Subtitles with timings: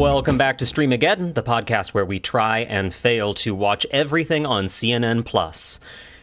[0.00, 4.64] Welcome back to Streamageddon, the podcast where we try and fail to watch everything on
[4.64, 5.78] CNN Plus.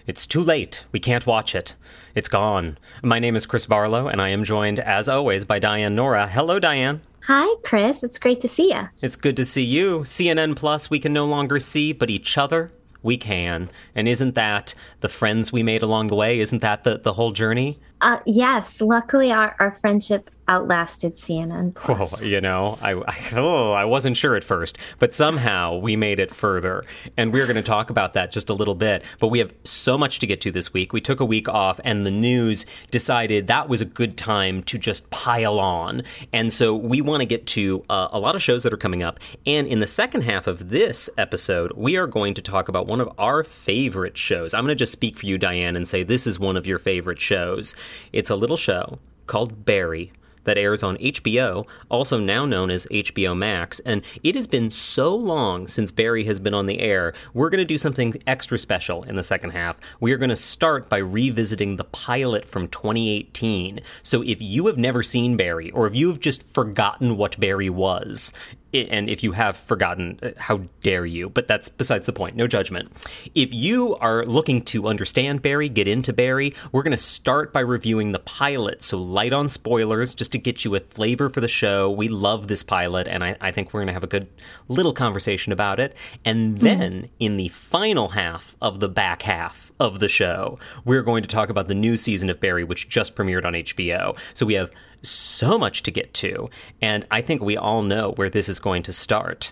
[0.07, 0.87] It's too late.
[0.91, 1.75] We can't watch it.
[2.15, 2.79] It's gone.
[3.03, 6.25] My name is Chris Barlow, and I am joined, as always, by Diane Nora.
[6.25, 7.01] Hello, Diane.
[7.27, 8.03] Hi, Chris.
[8.03, 8.89] It's great to see you.
[9.03, 9.99] It's good to see you.
[9.99, 12.71] CNN Plus, we can no longer see, but each other,
[13.03, 13.69] we can.
[13.93, 16.39] And isn't that the friends we made along the way?
[16.39, 17.77] Isn't that the, the whole journey?
[18.01, 18.81] Uh, yes.
[18.81, 22.21] Luckily, our, our friendship outlasted CNN Plus.
[22.21, 26.19] Oh, you know, I, I, oh, I wasn't sure at first, but somehow we made
[26.19, 26.85] it further.
[27.17, 29.03] And we're going to talk about that just a little bit.
[29.19, 30.93] But we have so much to get to this week.
[30.93, 34.77] We took a week off, and the news decided that was a good time to
[34.77, 36.03] just pile on.
[36.31, 39.03] And so we want to get to uh, a lot of shows that are coming
[39.03, 39.19] up.
[39.45, 43.01] And in the second half of this episode, we are going to talk about one
[43.01, 44.53] of our favorite shows.
[44.53, 46.79] I'm going to just speak for you, Diane, and say this is one of your
[46.79, 47.75] favorite shows.
[48.13, 50.11] It's a little show called Barry
[50.47, 53.79] that airs on HBO, also now known as HBO Max.
[53.81, 57.13] And it has been so long since Barry has been on the air.
[57.35, 59.79] We're going to do something extra special in the second half.
[59.99, 63.81] We are going to start by revisiting the pilot from 2018.
[64.01, 67.69] So if you have never seen Barry, or if you have just forgotten what Barry
[67.69, 68.33] was,
[68.73, 71.29] and if you have forgotten, uh, how dare you?
[71.29, 72.35] But that's besides the point.
[72.35, 72.91] No judgment.
[73.33, 77.61] If you are looking to understand Barry, get into Barry, we're going to start by
[77.61, 78.83] reviewing the pilot.
[78.83, 81.89] So light on spoilers just to get you a flavor for the show.
[81.89, 84.27] We love this pilot, and I, I think we're going to have a good
[84.67, 85.95] little conversation about it.
[86.25, 87.09] And then mm.
[87.19, 91.49] in the final half of the back half of the show, we're going to talk
[91.49, 94.17] about the new season of Barry, which just premiered on HBO.
[94.33, 94.71] So we have
[95.09, 96.49] so much to get to,
[96.81, 99.51] and I think we all know where this is going to start.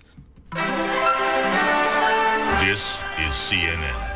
[2.62, 4.16] This is CNN.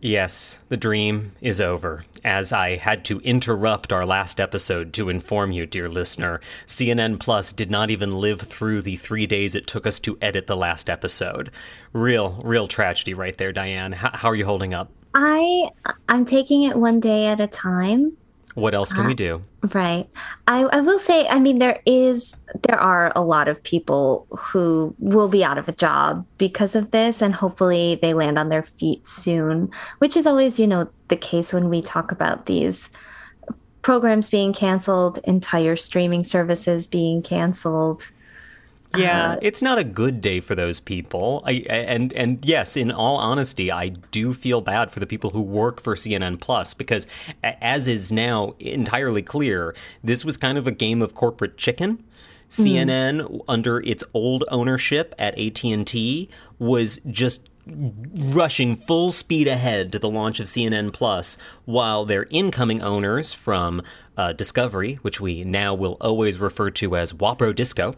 [0.00, 2.04] Yes, the dream is over.
[2.24, 7.52] As I had to interrupt our last episode to inform you, dear listener, CNN Plus
[7.52, 10.88] did not even live through the three days it took us to edit the last
[10.88, 11.50] episode.
[11.92, 13.92] Real, real tragedy right there, Diane.
[13.92, 14.92] How, how are you holding up?
[15.14, 15.70] I
[16.08, 18.16] I'm taking it one day at a time.
[18.54, 19.42] What else can uh, we do?
[19.72, 20.08] Right.
[20.48, 22.36] I, I will say, I mean, there is
[22.66, 26.90] there are a lot of people who will be out of a job because of
[26.90, 31.16] this, and hopefully they land on their feet soon, which is always, you know, the
[31.16, 32.90] case when we talk about these
[33.82, 38.10] programs being canceled, entire streaming services being canceled.
[38.96, 41.42] Yeah, uh, it's not a good day for those people.
[41.46, 45.42] I, and and yes, in all honesty, I do feel bad for the people who
[45.42, 47.06] work for CNN Plus because,
[47.42, 52.02] as is now entirely clear, this was kind of a game of corporate chicken.
[52.48, 53.40] CNN, mm.
[53.46, 59.98] under its old ownership at AT and T, was just rushing full speed ahead to
[59.98, 63.82] the launch of CNN Plus, while their incoming owners from
[64.16, 67.96] uh, Discovery, which we now will always refer to as Wabro Disco,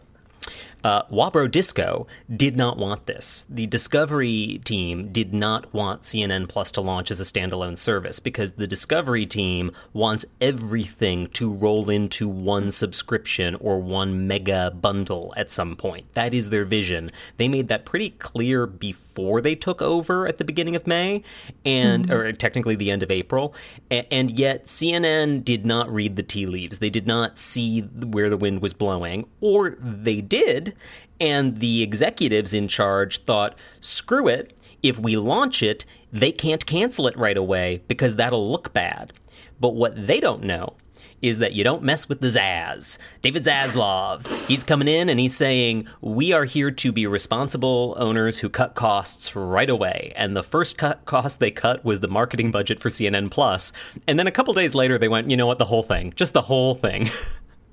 [0.83, 3.45] uh, Wabro Disco did not want this.
[3.49, 8.51] The Discovery team did not want CNN Plus to launch as a standalone service because
[8.51, 15.51] the Discovery team wants everything to roll into one subscription or one mega bundle at
[15.51, 16.11] some point.
[16.13, 17.11] That is their vision.
[17.37, 21.23] They made that pretty clear before they took over at the beginning of May,
[21.63, 22.13] and mm-hmm.
[22.13, 23.53] or technically the end of April.
[23.89, 26.79] and yet CNN did not read the tea leaves.
[26.79, 30.70] They did not see where the wind was blowing, or they did
[31.19, 37.07] and the executives in charge thought, screw it, if we launch it, they can't cancel
[37.07, 39.13] it right away because that'll look bad.
[39.59, 40.75] But what they don't know
[41.21, 42.97] is that you don't mess with the Zaz.
[43.21, 44.47] David Zaslav.
[44.47, 48.73] He's coming in and he's saying, We are here to be responsible owners who cut
[48.73, 50.13] costs right away.
[50.15, 53.71] And the first cut cost they cut was the marketing budget for CNN Plus.
[54.07, 55.59] And then a couple days later, they went, You know what?
[55.59, 56.13] The whole thing.
[56.15, 57.09] Just the whole thing.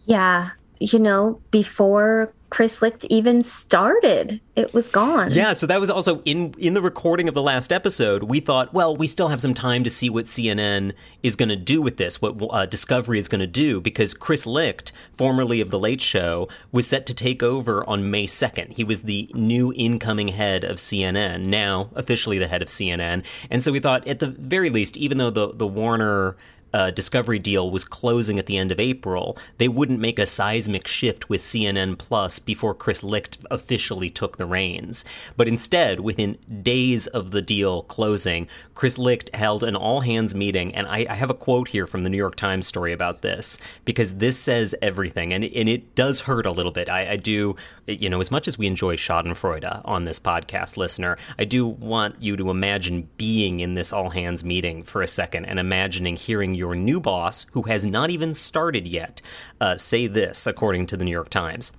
[0.09, 0.53] Yeah.
[0.81, 4.41] You know, before Chris Licht even started.
[4.57, 5.31] It was gone.
[5.31, 8.25] Yeah, so that was also in in the recording of the last episode.
[8.25, 11.57] We thought, well, we still have some time to see what CNN is going to
[11.57, 15.71] do with this, what uh, Discovery is going to do, because Chris Licht, formerly of
[15.71, 18.73] the Late Show, was set to take over on May second.
[18.73, 23.63] He was the new incoming head of CNN, now officially the head of CNN, and
[23.63, 26.37] so we thought, at the very least, even though the the Warner
[26.73, 30.87] uh, Discovery deal was closing at the end of April, they wouldn't make a seismic
[30.87, 35.05] shift with CNN Plus before Chris Licht officially took the reins.
[35.37, 40.75] But instead, within days of the deal closing, Chris Licht held an all hands meeting.
[40.75, 43.59] And I, I, have a quote here from the New York Times story about this
[43.85, 45.33] because this says everything.
[45.33, 46.89] And, and it does hurt a little bit.
[46.89, 47.57] I, I do,
[47.87, 52.23] you know, as much as we enjoy Schadenfreude on this podcast, listener, I do want
[52.23, 56.55] you to imagine being in this all hands meeting for a second and imagining hearing
[56.59, 59.23] your new boss, who has not even started yet,
[59.61, 61.73] uh, say this, according to the New York Times.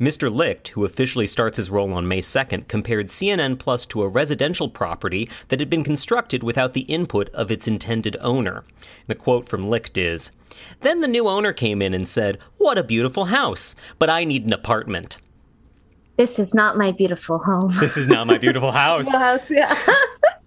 [0.00, 0.32] Mr.
[0.32, 4.68] Licht, who officially starts his role on May 2nd, compared CNN Plus to a residential
[4.68, 8.64] property that had been constructed without the input of its intended owner.
[9.08, 10.30] The quote from Licht is
[10.82, 14.46] Then the new owner came in and said, What a beautiful house, but I need
[14.46, 15.18] an apartment.
[16.16, 17.72] This is not my beautiful home.
[17.78, 19.12] This is not my beautiful house.
[19.12, 19.74] house, yeah.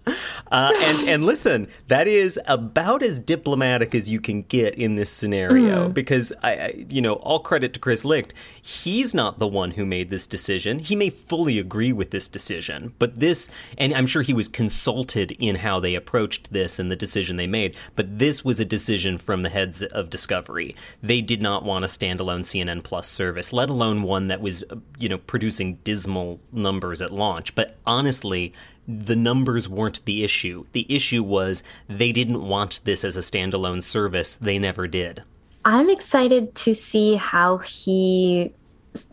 [0.50, 5.10] Uh, and and listen, that is about as diplomatic as you can get in this
[5.10, 8.34] scenario because I, I, you know, all credit to Chris Licht.
[8.60, 10.78] He's not the one who made this decision.
[10.78, 15.32] He may fully agree with this decision, but this, and I'm sure he was consulted
[15.38, 17.76] in how they approached this and the decision they made.
[17.96, 20.76] But this was a decision from the heads of Discovery.
[21.02, 24.76] They did not want a standalone CNN Plus service, let alone one that was, uh,
[24.98, 27.54] you know, producing dismal numbers at launch.
[27.54, 28.52] But honestly,
[28.88, 30.64] the numbers weren't the issue.
[30.72, 34.34] The issue was they didn't want this as a standalone service.
[34.34, 35.22] They never did.
[35.64, 38.52] I'm excited to see how he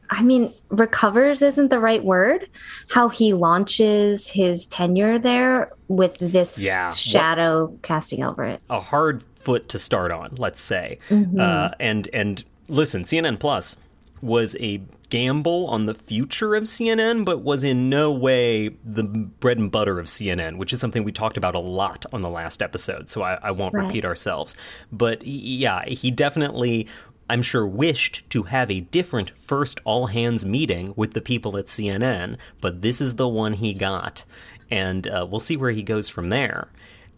[0.09, 2.49] I mean, recovers isn't the right word.
[2.89, 6.91] How he launches his tenure there with this Yeah.
[6.91, 8.59] shadow casting over it.
[8.71, 10.97] A hard foot to start on, let's say.
[11.09, 11.39] Mm-hmm.
[11.39, 13.77] Uh, and and listen, CNN Plus
[14.21, 19.57] was a gamble on the future of CNN, but was in no way the bread
[19.57, 22.61] and butter of CNN, which is something we talked about a lot on the last
[22.61, 23.09] episode.
[23.09, 23.85] So I, I won't Right.
[23.85, 24.55] repeat ourselves.
[24.91, 26.87] But yeah, he definitely.
[27.31, 31.67] I'm sure wished to have a different first all hands meeting with the people at
[31.67, 34.25] CNN, but this is the one he got.
[34.71, 36.69] And uh, we'll see where he goes from there.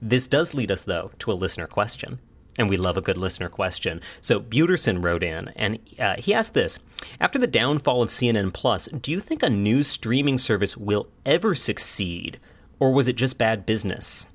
[0.01, 2.19] This does lead us, though, to a listener question.
[2.62, 4.02] And we love a good listener question.
[4.22, 6.78] So Buterson wrote in, and uh, he asked this:
[7.19, 11.56] After the downfall of CNN Plus, do you think a news streaming service will ever
[11.56, 12.40] succeed,
[12.80, 14.28] or was it just bad business?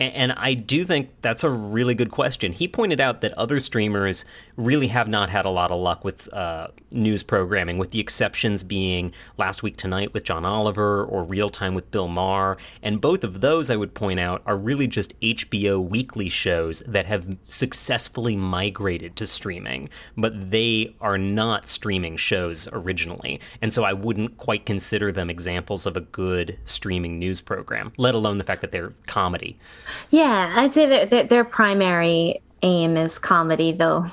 [0.00, 2.50] And I do think that's a really good question.
[2.50, 4.24] He pointed out that other streamers
[4.56, 8.64] really have not had a lot of luck with uh, news programming, with the exceptions
[8.64, 12.56] being Last Week Tonight with John Oliver or Real Time with Bill Maher.
[12.82, 17.06] And both of those, I would point out, are really just HBO weekly shows that
[17.06, 23.40] have successfully migrated to streaming, but they are not streaming shows originally.
[23.62, 28.16] And so I wouldn't quite consider them examples of a good streaming news program, let
[28.16, 29.56] alone the fact that they're comedy.
[30.10, 34.06] Yeah, I'd say that their, their primary aim is comedy, though,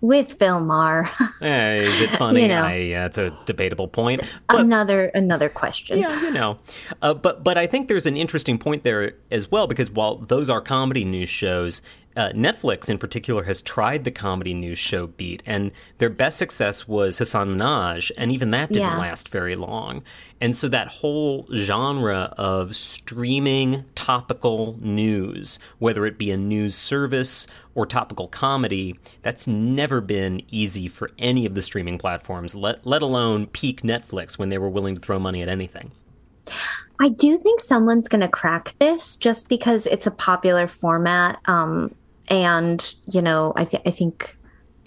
[0.00, 1.10] with Bill Maher.
[1.40, 2.42] Eh, is it funny?
[2.42, 2.64] You know.
[2.64, 4.22] I, yeah, it's a debatable point.
[4.48, 5.98] But another another question.
[5.98, 6.58] yeah, you know,
[7.00, 10.50] uh, but but I think there's an interesting point there as well because while those
[10.50, 11.80] are comedy news shows,
[12.18, 16.88] uh, Netflix in particular has tried the comedy news show beat, and their best success
[16.88, 18.98] was Hasan Minhaj, and even that didn't Yeah.
[18.98, 20.02] last very long.
[20.40, 27.46] And so that whole genre of streaming topical news, whether it be a news service
[27.76, 33.00] or topical comedy, that's never been easy for any of the streaming platforms, let, let
[33.02, 35.92] alone peak Netflix when they were willing to throw money at anything.
[37.00, 41.38] I do think someone's going to crack this just because it's a popular format.
[41.46, 41.94] Um,
[42.28, 44.37] and, you know, I, th- I think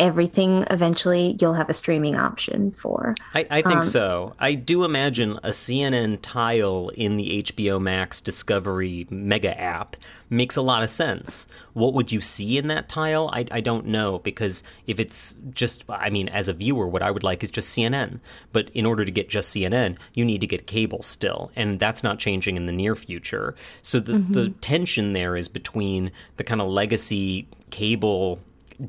[0.02, 3.16] everything eventually you'll have a streaming option for.
[3.36, 4.34] I, I think um, so.
[4.40, 9.96] I do imagine a CNN tile in the HBO Max Discovery mega app
[10.28, 11.46] makes a lot of sense.
[11.74, 13.30] What would you see in that tile?
[13.32, 17.12] I, I don't know because if it's just, I mean, as a viewer, what I
[17.12, 18.20] would like is just CNN.
[18.52, 22.02] But in order to get just CNN, you need to get cable still, and that's
[22.02, 23.54] not changing in the near future.
[23.84, 24.34] So the mm-hmm.
[24.34, 28.40] the tension there is between the kind of legacy cable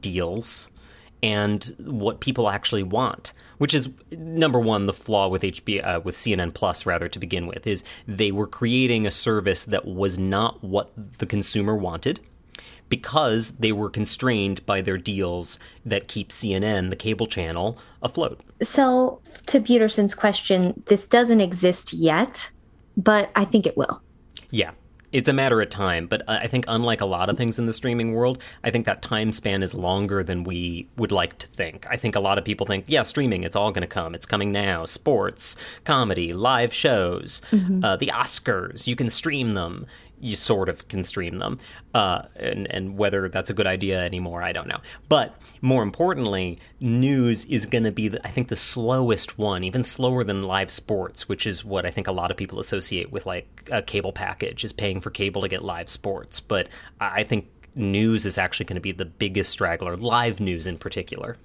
[0.01, 0.71] deals
[1.23, 6.17] and what people actually want, which is number one the flaw with HB uh, with
[6.17, 10.63] CNN Plus rather to begin with is they were creating a service that was not
[10.65, 12.21] what the consumer wanted
[12.89, 18.41] because they were constrained by their deals that keep CNN the cable channel afloat.
[18.61, 22.51] So, to Peterson's question, this doesn't exist yet,
[22.97, 24.03] but I think it will.
[24.51, 24.73] Yeah.
[25.13, 27.73] It's a matter of time, but I think unlike a lot of things in the
[27.73, 31.87] streaming world, I think that time span is longer than we would like to think.
[31.91, 34.15] I think a lot of people think, yeah, streaming, it's all going to come.
[34.15, 34.87] It's coming now.
[34.87, 37.43] Sports, comedy, live shows,
[37.85, 39.87] uh, the Oscars, you can stream them.
[40.25, 41.59] You sort of can stream them.
[41.93, 44.81] Uh, and, and whether that's a good idea anymore, I don't know.
[45.09, 49.83] But more importantly, news is going to be, the, I think, the slowest one, even
[49.83, 53.27] slower than live sports, which is what I think a lot of people associate with
[53.27, 56.39] like a cable package, is paying for cable to get live sports.
[56.39, 56.69] But
[57.01, 61.37] I think news is actually going to be the biggest straggler, live news in particular.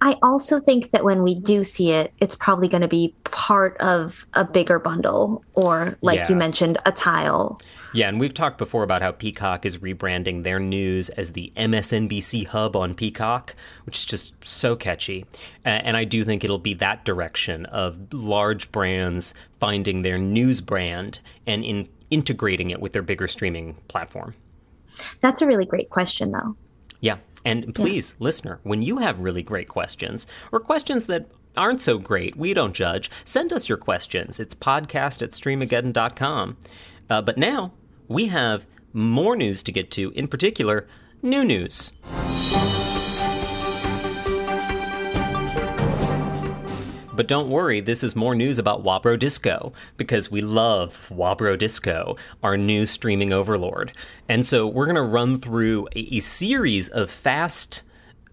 [0.00, 3.76] I also think that when we do see it, it's probably going to be part
[3.78, 6.28] of a bigger bundle or, like Yeah.
[6.28, 7.60] you mentioned, a tile.
[7.94, 12.46] Yeah, and we've talked before about how Peacock is rebranding their news as the MSNBC
[12.46, 13.54] hub on Peacock,
[13.86, 15.24] which is just so catchy.
[15.64, 21.20] And I do think it'll be that direction of large brands finding their news brand
[21.46, 24.34] and in integrating it with their bigger streaming platform.
[25.20, 26.56] That's a really great question, though.
[27.00, 27.18] Yeah.
[27.44, 32.36] And please, listener, when you have really great questions or questions that aren't so great,
[32.36, 34.40] we don't judge, send us your questions.
[34.40, 36.56] It's podcast at streamageddon.com.
[37.10, 37.72] Uh, but now
[38.06, 40.86] we have more news to get to, in particular,
[41.22, 41.90] new news.
[47.14, 52.16] But don't worry, this is more news about Wabro Disco, because we love Wabro Disco,
[52.44, 53.92] our new streaming overlord.
[54.28, 57.82] And so we're going to run through a, a series of fast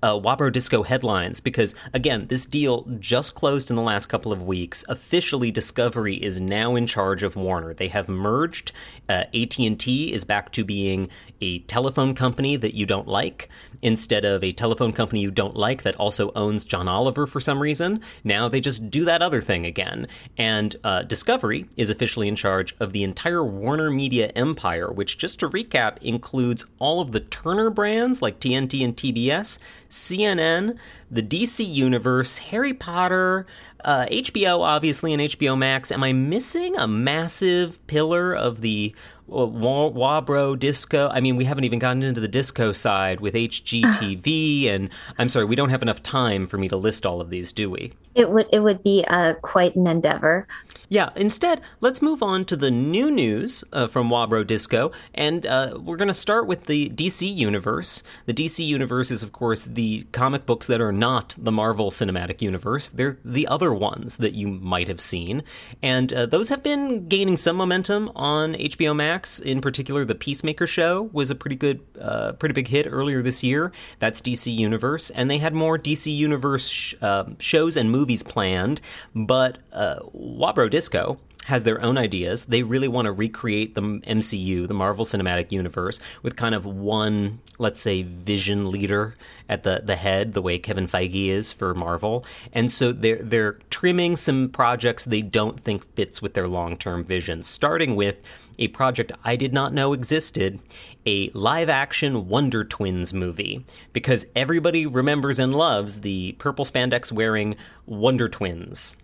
[0.04, 4.44] uh, Wabro Disco headlines because, again, this deal just closed in the last couple of
[4.44, 4.84] weeks.
[4.90, 7.74] Officially, Discovery is now in charge of Warner.
[7.74, 8.72] They have merged.
[9.08, 11.10] Uh, AT&T is back to being
[11.42, 13.50] a telephone company that you don't like
[13.82, 17.62] instead of a telephone company you don't like that also owns John Oliver for some
[17.62, 18.02] reason.
[18.24, 20.08] Now they just do that other thing again.
[20.38, 25.40] And uh, Discovery is officially in charge of the entire Warner Media empire, which, just
[25.40, 29.60] to recap, includes all of the Turner brands like TNT and TBS,
[29.96, 30.78] CNN,
[31.10, 33.46] the DC Universe, Harry Potter,
[33.84, 35.92] uh, HBO, obviously, and HBO Max.
[35.92, 38.96] Am I missing a massive pillar of the
[39.28, 41.10] Wabro disco?
[41.12, 45.46] I mean, we haven't even gotten into the disco side with HGTV, and I'm sorry,
[45.46, 47.94] we don't have enough time for me to list all of these, do we?
[48.16, 50.48] It would it would be uh, quite an endeavor.
[50.88, 55.78] Yeah, instead, let's move on to the new news uh, from Wabro Disco, and uh,
[55.82, 58.04] we're going to start with the DC Universe.
[58.26, 62.42] The DC Universe is, of course, the comic books that are not the Marvel Cinematic
[62.42, 62.90] Universe.
[62.90, 65.44] They're the other ones that you might have seen,
[65.82, 69.15] and uh, those have been gaining some momentum on HBO Max.
[69.44, 73.44] In particular, the Peacemaker show was a pretty good, uh, pretty big hit earlier this
[73.44, 73.72] year.
[74.00, 78.82] That's DC Universe, and they had more DC Universe sh- uh, shows and movies planned,
[79.14, 82.46] but uh, Wabro Disco has their own ideas.
[82.46, 87.40] They really want to recreate the MCU, the Marvel Cinematic Universe, with kind of one,
[87.60, 89.16] let's say, vision leader
[89.48, 92.26] at the, the head, the way Kevin Feige is for Marvel.
[92.52, 97.04] And so they're they're trimming some projects they don't think fits with their long term
[97.04, 98.18] vision, starting with
[98.60, 100.60] a project I did not know existed,
[101.06, 107.56] a live action Wonder Twins movie, because everybody remembers and loves the purple spandex wearing
[107.86, 108.96] Wonder Twins.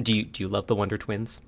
[0.00, 1.40] Do you do you love the Wonder Twins?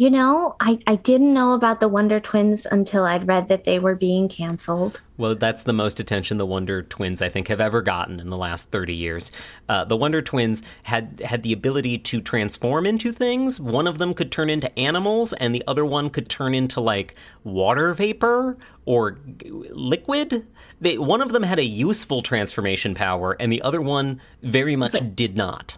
[0.00, 3.78] You know, I, I didn't know about the Wonder Twins until I'd read that they
[3.78, 5.02] were being canceled.
[5.18, 8.36] Well, that's the most attention the Wonder Twins I think have ever gotten in the
[8.38, 9.30] last thirty years.
[9.68, 13.60] Uh, the Wonder Twins had had the ability to transform into things.
[13.60, 17.14] One of them could turn into animals, and the other one could turn into like
[17.44, 20.46] water vapor or g- liquid.
[20.80, 24.94] They, one of them had a useful transformation power, and the other one very much
[25.14, 25.76] did not.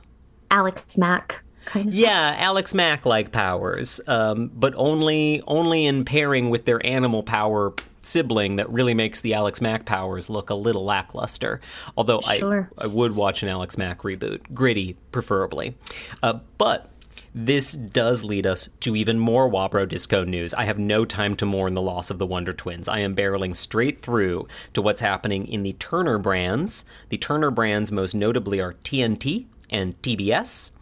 [0.48, 1.94] Alex Mack kind of.
[1.94, 7.72] Yeah, Alex Mack like powers, um, but only only in pairing with their animal power
[8.00, 11.60] sibling that really makes the Alex Mack powers look a little lackluster.
[11.96, 12.70] Although Sure.
[12.78, 15.74] I I would watch an Alex Mack reboot, gritty preferably,
[16.22, 16.88] uh, but.
[17.34, 20.52] This does lead us to even more Wabro Disco news.
[20.52, 22.88] I have no time to mourn the loss of the Wonder Twins.
[22.88, 26.84] I am barreling straight through to what's happening in the Turner brands.
[27.08, 30.72] The Turner brands, most notably, are TNT and TBS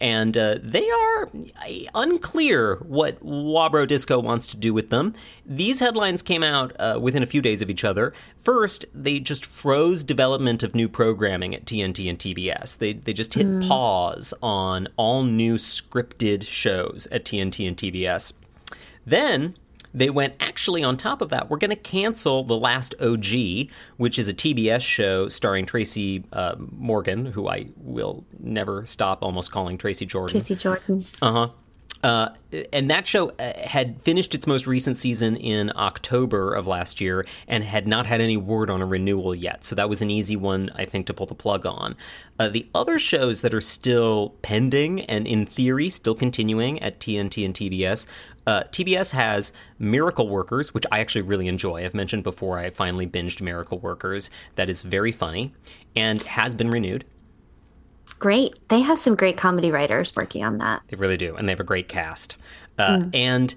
[0.00, 1.28] and uh, they are
[1.94, 5.14] unclear what Wabro Disco wants to do with them.
[5.44, 8.12] These headlines came out uh, within a few days of each other.
[8.36, 12.78] First, they just froze development of new programming at TNT and TBS.
[12.78, 18.32] They they just hit pause on all new scripted shows at TNT and TBS.
[19.04, 19.56] Then
[19.94, 21.50] they went actually on top of that.
[21.50, 26.56] We're going to cancel the last OG, which is a TBS show starring Tracy uh,
[26.58, 30.32] Morgan, who I will never stop almost calling Tracy Jordan.
[30.32, 31.04] Tracy Jordan.
[31.22, 31.48] Uh huh.
[32.02, 32.28] Uh,
[32.72, 37.26] and that show uh, had finished its most recent season in October of last year
[37.48, 39.64] and had not had any word on a renewal yet.
[39.64, 41.96] So that was an easy one, I think, to pull the plug on.
[42.38, 47.44] Uh, the other shows that are still pending and in theory still continuing at TNT
[47.44, 48.06] and TBS.
[48.46, 51.84] Uh, TBS has Miracle Workers, which I actually really enjoy.
[51.84, 54.30] I've mentioned before I finally binged Miracle Workers.
[54.54, 55.52] That is very funny
[55.96, 57.04] and has been renewed.
[58.14, 58.58] Great.
[58.68, 60.82] They have some great comedy writers working on that.
[60.88, 62.36] They really do, and they have a great cast.
[62.78, 63.54] Uh, And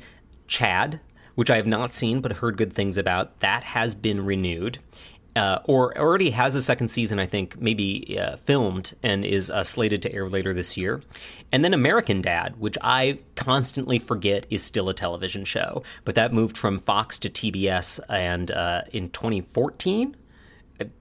[0.47, 0.99] Chad,
[1.35, 4.79] which I have not seen but heard good things about, that has been renewed.
[5.33, 9.63] uh, or already has a second season, I think, maybe uh, filmed and is uh,
[9.63, 11.01] slated to air later this year.
[11.53, 16.33] And then American Dad, which I constantly forget is still a television show, but that
[16.33, 20.17] moved from Fox to TBS and uh, in 2014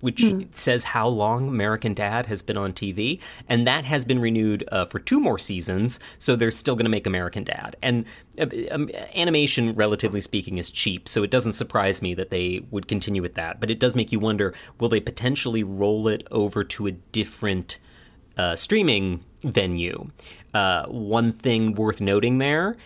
[0.01, 0.55] which mm.
[0.55, 4.85] says how long American Dad has been on TV, and that has been renewed uh,
[4.85, 6.01] for two more seasons.
[6.19, 8.05] So they're still going to make American Dad, and
[8.39, 11.09] uh, um, animation, relatively speaking, is cheap.
[11.09, 13.61] So it doesn't surprise me that they would continue with that.
[13.61, 17.79] But it does make you wonder: will they potentially roll it over to a different
[18.37, 20.11] uh, streaming venue?
[20.53, 22.77] Uh, one thing worth noting there: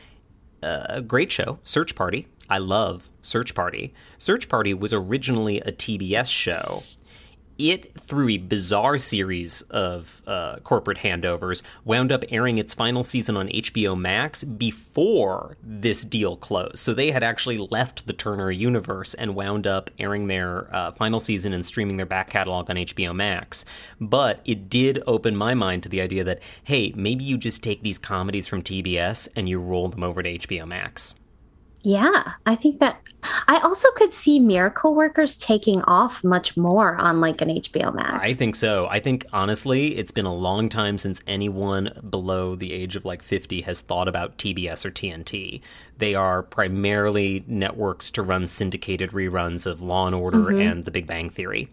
[0.62, 3.92] uh, a great show, Search Party I love Search Party.
[4.18, 6.82] Search Party was originally a TBS show.
[7.56, 13.36] It, through a bizarre series of uh, corporate handovers, wound up airing its final season
[13.36, 16.78] on HBO Max before this deal closed.
[16.78, 21.20] So they had actually left the Turner universe and wound up airing their uh, final
[21.20, 23.64] season and streaming their back catalog on HBO Max.
[24.00, 27.84] But it did open my mind to the idea that, hey, maybe you just take
[27.84, 31.14] these comedies from TBS and you roll them over to HBO Max.
[31.84, 32.98] Yeah, I think that
[33.46, 38.24] I also could see miracle workers taking off much more on like an HBO Max.
[38.24, 38.86] I think so.
[38.86, 43.22] I think honestly, it's been a long time since anyone below the age of like
[43.22, 45.60] 50 has thought about TBS or TNT.
[45.98, 50.62] They are primarily networks to run syndicated reruns of Law and Order mm-hmm.
[50.62, 51.68] and The Big Bang Theory.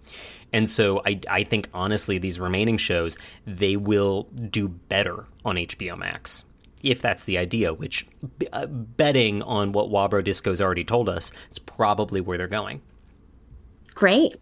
[0.51, 5.97] And so I, I think honestly, these remaining shows, they will do better on HBO
[5.97, 6.43] Max
[6.83, 8.07] if that's the idea, which
[8.53, 12.81] uh, betting on what Wabro Disco's already told us is probably where they're going.
[13.93, 14.35] Great.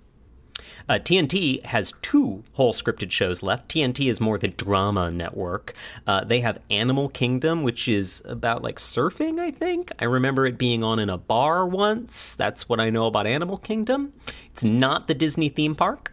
[0.87, 3.69] Uh, TNT has two whole scripted shows left.
[3.69, 5.73] TNT is more the drama network.
[6.07, 9.91] Uh, they have Animal Kingdom, which is about like surfing, I think.
[9.99, 12.35] I remember it being on in a bar once.
[12.35, 14.13] That's what I know about Animal Kingdom.
[14.51, 16.11] It's not the Disney theme park.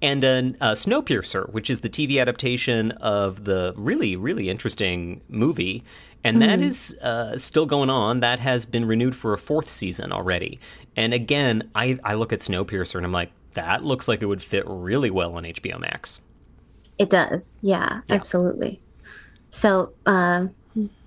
[0.00, 5.84] And a uh, Snowpiercer, which is the TV adaptation of the really, really interesting movie
[6.24, 6.62] and that mm.
[6.62, 8.20] is uh, still going on.
[8.20, 10.58] That has been renewed for a fourth season already.
[10.96, 14.42] And again, I, I look at Snowpiercer and I'm like, that looks like it would
[14.42, 16.20] fit really well on HBO Max.
[16.98, 17.58] It does.
[17.62, 18.14] Yeah, yeah.
[18.14, 18.80] absolutely.
[19.50, 20.48] So uh,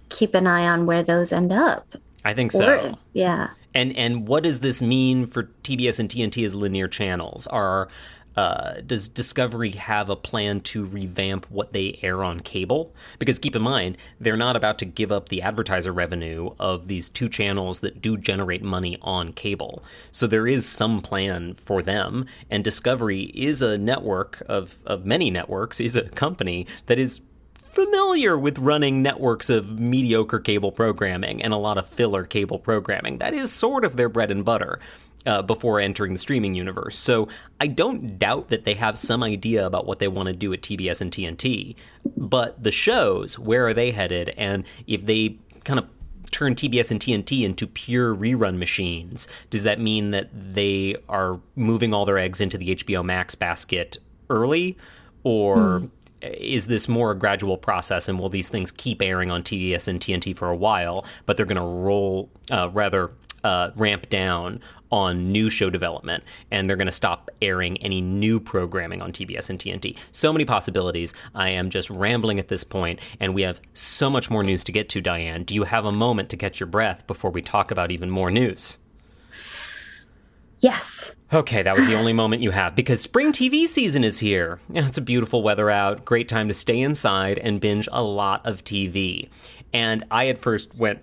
[0.10, 1.86] keep an eye on where those end up.
[2.24, 2.70] I think so.
[2.70, 3.50] Or, yeah.
[3.74, 7.48] And and what does this mean for TBS and TNT as linear channels?
[7.48, 7.88] Are
[8.36, 12.94] uh, does Discovery have a plan to revamp what they air on cable?
[13.20, 17.10] Because keep in mind, they're not about to give up the advertiser revenue of these
[17.10, 19.84] two channels that do generate money on cable.
[20.12, 25.30] So there is some plan for them, and Discovery is a network of, of many
[25.30, 27.22] networks, is a company that is
[27.72, 33.18] familiar with running networks of mediocre cable programming and a lot of filler cable programming.
[33.20, 34.80] That is sort of their bread and butter
[35.26, 36.98] uh, before entering the streaming universe.
[36.98, 37.30] So
[37.62, 40.62] I don't doubt that they have some idea about what they want to do at
[40.62, 41.76] TBS and TNT.
[42.18, 44.34] But the shows, where are they headed?
[44.36, 45.88] And if they kind of
[46.32, 51.94] turn TBS and TNT into pure rerun machines, does that mean that they are moving
[51.94, 53.98] all their eggs into the HBO Max basket
[54.30, 54.78] early?
[55.24, 55.58] Or.
[55.58, 55.90] Mm.
[56.22, 60.00] Is this more a gradual process, and will these things keep airing on TBS and
[60.00, 63.12] TNT for a while, but they're going to roll, uh, rather
[63.44, 64.60] uh, ramp down
[64.92, 69.50] on new show development, and they're going to stop airing any new programming on TBS
[69.50, 69.98] and TNT.
[70.12, 71.14] So many possibilities.
[71.34, 74.72] I am just rambling at this point, and we have so much more news to
[74.72, 75.44] get to, Diane.
[75.44, 78.30] Do you have a moment to catch your breath before we talk about even more
[78.30, 78.78] news?
[80.62, 81.16] Yes.
[81.34, 84.60] Okay, that was the only moment you have because spring TV season is here.
[84.74, 88.64] It's a beautiful weather out, great time to stay inside and binge a lot of
[88.64, 89.30] TV.
[89.74, 91.02] And I at first went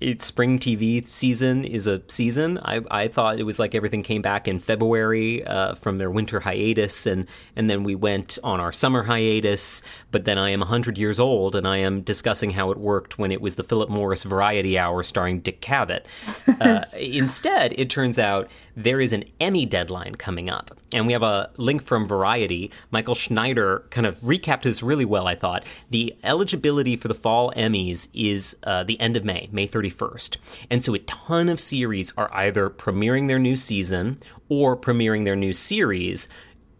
[0.00, 2.58] it's spring TV season is a season.
[2.62, 6.40] I, I thought it was like everything came back in February uh, from their winter
[6.40, 9.82] hiatus, and and then we went on our summer hiatus.
[10.10, 13.30] But then I am hundred years old, and I am discussing how it worked when
[13.30, 16.04] it was the Philip Morris Variety Hour starring Dick Cavett.
[16.60, 20.76] Uh, instead, it turns out there is an Emmy deadline coming up.
[20.92, 22.70] And we have a link from Variety.
[22.90, 25.64] Michael Schneider kind of recapped this really well, I thought.
[25.90, 30.36] The eligibility for the fall Emmys is uh, the end of May, May 31st.
[30.70, 35.36] And so a ton of series are either premiering their new season or premiering their
[35.36, 36.28] new series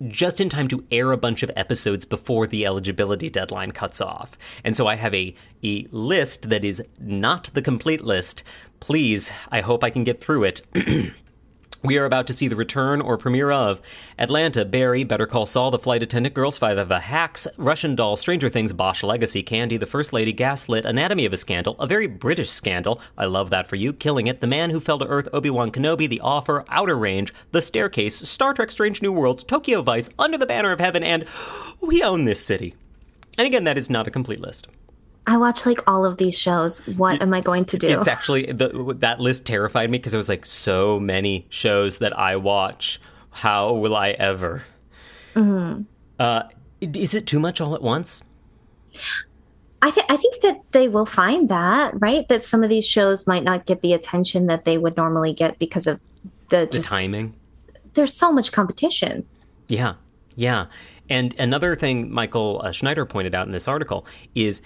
[0.09, 4.39] just in time to air a bunch of episodes before the eligibility deadline cuts off.
[4.65, 8.43] And so I have a, a list that is not the complete list.
[8.81, 10.63] Please, I hope I can get through it.
[11.83, 13.81] We are about to see the return or premiere of
[14.19, 18.75] Atlanta, Barry, Better Call Saul, The Flight Attendant, Girls5eva the Hacks, Russian Doll, Stranger Things,
[18.75, 23.01] Bosch Legacy, Candy, The First Lady, Gaslit, Anatomy of a Scandal, a very British scandal.
[23.17, 23.95] I love that for you.
[23.95, 27.33] Killing It, The Man Who Fell to Earth, Obi Wan Kenobi, The Offer, Outer Range,
[27.53, 31.25] The Staircase, Star Trek Strange New Worlds, Tokyo Vice, Under the Banner of Heaven, and
[31.81, 32.75] We Own This City.
[33.39, 34.67] And again, that is not a complete list.
[35.31, 36.85] I watch like all of these shows.
[36.97, 37.87] What am I going to do?
[37.87, 42.19] It's actually the, that list terrified me because it was like so many shows that
[42.19, 43.01] I watch.
[43.31, 44.65] How will I ever?
[45.37, 45.83] Mm-hmm.
[46.19, 46.43] Uh,
[46.81, 48.25] is it too much all at once?
[49.83, 52.27] I think I think that they will find that right.
[52.27, 55.61] That some of these shows might not get the attention that they would normally get
[55.61, 56.01] because of
[56.49, 57.35] the, The just, timing.
[57.95, 59.25] There's so much competition.
[59.69, 59.95] Yeah,
[60.35, 60.67] yeah.
[61.09, 64.63] And another thing Michael uh, Schneider pointed out in this article is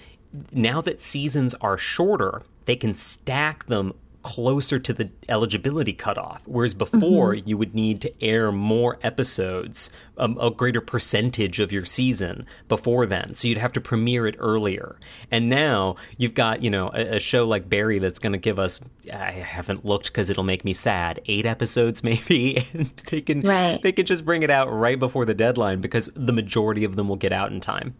[0.51, 3.93] now that seasons are shorter, they can stack them
[4.23, 6.41] closer to the eligibility cutoff.
[6.47, 11.85] Whereas before, you would need to air more episodes, um, a greater percentage of your
[11.85, 13.35] season before then.
[13.35, 14.95] So you'd have to premiere it earlier.
[15.29, 18.57] And now you've got, you know, a, a show like Barry that's going to give
[18.57, 18.81] us,
[19.13, 22.65] I haven't looked because it'll make me sad, eight episodes maybe.
[22.73, 23.79] and they can, Right.
[23.83, 27.07] they could just bring it out right before the deadline because the majority of them
[27.07, 27.93] will get out in time.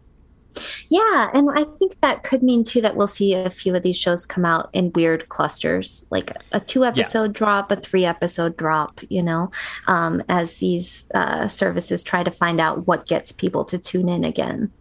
[0.89, 3.97] Yeah, and I think that could mean too that we'll see a few of these
[3.97, 9.01] shows come out in weird clusters, like a two episode drop, a three episode drop,
[9.09, 9.51] you know,
[9.87, 14.23] um, as these uh, services try to find out what gets people to tune in
[14.23, 14.71] again.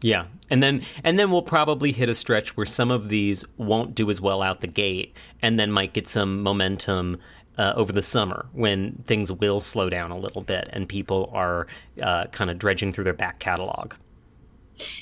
[0.00, 3.94] Yeah, and then and then we'll probably hit a stretch where some of these won't
[3.94, 7.18] do as well out the gate, and then might get some momentum
[7.58, 11.66] uh, over the summer when things will slow down a little bit and people are
[12.00, 13.94] uh, kind of dredging through their back catalog.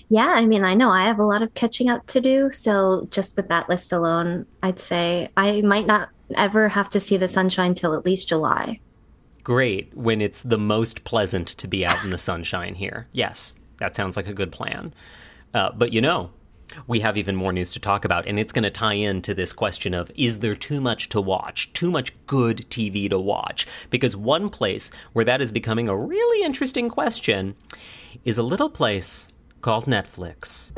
[0.08, 2.50] Yeah, I mean, I know I have a lot of catching up to do.
[2.50, 7.16] So just with that list alone, I'd say I might not ever have to see
[7.16, 8.80] the sunshine till at least July.
[9.42, 13.06] Great when it's the most pleasant to be out in the sunshine here.
[13.12, 14.92] Yes, that sounds like a good plan.
[15.54, 16.30] Uh, but you know,
[16.86, 19.52] we have even more news to talk about, and it's going to tie into this
[19.52, 23.66] question of is there too much to watch, too much good TV to watch?
[23.88, 27.56] Because one place where that is becoming a really interesting question
[28.24, 29.28] is a little place
[29.60, 30.72] called Netflix.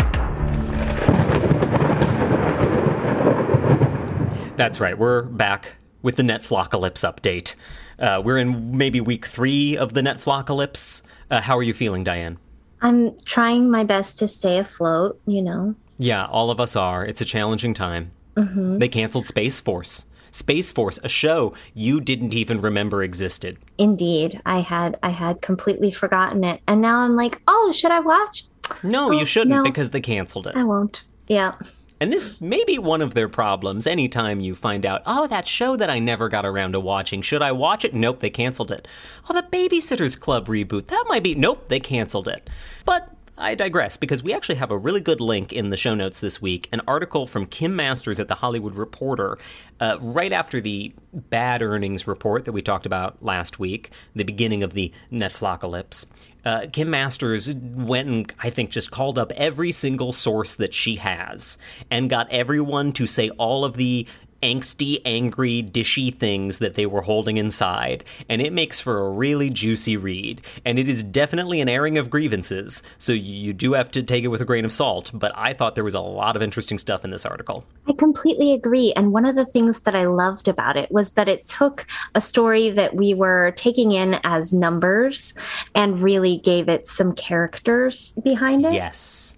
[4.56, 7.54] That's right, we're back with the Netflocalypse update.
[7.98, 11.02] Uh, we're in maybe week three of the Netflocalypse.
[11.30, 12.38] Uh, how are you feeling, Diane?
[12.80, 15.74] I'm trying my best to stay afloat, you know.
[15.98, 17.04] Yeah, all of us are.
[17.06, 18.10] It's a challenging time.
[18.36, 18.78] Mm-hmm.
[18.78, 20.04] They canceled Space Force.
[20.32, 23.58] Space Force, a show you didn't even remember existed.
[23.78, 28.00] Indeed, I had I had completely forgotten it, and now I'm like, oh, should I
[28.00, 28.44] watch?
[28.82, 29.62] No, Oh, you shouldn't no.
[29.62, 30.56] because they canceled it.
[30.56, 31.04] I won't.
[31.28, 31.54] Yeah,
[32.00, 33.86] And this may be one of their problems.
[33.86, 37.42] Anytime you find out, oh, that show that I never got around to watching, should
[37.42, 37.94] I watch it?
[37.94, 38.88] Nope, they canceled it.
[39.30, 41.34] Oh, the Babysitters Club reboot, that might be.
[41.36, 42.50] Nope, they canceled it.
[42.84, 46.20] But I digress because we actually have a really good link in the show notes
[46.20, 49.38] this week an article from Kim Masters at The Hollywood Reporter,
[49.80, 54.62] uh, right after the bad earnings report that we talked about last week, the beginning
[54.62, 56.06] of the Netflocalypse.
[56.44, 60.96] Uh, Kim Masters went and I think just called up every single source that she
[60.96, 61.56] has
[61.90, 64.06] and got everyone to say all of the
[64.42, 69.50] angsty, angry, dishy things that they were holding inside, and it makes for a really
[69.50, 70.40] juicy read.
[70.64, 74.28] And it is definitely an airing of grievances, so you do have to take it
[74.28, 77.04] with a grain of salt, but I thought there was a lot of interesting stuff
[77.04, 77.64] in this article.
[77.88, 78.92] I completely agree.
[78.94, 82.20] And one of the things that I loved about it was that it took a
[82.20, 85.34] story that we were taking in as numbers
[85.74, 88.72] and really gave it some characters behind it.
[88.72, 89.36] Yes.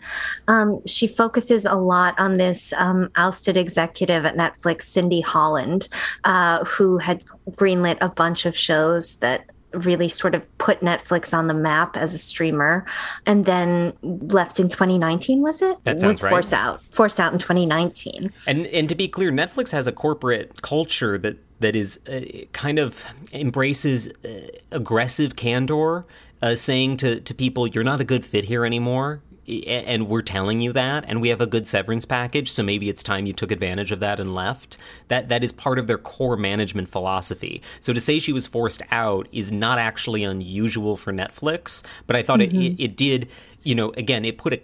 [0.49, 5.89] Um, she focuses a lot on this um, ousted executive at Netflix, Cindy Holland,
[6.25, 11.47] uh, who had greenlit a bunch of shows that really sort of put Netflix on
[11.47, 12.85] the map as a streamer,
[13.27, 15.43] and then left in 2019.
[15.43, 15.83] Was it?
[15.85, 16.31] That sounds was right.
[16.31, 16.83] forced out.
[16.91, 18.33] Forced out in 2019.
[18.47, 22.21] And and to be clear, Netflix has a corporate culture that that is uh,
[22.53, 26.05] kind of embraces uh, aggressive candor,
[26.43, 30.63] uh, saying to to people, "You're not a good fit here anymore." And we're telling
[30.63, 33.51] you that, and we have a good severance package, so maybe it's time you took
[33.51, 34.79] advantage of that and left.
[35.09, 37.61] That that is part of their core management philosophy.
[37.81, 42.23] So to say she was forced out is not actually unusual for Netflix, but I
[42.23, 43.29] thought it, it, it did,
[43.63, 44.63] you know, again, it put a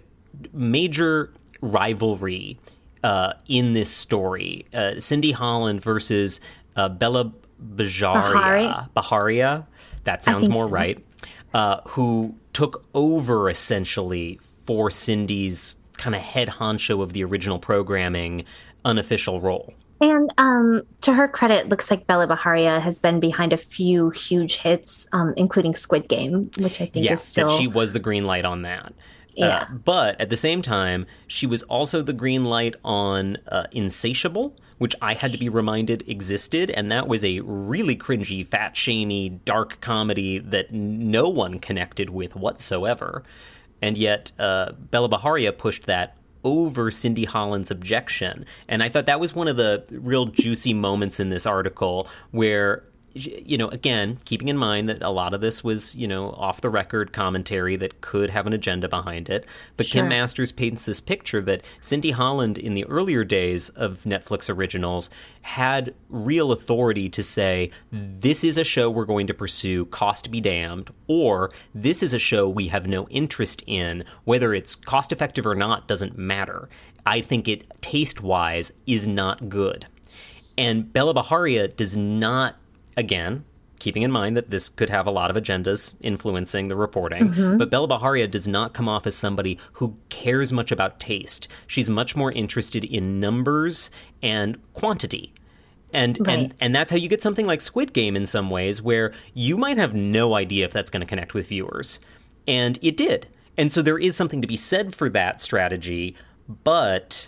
[0.51, 2.57] major rivalry
[3.03, 4.65] uh, in this story.
[4.73, 6.39] Uh, Cindy Holland versus
[6.75, 7.31] uh, Bela
[7.75, 8.33] Bajaria.
[8.33, 8.67] Bahari?
[8.95, 9.65] Baharia.
[10.05, 10.71] That sounds more so.
[10.71, 11.05] right.
[11.53, 14.39] Uh, who took over essentially
[14.71, 18.45] for Cindy's kind of head honcho of the original programming
[18.85, 19.73] unofficial role.
[19.99, 24.59] And um, to her credit, looks like Bela Bajaria has been behind a few huge
[24.59, 27.49] hits, um, including Squid Game, which I think yeah, is still.
[27.49, 28.93] that she was the green light on that.
[29.33, 29.67] Yeah.
[29.69, 34.55] Uh, but at the same time, she was also the green light on uh, Insatiable,
[34.77, 39.41] which I had to be reminded existed, and that was a really cringy, fat shamey,
[39.43, 43.25] dark comedy that no one connected with whatsoever.
[43.81, 48.45] And yet, uh, Bela Bajaria pushed that over Cindy Holland's objection.
[48.67, 52.83] And I thought that was one of the real juicy moments in this article where
[53.13, 56.61] you know, again, keeping in mind that a lot of this was, you know, off
[56.61, 59.45] the record commentary that could have an agenda behind it.
[59.77, 60.01] But Sure.
[60.01, 65.09] Kim Masters paints this picture that Cindy Holland, in the earlier days of Netflix originals,
[65.41, 70.39] had real authority to say, this is a show we're going to pursue, cost be
[70.39, 75.45] damned, or this is a show we have no interest in, whether it's cost effective
[75.45, 76.69] or not doesn't matter.
[77.05, 79.87] I think it, taste wise, is not good.
[80.57, 82.55] And Bella Baharia does not,
[82.97, 83.43] again,
[83.79, 87.57] keeping in mind that this could have a lot of agendas influencing the reporting, mm-hmm.
[87.57, 91.47] but Bella Baharia does not come off as somebody who cares much about taste.
[91.65, 93.89] She's much more interested in numbers
[94.21, 95.33] and quantity.
[95.93, 99.13] And, and and that's how you get something like Squid Game in some ways, where
[99.33, 101.99] you might have no idea if that's going to connect with viewers,
[102.47, 103.27] and it did.
[103.57, 106.15] And so there is something to be said for that strategy,
[106.63, 107.27] but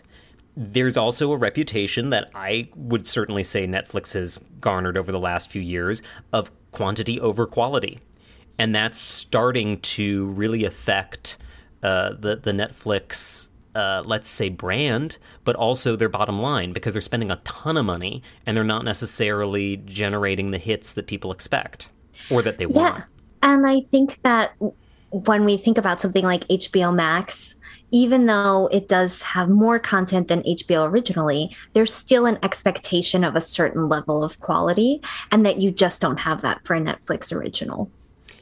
[0.56, 5.50] there's also a reputation that I would certainly say Netflix has garnered over the last
[5.50, 8.00] few years of quantity over quality.
[8.60, 11.38] And that's starting to really affect
[11.82, 17.02] uh, the, the Netflix, uh, let's say, brand, but also their bottom line because they're
[17.02, 21.89] spending a ton of money and they're not necessarily generating the hits that people expect
[22.30, 22.78] or that they Yeah.
[22.78, 23.04] want.
[23.42, 24.52] And I think that
[25.10, 27.56] when we think about something like HBO Max,
[27.93, 33.36] even though it does have more content than HBO originally, there's still an expectation of
[33.36, 34.99] a certain level of quality,
[35.32, 37.89] and that you just don't have that for a Netflix original.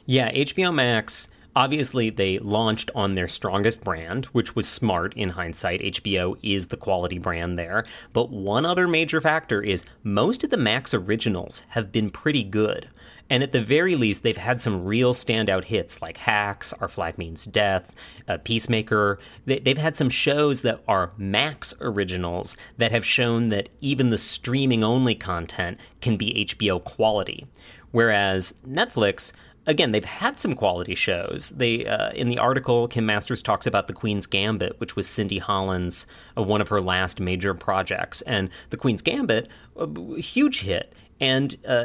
[0.06, 5.82] Yeah, HBO Max, obviously, they launched on their strongest brand, which was smart in hindsight.
[5.82, 7.84] HBO is the quality brand there.
[8.14, 12.88] But one other major factor is most of the Max originals have been pretty good.
[13.32, 17.16] And at the very least, they've had some real standout hits like Hacks, Our Flag
[17.16, 17.96] Means Death,
[18.28, 19.18] uh, Peacemaker.
[19.46, 24.18] They, they've had some shows that are Max originals that have shown that even the
[24.18, 27.46] streaming only content can be HBO quality.
[27.90, 29.32] Whereas Netflix,
[29.66, 31.54] again, they've had some quality shows.
[31.56, 35.38] They uh, in the article, Kim Masters talks about the Queen's Gambit, which was Cindy
[35.38, 40.92] Holland's uh, one of her last major projects, and the Queen's Gambit, a huge hit
[41.22, 41.84] and uh,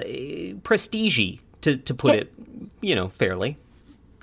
[0.63, 2.21] prestige to to put Yeah.
[2.21, 2.34] it,
[2.82, 3.58] you know, fairly.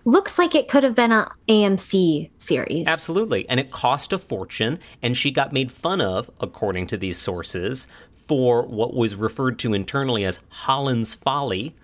[0.06, 2.86] Looks like it could have been a AMC series.
[2.86, 3.48] Absolutely.
[3.48, 7.86] And it cost a fortune, and she got made fun of, according to these sources,
[8.12, 11.74] for what was referred to internally as Holland's Folly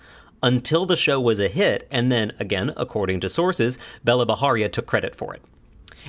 [0.42, 1.88] until the show was a hit.
[1.90, 5.42] And then, again, according to sources, Bella Baharia took credit for it.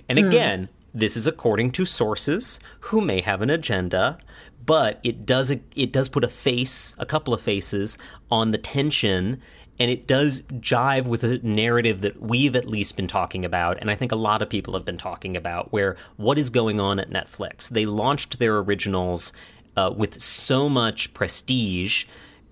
[0.09, 4.17] And again, this is according to sources who may have an agenda,
[4.65, 7.97] but it does it does put a face, a couple of faces
[8.29, 9.41] on the tension
[9.79, 13.89] and it does jive with a narrative that we've at least been talking about and
[13.89, 16.99] I think a lot of people have been talking about where what is going on
[16.99, 17.69] at Netflix.
[17.69, 19.33] They launched their originals
[19.75, 22.05] uh, with so much prestige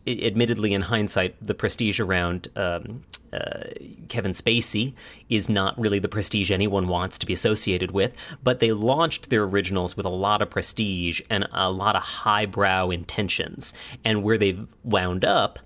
[0.09, 3.61] admittedly, in hindsight, the prestige around um, uh,
[4.07, 4.93] Kevin Spacey
[5.29, 8.15] is not really the prestige anyone wants to be associated with.
[8.43, 12.89] But they launched their originals with a lot of prestige and a lot of highbrow
[12.89, 13.73] intentions.
[14.03, 15.59] And where they've wound up,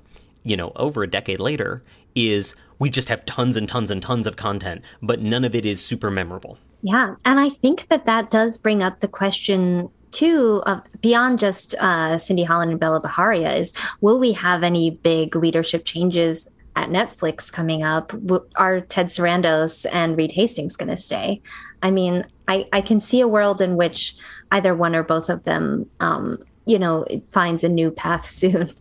[0.43, 1.83] you know, over a decade later,
[2.15, 5.65] is we just have tons and tons and tons of content, but none of it
[5.65, 6.57] is super memorable.
[6.81, 11.75] Yeah, and I think that that does bring up the question too of beyond just
[11.75, 16.89] uh, Cindy Holland and Bella Baharia is will we have any big leadership changes at
[16.89, 18.13] Netflix coming up?
[18.55, 21.41] Are Ted Sarandos and Reed Hastings going to stay?
[21.81, 24.15] I mean, I, I can see a world in which
[24.51, 28.71] either one or both of them, um, you know, finds a new path soon.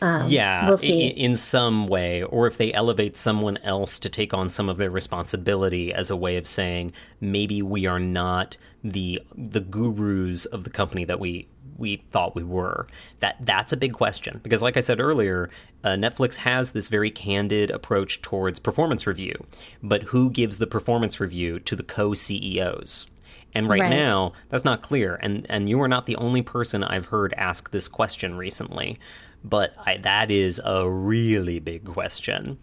[0.00, 1.08] Um, yeah, we'll see.
[1.08, 4.90] in some way, or if they elevate someone else to take on some of their
[4.90, 10.70] responsibility as a way of saying maybe we are not the the gurus of the
[10.70, 12.86] company that we we thought we were.
[13.20, 15.50] That that's a big question because, like I said earlier,
[15.82, 19.34] uh, Netflix has this very candid approach towards performance review,
[19.82, 23.06] but who gives the performance review to the co CEOs?
[23.54, 23.90] And right, Right.
[23.90, 25.18] now, that's not clear.
[25.22, 28.98] And and you are not the only person I've heard ask this question recently.
[29.44, 32.58] But I, that is a really big question.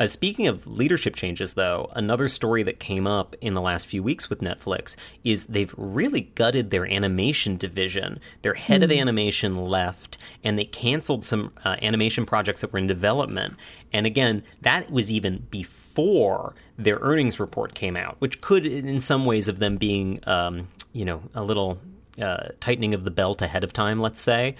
[0.00, 4.02] Uh, speaking of leadership changes, though, another story that came up in the last few
[4.02, 8.18] weeks with Netflix is they've really gutted their animation division.
[8.40, 8.84] Their head mm.
[8.84, 13.56] of animation left, and they canceled some uh, animation projects that were in development.
[13.92, 19.26] And again, that was even before their earnings report came out, which could, in some
[19.26, 21.78] ways, of them being, um, you know, a little
[22.18, 24.54] uh, tightening of the belt ahead of time, let's say.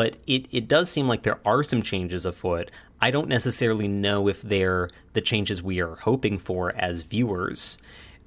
[0.00, 2.70] But it, it does seem like there are some changes afoot.
[3.02, 7.76] I don't necessarily know if they're the changes we are hoping for as viewers,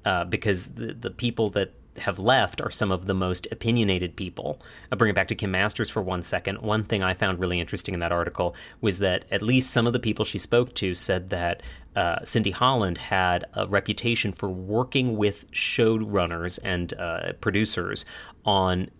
[0.06, 4.60] uh, because the, the people that have left are some of the most opinionated people.
[4.92, 6.62] I'll bring it back to Kim Masters for one second.
[6.62, 9.94] One thing I found really interesting in that article was that at least some of
[9.94, 11.64] the people she spoke to said that
[11.96, 18.06] uh, Cindy Holland had a reputation for working with showrunners and uh, producers
[18.46, 18.92] on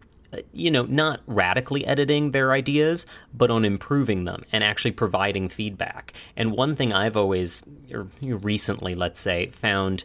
[0.52, 6.13] you know, not radically editing their ideas, but on improving them and actually providing feedback.
[6.36, 10.04] And one thing I've always, or recently, let's say, found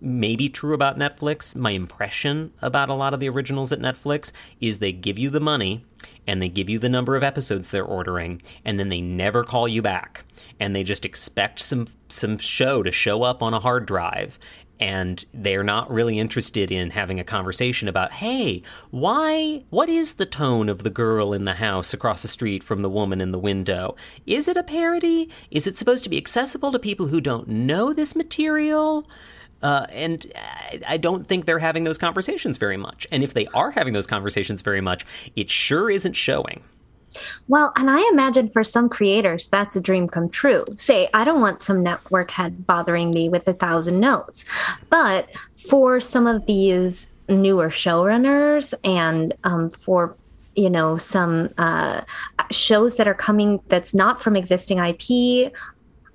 [0.00, 4.78] maybe true about Netflix, my impression about a lot of the originals at Netflix is
[4.78, 5.84] they give you the money
[6.26, 9.66] and they give you the number of episodes they're ordering and then they never call
[9.66, 10.24] you back
[10.60, 14.38] and they just expect some some show to show up on a hard drive
[14.80, 20.26] and they're not really interested in having a conversation about hey why what is the
[20.26, 23.38] tone of the girl in the house across the street from the woman in the
[23.38, 27.48] window is it a parody is it supposed to be accessible to people who don't
[27.48, 29.08] know this material
[29.62, 30.32] uh, and
[30.86, 33.06] I don't think they're having those conversations very much.
[33.10, 36.62] And if they are having those conversations very much, it sure isn't showing.
[37.48, 40.64] Well, and I imagine for some creators, that's a dream come true.
[40.76, 44.44] Say, I don't want some network head bothering me with a thousand notes.
[44.90, 45.28] But
[45.68, 50.16] for some of these newer showrunners and um, for
[50.56, 52.00] you know some uh,
[52.50, 55.52] shows that are coming that's not from existing ip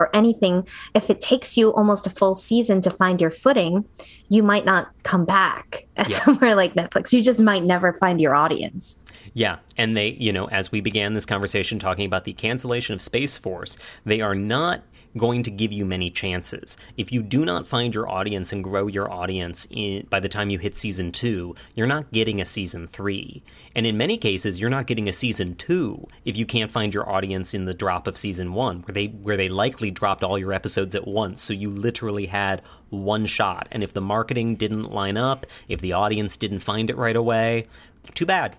[0.04, 3.86] or anything if it takes you almost a full season to find your footing
[4.30, 6.20] you might not come back at yeah.
[6.24, 10.46] somewhere like netflix you just might never find your audience yeah, and they, you know,
[10.50, 14.84] as we began this conversation talking about the cancellation of Space Force, they are not
[15.18, 16.78] going to give you many chances.
[16.98, 20.50] If you do not find your audience and grow your audience in, by the time
[20.50, 23.44] you hit season two, you're not getting a season three.
[23.76, 27.10] And in many cases, you're not getting a season two if you can't find your
[27.10, 30.54] audience in the drop of season one, where they where they likely dropped all your
[30.54, 31.42] episodes at once.
[31.42, 33.68] So you literally had one shot.
[33.72, 37.68] And if the marketing didn't line up, if the audience didn't find it right away,
[38.14, 38.56] too bad.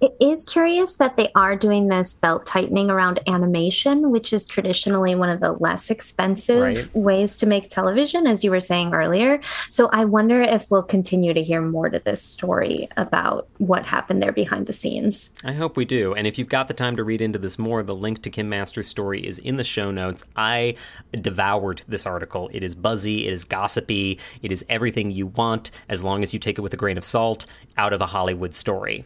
[0.00, 5.14] It is curious that they are doing this belt tightening around animation, which is traditionally
[5.14, 6.94] one of the less expensive right.
[6.94, 9.40] ways to make television, as you were saying earlier.
[9.68, 14.22] So I wonder if we'll continue to hear more to this story about what happened
[14.22, 15.30] there behind the scenes.
[15.42, 16.14] I hope we do.
[16.14, 18.48] And if you've got the time to read into this more, the link to Kim
[18.48, 20.24] Masters' story is in the show notes.
[20.36, 20.76] I
[21.12, 22.50] devoured this article.
[22.52, 26.38] It is buzzy, it is gossipy, it is everything you want, as long as you
[26.38, 29.04] take it with a grain of salt, out of a Hollywood story story.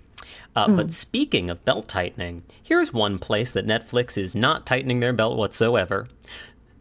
[0.56, 0.76] Uh, mm.
[0.76, 5.36] But speaking of belt tightening, here's one place that Netflix is not tightening their belt
[5.36, 6.08] whatsoever.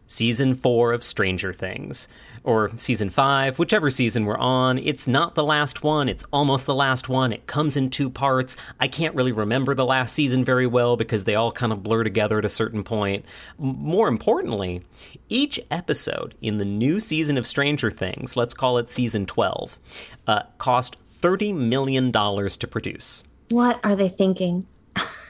[0.06, 2.08] Season 4 of Stranger Things.
[2.44, 4.78] Or season 5, whichever season we're on.
[4.78, 7.30] It's not the last one, it's almost the last one.
[7.30, 8.56] It comes in two parts.
[8.80, 12.04] I can't really remember the last season very well because they all kind of blur
[12.04, 13.26] together at a certain point.
[13.58, 14.82] More importantly,
[15.28, 19.78] each episode in the new season of Stranger Things, let's call it season 12,
[20.26, 23.24] uh, cost $30 million to produce.
[23.50, 24.66] What are they thinking?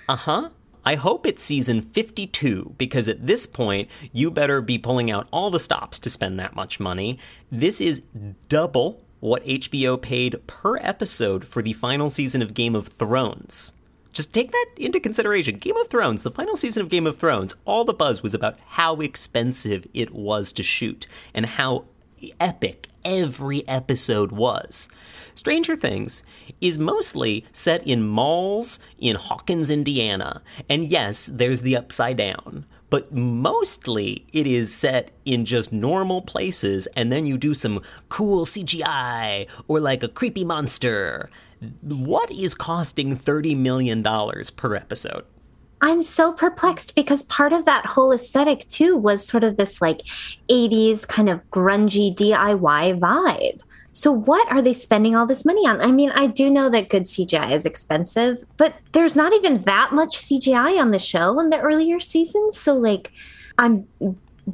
[0.09, 0.51] uh huh.
[0.85, 5.51] I hope it's season 52 because at this point, you better be pulling out all
[5.51, 7.19] the stops to spend that much money.
[7.53, 8.03] This is
[8.49, 13.73] double what HBO paid per episode for the final season of Game of Thrones.
[14.13, 15.59] Just take that into consideration.
[15.59, 18.59] Game of Thrones, the final season of Game of Thrones, all the buzz was about
[18.67, 21.85] how expensive it was to shoot and how
[22.41, 24.89] epic every episode was.
[25.39, 26.25] Stranger Things
[26.61, 30.43] is mostly set in malls in Hawkins, Indiana.
[30.69, 32.67] And yes, there's the upside down.
[32.91, 38.45] But mostly it is set in just normal places, and then you do some cool
[38.45, 41.31] CGI or like a creepy monster.
[41.83, 45.25] What is costing $30 million per episode?
[45.81, 50.01] I'm so perplexed because part of that whole aesthetic too was sort of this like
[50.49, 53.61] 80s kind of grungy DIY vibe.
[53.99, 55.81] So what are they spending all this money on?
[55.81, 59.91] I mean, I do know that good CGI is expensive, but there's not even that
[59.91, 62.57] much CGI on the show in the earlier seasons.
[62.57, 63.11] So like
[63.59, 63.89] I'm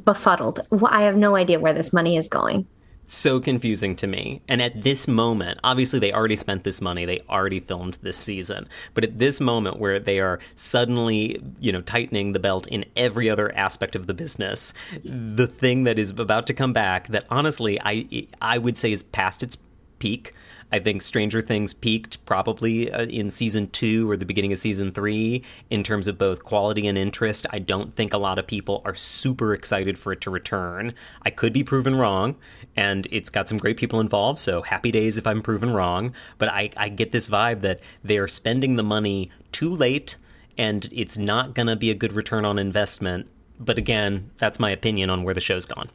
[0.03, 0.61] befuddled.
[0.89, 2.65] I have no idea where this money is going.
[3.07, 4.41] So confusing to me.
[4.47, 8.67] And at this moment, obviously they already spent this money, they already filmed this season.
[8.93, 13.29] But at this moment where they are suddenly, you know, tightening the belt in every
[13.29, 14.73] other aspect of the business,
[15.03, 19.03] the thing that is about to come back that honestly I I would say is
[19.03, 19.57] past its
[19.99, 20.33] peak
[20.75, 24.91] I think Stranger Things peaked probably uh, in season two or the beginning of season
[24.91, 27.47] three in terms of both quality and interest.
[27.51, 30.93] I don't think a lot of people are super excited for it to return.
[31.21, 32.35] I could be proven wrong,
[32.75, 36.13] and it's got some great people involved, so happy days if I'm proven wrong.
[36.39, 40.17] But I, I get this vibe that they're spending the money too late
[40.57, 43.29] and it's not going to be a good return on investment.
[43.57, 45.89] But again, that's my opinion on where the show's gone.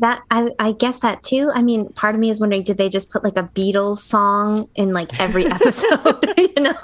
[0.00, 1.50] That I, I guess that too.
[1.54, 4.68] I mean, part of me is wondering, did they just put like a Beatles song
[4.74, 6.34] in like every episode?
[6.38, 6.74] you know,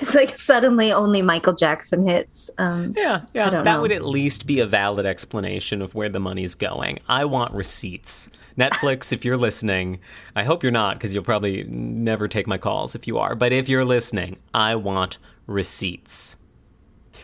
[0.00, 2.50] it's like suddenly only Michael Jackson hits.
[2.58, 3.82] Um, yeah, yeah, that know.
[3.82, 6.98] would at least be a valid explanation of where the money's going.
[7.08, 8.30] I want receipts.
[8.56, 10.00] Netflix, if you're listening,
[10.34, 13.34] I hope you're not because you'll probably never take my calls if you are.
[13.34, 16.37] But if you're listening, I want receipts.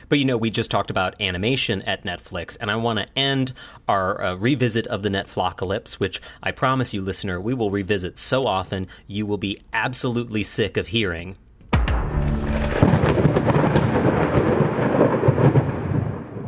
[0.09, 3.53] But you know, we just talked about animation at Netflix, and I want to end
[3.89, 8.47] our uh, revisit of the Netflocalypse, which I promise you, listener, we will revisit so
[8.47, 11.37] often you will be absolutely sick of hearing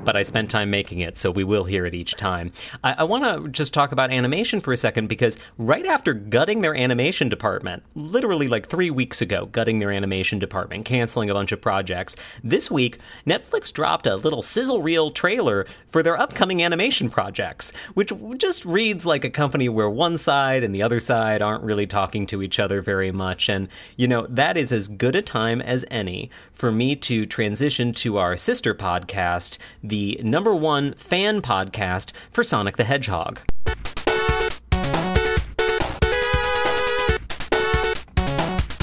[0.06, 2.52] but I spent time making it, so we will hear it each time.
[2.82, 6.62] I, I want to just talk about animation for a second because right after gutting
[6.62, 11.52] their animation department, literally like three weeks ago, gutting their animation department, canceling a bunch
[11.52, 17.10] of projects, this week, Netflix dropped a little sizzle reel trailer for their upcoming animation
[17.10, 21.64] projects, which just reads like a company where one side and the other side aren't
[21.64, 23.48] really talking to each other very much.
[23.48, 27.92] And, you know, that is as good a time as any for me to transition
[27.94, 33.40] to our sister podcast, the the number one fan podcast for Sonic the Hedgehog.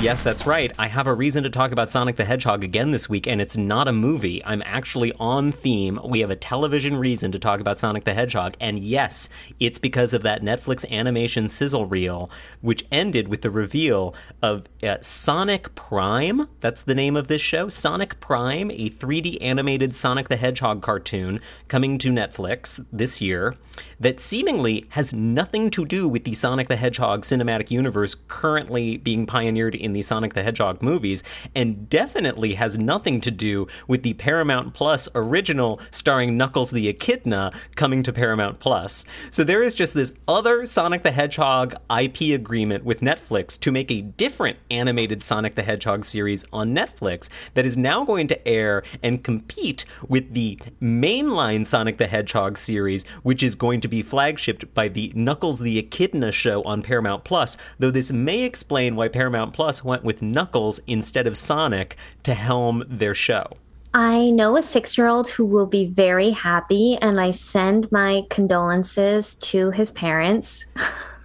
[0.03, 0.69] Yes, that's right.
[0.77, 3.55] I have a reason to talk about Sonic the Hedgehog again this week, and it's
[3.55, 4.43] not a movie.
[4.43, 5.97] I'm actually on theme.
[6.03, 9.29] We have a television reason to talk about Sonic the Hedgehog, and yes,
[9.61, 12.29] it's because of that Netflix animation sizzle reel,
[12.59, 16.49] which ended with the reveal of uh, Sonic Prime.
[16.59, 17.69] That's the name of this show.
[17.69, 21.39] Sonic Prime, a 3D animated Sonic the Hedgehog cartoon
[21.69, 23.55] coming to Netflix this year
[24.03, 29.25] that seemingly has nothing to do with the Sonic the Hedgehog cinematic universe currently being
[29.25, 31.23] pioneered in the Sonic the Hedgehog movies,
[31.55, 37.53] and definitely has nothing to do with the Paramount Plus original starring Knuckles the Echidna
[37.75, 39.05] coming to Paramount Plus.
[39.31, 43.89] So there is just this other Sonic the Hedgehog IP agreement with Netflix to make
[43.89, 48.83] a different animated Sonic the Hedgehog series on Netflix that is now going to air
[49.01, 54.73] and compete with the mainline Sonic the Hedgehog series, which is going to be flagshipped
[54.73, 59.53] by the Knuckles the Echidna show on Paramount Plus, though this may explain why Paramount
[59.53, 63.45] Plus went with Knuckles instead of Sonic to helm their show.
[63.93, 68.23] I know a six year old who will be very happy, and I send my
[68.31, 70.65] condolences to his parents.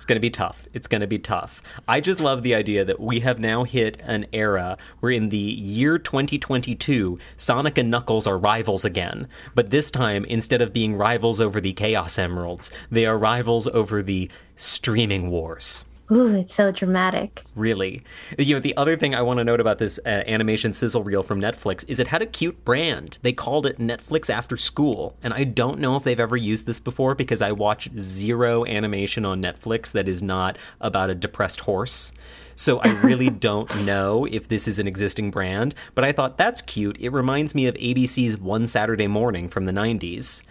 [0.05, 0.69] going to be tough.
[0.73, 1.63] It's going to be tough.
[1.87, 5.37] I just love the idea that we have now hit an era where in the
[5.37, 9.29] year 2022, Sonic and Knuckles are rivals again.
[9.55, 14.03] But this time, instead of being rivals over the Chaos Emeralds, they are rivals over
[14.03, 15.85] the streaming wars.
[16.11, 17.45] Ooh, it's so dramatic.
[17.55, 18.03] Really.
[18.39, 21.23] You know, the other thing I want to note about this uh, animation sizzle reel
[21.23, 23.19] from Netflix is it had a cute brand.
[23.21, 25.17] They called it Netflix After School.
[25.23, 29.27] And I don't know if they've ever used this before because I watch zero animation
[29.27, 32.13] on Netflix that is not about a depressed horse.
[32.57, 36.63] So I really don't know if this is an existing brand, but I thought that's
[36.63, 36.97] cute.
[36.99, 40.43] It reminds me of ABC's One Saturday Morning from the 90s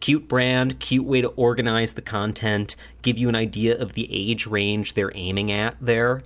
[0.00, 4.46] cute brand, cute way to organize the content, give you an idea of the age
[4.46, 6.22] range they're aiming at there.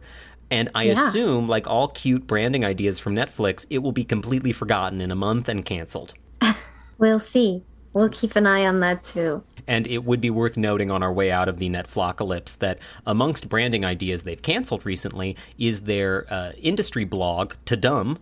[0.50, 0.92] And I yeah.
[0.94, 5.14] assume, like all cute branding ideas from Netflix, it will be completely forgotten in a
[5.14, 6.14] month and canceled.
[6.98, 7.62] we'll see.
[7.92, 9.42] We'll keep an eye on that too.
[9.66, 13.48] And it would be worth noting on our way out of the Netflocalypse that amongst
[13.48, 18.18] branding ideas they've canceled recently is their uh, industry blog, Tudum,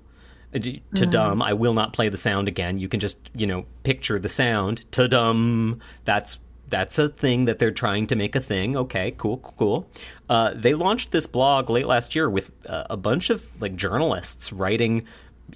[0.52, 1.10] to mm.
[1.10, 2.78] dumb i will not play the sound again.
[2.78, 4.84] You can just you know picture the sound.
[4.90, 6.38] Tudum that's
[6.68, 8.76] that's a thing that they're trying to make a thing.
[8.76, 9.88] Okay cool cool
[10.28, 14.52] uh, they launched this blog late last year with uh, a bunch of like journalists
[14.52, 15.04] writing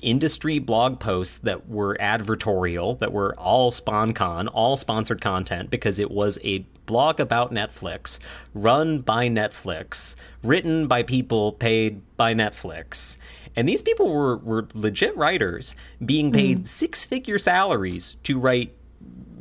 [0.01, 6.11] industry blog posts that were advertorial that were all sponcon all sponsored content because it
[6.11, 8.19] was a blog about netflix
[8.55, 13.19] run by netflix written by people paid by netflix
[13.57, 15.75] and these people were, were legit writers
[16.05, 16.67] being paid mm.
[16.67, 18.75] six figure salaries to write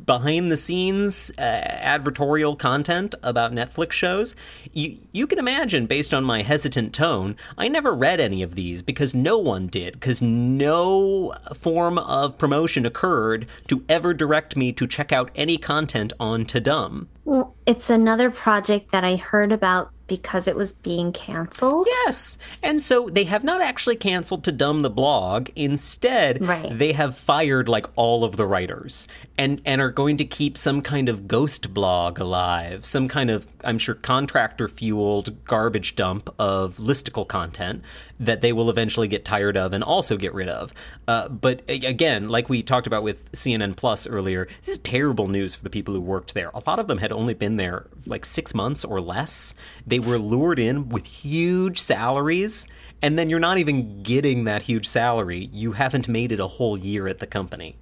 [0.06, 4.36] behind the scenes uh, advertorial content about Netflix shows,
[4.74, 8.82] you, you can imagine, based on my hesitant tone, I never read any of these
[8.82, 14.88] because no one did, because no form of promotion occurred to ever direct me to
[14.88, 17.08] check out any content on Tudum.
[17.24, 21.88] Well, it's another project that I heard about because it was being canceled.
[21.90, 22.38] Yes.
[22.62, 25.48] And so they have not actually canceled Tudum the blog.
[25.56, 26.78] Instead, Right.
[26.78, 29.08] they have fired like all of the writers
[29.42, 33.48] and and are going to keep some kind of ghost blog alive, some kind of
[33.64, 37.84] I'm sure contractor fueled garbage dump of listicle content
[38.20, 40.72] that they will eventually get tired of and also get rid of.
[41.08, 45.56] Uh, but again, like we talked about with CNN Plus earlier, this is terrible news
[45.56, 46.52] for the people who worked there.
[46.54, 49.56] A lot of them had only been there like six months or less.
[49.88, 52.68] They were lured in with huge salaries,
[53.02, 55.50] and then you're not even getting that huge salary.
[55.52, 57.76] You haven't made it a whole year at the company.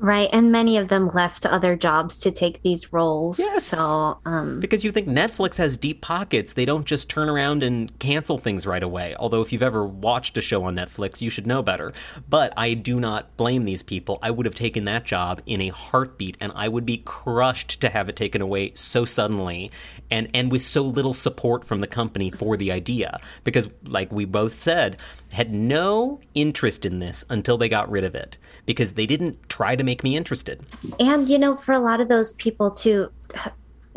[0.00, 0.30] Right.
[0.32, 3.38] And many of them left other jobs to take these roles.
[3.38, 3.64] Yes.
[3.66, 7.96] So, um, Because you think Netflix has deep pockets, they don't just turn around and
[7.98, 9.14] cancel things right away.
[9.18, 11.92] Although, if you've ever watched a show on Netflix, you should know better.
[12.28, 14.18] But I do not blame these people.
[14.22, 17.90] I would have taken that job in a heartbeat, and I would be crushed to
[17.90, 19.70] have it taken away so suddenly
[20.10, 23.20] and, and with so little support from the company for the idea.
[23.44, 24.96] Because, like we both said,
[25.32, 28.38] had no interest in this until they got rid of it.
[28.64, 30.64] Because they didn't try to make me interested.
[31.00, 33.10] and you know, for a lot of those people too,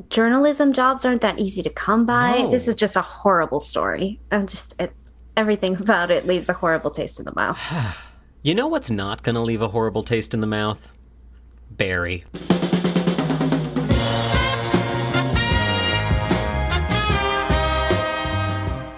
[0.10, 2.40] journalism jobs aren't that easy to come by.
[2.40, 2.50] No.
[2.52, 4.20] This is just a horrible story.
[4.32, 4.92] And just it,
[5.38, 7.60] everything about it leaves a horrible taste in the mouth.
[8.46, 10.92] You know what's not going to leave a horrible taste in the mouth?
[11.72, 12.26] Barry.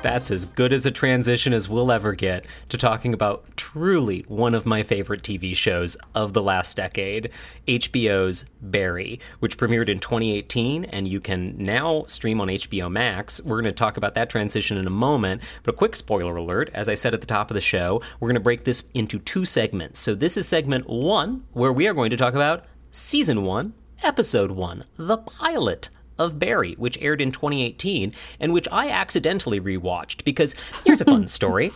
[0.05, 4.53] That's as good as a transition as we'll ever get to talking about truly one
[4.53, 7.31] of my favorite TV shows of the last decade,
[7.67, 13.41] HBO's Barry, which premiered in 2018 and you can now stream on HBO Max.
[13.41, 16.69] We're going to talk about that transition in a moment, but a quick spoiler alert,
[16.75, 19.17] as I said at the top of the show, we're going to break this into
[19.17, 19.97] two segments.
[19.97, 24.51] So this is segment 1 where we are going to talk about season 1, episode
[24.51, 30.55] 1, the pilot of Barry, which aired in 2018 and which I accidentally rewatched because
[30.83, 31.71] here's a fun story.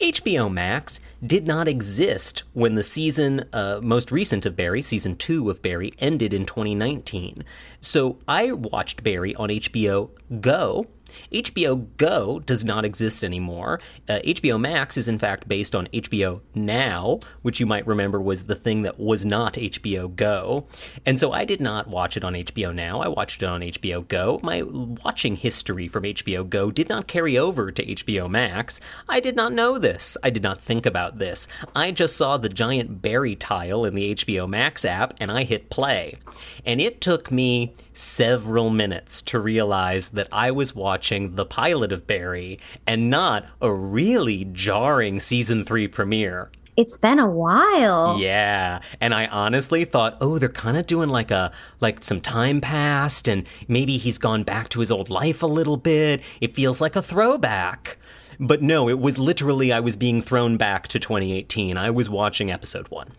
[0.00, 5.50] HBO Max did not exist when the season uh, most recent of Barry, season 2
[5.50, 7.44] of Barry, ended in 2019.
[7.80, 10.10] So I watched Barry on HBO
[10.40, 10.86] Go.
[11.32, 13.80] HBO Go does not exist anymore.
[14.08, 18.44] Uh, HBO Max is in fact based on HBO Now, which you might remember was
[18.44, 20.66] the thing that was not HBO Go.
[21.06, 23.00] And so I did not watch it on HBO Now.
[23.00, 24.40] I watched it on HBO Go.
[24.42, 28.80] My watching history from HBO Go did not carry over to HBO Max.
[29.08, 30.16] I did not know this.
[30.22, 31.46] I did not think about this.
[31.74, 35.70] I just saw the giant Barry tile in the HBO Max app and I hit
[35.70, 36.16] play.
[36.64, 42.06] And it took me several minutes to realize that I was watching the pilot of
[42.06, 46.50] Barry and not a really jarring season 3 premiere.
[46.76, 48.18] It's been a while.
[48.18, 52.62] Yeah, and I honestly thought, oh, they're kind of doing like a like some time
[52.62, 56.22] passed, and maybe he's gone back to his old life a little bit.
[56.40, 57.98] It feels like a throwback.
[58.40, 61.76] But no, it was literally I was being thrown back to 2018.
[61.76, 63.10] I was watching episode one.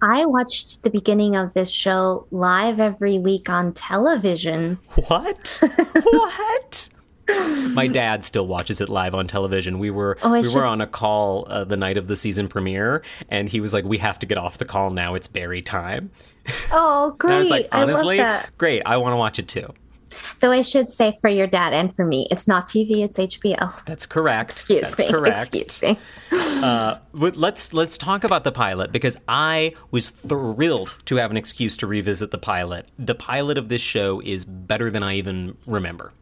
[0.00, 4.78] I watched the beginning of this show live every week on television.
[5.08, 5.60] What?
[6.02, 6.88] what?
[7.70, 9.78] My dad still watches it live on television.
[9.78, 12.48] We were Oh, we should- were on a call uh, the night of the season
[12.48, 15.14] premiere, and he was like, "We have to get off the call now.
[15.14, 16.10] It's Barry time."
[16.72, 17.30] Oh, great.
[17.32, 18.58] And I was like, honestly, I love that.
[18.58, 18.82] great.
[18.84, 19.72] I want to watch it too.
[20.40, 23.84] Though I should say for your dad and for me, it's not TV, it's HBO.
[23.84, 24.52] That's correct.
[24.52, 25.10] Excuse That's me.
[25.10, 25.54] correct.
[25.54, 25.98] Excuse me.
[26.32, 31.76] Uh, let's let's talk about the pilot because I was thrilled to have an excuse
[31.78, 32.88] to revisit the pilot.
[32.98, 36.12] The pilot of this show is better than I even remember.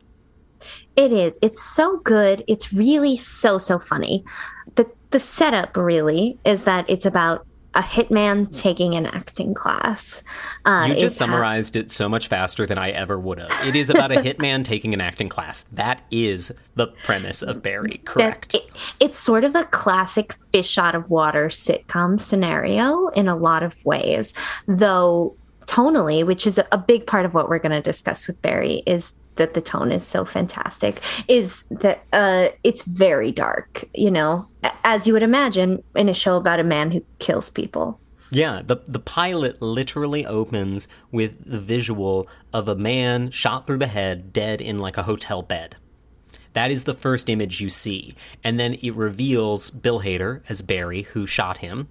[0.96, 1.38] It is.
[1.40, 2.44] It's so good.
[2.46, 4.24] It's really so so funny.
[4.74, 10.22] The the setup really is that it's about a hitman taking an acting class.
[10.64, 13.52] Uh, You just ha- summarized it so much faster than I ever would have.
[13.66, 15.64] It is about a hitman taking an acting class.
[15.70, 18.00] That is the premise of Barry.
[18.04, 18.54] Correct.
[18.54, 18.68] it-
[18.98, 23.84] it's sort of a classic fish out of water sitcom scenario in a lot of
[23.84, 24.34] ways,
[24.66, 28.82] though tonally, which is a big part of what we're going to discuss with Barry,
[28.86, 31.00] is that the tone is so fantastic.
[31.28, 34.48] Is that uh, it's very dark, you know,
[34.84, 38.00] as you would imagine in a show about a man who kills people.
[38.32, 43.88] Yeah, the the pilot literally opens with the visual of a man shot through the
[43.88, 45.76] head, dead in like a hotel bed.
[46.52, 48.14] That is the first image you see.
[48.42, 51.88] And then it reveals Bill Hader as Barry, who shot him.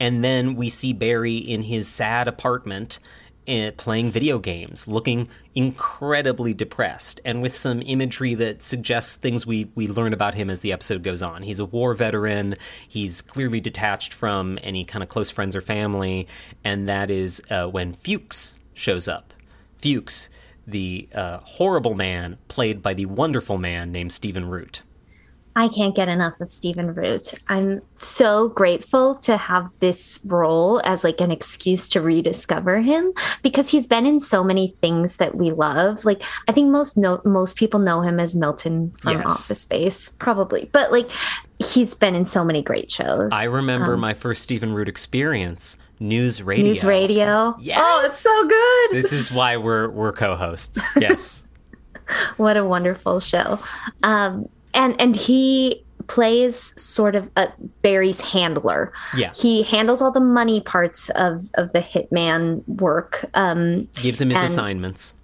[0.00, 2.98] And then we see Barry in his sad apartment
[3.46, 9.88] playing video games, looking incredibly depressed, and with some imagery that suggests things we, we
[9.88, 11.42] learn about him as the episode goes on.
[11.42, 12.54] He's a war veteran,
[12.86, 16.26] he's clearly detached from any kind of close friends or family,
[16.64, 19.34] and that is uh, when Fuchs shows up.
[19.76, 20.28] Fuchs,
[20.66, 24.82] the uh, horrible man played by the wonderful man named Stephen Root.
[25.54, 27.34] I can't get enough of Stephen Root.
[27.48, 33.68] I'm so grateful to have this role as like an excuse to rediscover him because
[33.70, 36.04] he's been in so many things that we love.
[36.04, 39.26] Like I think most know most people know him as Milton from Yes.
[39.26, 40.70] Office Space, probably.
[40.72, 41.10] But like
[41.58, 43.30] he's been in so many great shows.
[43.32, 46.64] I remember my first Stephen Root experience, News Radio.
[46.64, 47.56] Um, News Radio.
[47.60, 47.78] Yes!
[47.82, 48.96] Oh, it's so good.
[48.96, 50.90] This is why we're we're co-hosts.
[50.96, 51.44] Yes.
[52.36, 53.58] what a wonderful show
[54.02, 57.48] um and and he plays sort of a
[57.82, 59.32] barry's handler Yeah.
[59.34, 64.42] he handles all the money parts of of the hitman work um Gives him his
[64.42, 65.14] assignments.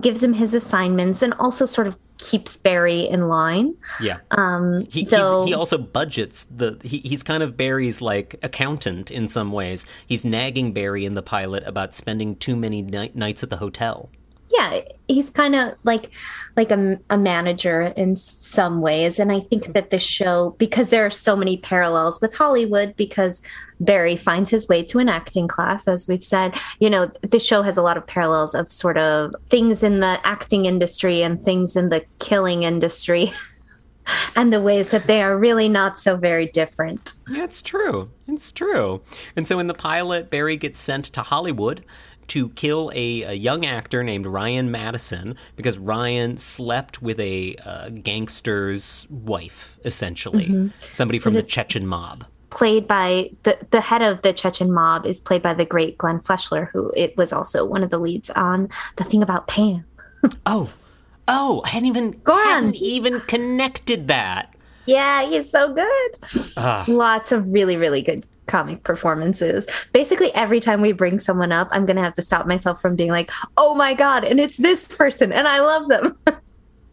[0.00, 4.18] gives him his assignments and also sort of keeps barry in line Yeah.
[4.30, 6.78] um He, though he also budgets the.
[6.82, 9.84] He, he's kind of Barry's like accountant in some ways.
[10.06, 14.08] He's nagging Barry in the pilot about spending too many ni- nights at the hotel.
[14.56, 16.10] Yeah he's kind of like
[16.56, 19.72] like a, a manager in some ways and i think mm-hmm.
[19.72, 23.42] that the show because there are so many parallels with hollywood because
[23.80, 27.62] barry finds his way to an acting class as we've said you know the show
[27.62, 31.76] has a lot of parallels of sort of things in the acting industry and things
[31.76, 33.32] in the killing industry
[34.36, 38.08] and the ways that they are really not so very different Yeah, it's true.
[38.28, 39.02] It's true.
[39.34, 41.84] And so in the pilot, Barry gets sent to Hollywood
[42.28, 47.90] to kill a, a young actor named Ryan Madison because Ryan slept with a uh,
[47.90, 50.70] gangster's wife, essentially.
[50.92, 52.24] Somebody from the Chechen mob.
[52.50, 56.20] played by the the head of the Chechen mob is played by the great Glenn
[56.20, 59.84] Fleshler, who it was also one of the leads on the thing about Pam.
[60.44, 60.72] Oh,
[61.28, 64.52] oh, I hadn't even, hadn't even connected that.
[64.86, 66.16] Yeah, he's so good.
[66.56, 66.84] Ah.
[66.88, 69.66] Lots of really, really good comic performances.
[69.92, 73.10] Basically, every time we bring someone up, I'm gonna have to stop myself from being
[73.10, 76.16] like, "Oh my god!" and it's this person, and I love them.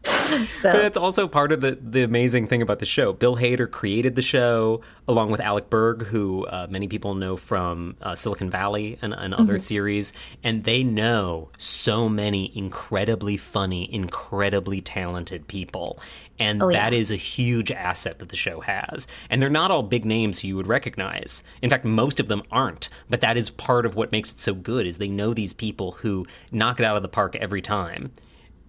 [0.03, 3.13] But so that's also part of the, the amazing thing about the show.
[3.13, 7.95] Bill Hader created the show along with Alec Berg, who uh, many people know from
[8.01, 10.11] uh, Silicon Valley and, and other series.
[10.43, 15.99] And they know so many incredibly funny, incredibly talented people.
[16.39, 16.99] And Oh, that yeah.
[16.99, 19.07] is a huge asset that the show has.
[19.29, 21.43] And they're not all big names you would recognize.
[21.61, 22.89] In fact, most of them aren't.
[23.09, 25.91] But that is part of what makes it so good is they know these people
[25.93, 28.11] who knock it out of the park every time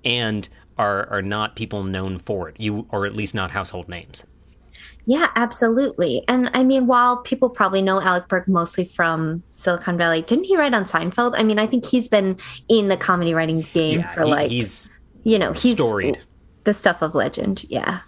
[0.04, 2.56] and are are not people known for it.
[2.58, 4.24] You or at least not household names.
[5.06, 6.22] yeah, absolutely.
[6.28, 10.56] And I mean, while people probably know Alec Berg mostly from Silicon Valley, didn't he
[10.56, 11.34] write on Seinfeld?
[11.36, 12.38] I mean, I think he's been
[12.68, 14.88] in the comedy writing game for he- like he's
[15.22, 16.18] you know he's storied.
[16.64, 18.00] The stuff of legend yeah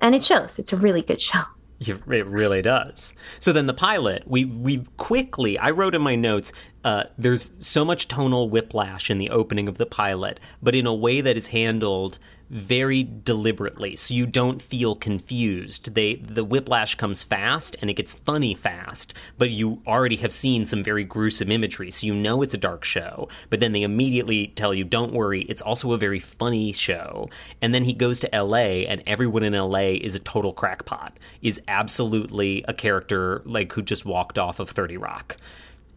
[0.00, 1.42] and it shows it's a really good show
[1.80, 3.14] It really does.
[3.38, 5.58] So then the pilot, we we quickly.
[5.58, 6.52] I wrote in my notes.
[6.82, 10.94] Uh, there's so much tonal whiplash in the opening of the pilot, but in a
[10.94, 12.18] way that is handled
[12.50, 15.94] very deliberately, so you don't feel confused.
[15.94, 20.64] They the whiplash comes fast and it gets funny fast, but you already have seen
[20.64, 23.28] some very gruesome imagery, so you know it's a dark show.
[23.50, 27.28] But then they immediately tell you, "Don't worry, it's also a very funny show."
[27.60, 28.86] And then he goes to L.A.
[28.86, 29.96] and everyone in L.A.
[29.96, 34.96] is a total crackpot, is absolutely a character like who just walked off of Thirty
[34.96, 35.36] Rock,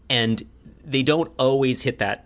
[0.10, 0.44] and
[0.84, 2.26] they don't always hit that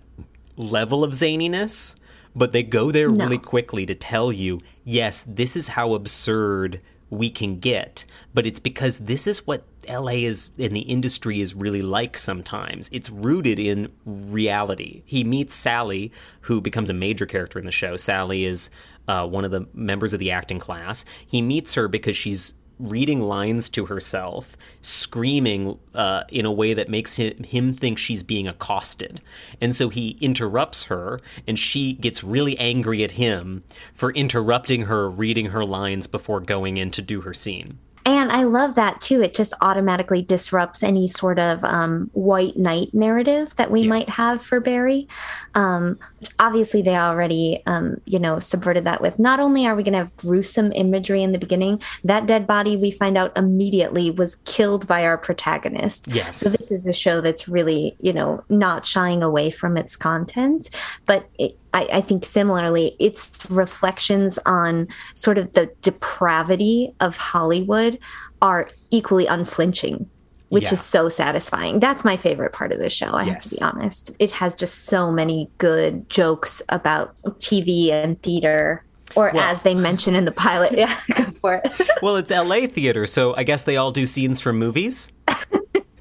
[0.57, 1.95] level of zaniness,
[2.36, 3.23] but they go there No.
[3.23, 8.59] really quickly to tell you, yes, this is how absurd we can get, but it's
[8.59, 12.89] because this is what LA is in the industry is really like sometimes.
[12.91, 15.03] It's rooted in reality.
[15.05, 16.11] He meets Sally,
[16.41, 17.95] who becomes a major character in the show.
[17.95, 18.69] Sally is
[19.07, 21.05] uh, one of the members of the acting class.
[21.25, 26.89] He meets her because she's reading lines to herself, screaming uh, in a way that
[26.89, 29.21] makes him, him think she's being accosted.
[29.61, 33.63] And so he interrupts her, and she gets really angry at him
[33.93, 37.80] for interrupting her reading her lines before going in to do her scene.
[38.06, 42.93] And i love that too it just automatically disrupts any sort of um, white knight
[42.93, 43.89] narrative that we Yeah.
[43.89, 45.08] might have for barry
[45.56, 45.97] um,
[46.39, 49.99] obviously they already um, you know subverted that with not only are we going to
[49.99, 54.88] have gruesome imagery in the beginning that dead body we find out immediately was killed
[54.88, 56.38] by our protagonist Yes.
[56.38, 60.70] So this is a show that's really, you know, not shying away from its content,
[61.06, 67.99] but it, I, I think similarly, its reflections on sort of the depravity of Hollywood
[68.41, 70.09] are equally unflinching
[70.49, 70.73] which Yeah.
[70.73, 71.80] is so satisfying.
[71.80, 74.11] That's my favorite part of the show, I have to be honest.
[74.19, 78.84] It has just so many good jokes about TV and theater.
[79.15, 80.73] Or Well- as they mention in the pilot.
[80.78, 81.71] Yeah, go for it.
[82.03, 85.11] Well, it's LA theater, so I guess they all do scenes from movies.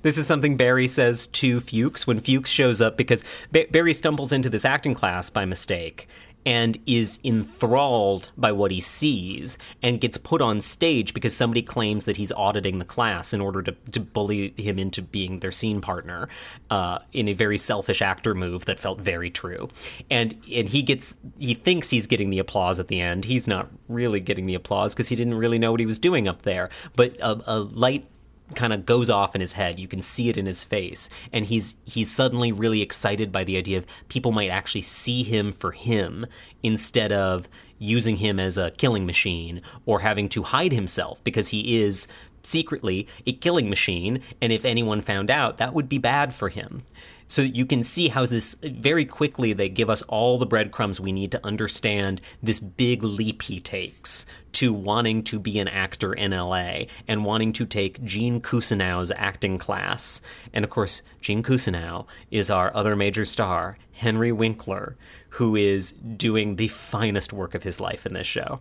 [0.04, 4.32] This is something Barry says to Fuchs when Fuchs shows up because ba- Barry stumbles
[4.32, 6.06] into this acting class by mistake
[6.46, 12.04] and is enthralled by what he sees and gets put on stage because somebody claims
[12.04, 15.80] that he's auditing the class in order to, to bully him into being their scene
[15.80, 16.28] partner
[16.70, 19.68] uh, in a very selfish actor move that felt very true.
[20.10, 23.24] And and he gets he thinks he's getting the applause at the end.
[23.24, 26.28] He's not really getting the applause because he didn't really know what he was doing
[26.28, 26.68] up there.
[26.94, 28.06] But a, a light
[28.54, 29.78] kind of goes off in his head.
[29.78, 33.56] You can see it in his face, and he's he's suddenly really excited by the
[33.56, 36.26] idea of people might actually see him for him
[36.62, 37.48] instead of
[37.78, 42.06] using him as a killing machine or having to hide himself because he is
[42.42, 46.82] secretly a killing machine, and if anyone found out, that would be bad for him.
[47.26, 51.12] So you can see how this very quickly they give us all the breadcrumbs we
[51.12, 56.30] need to understand this big leap he takes to wanting to be an actor in
[56.30, 60.20] LA and wanting to take Gene Cousineau's acting class.
[60.52, 64.96] And of course, Gene Cousineau is our other major star, Henry Winkler,
[65.30, 68.60] who is doing the finest work of his life in this show.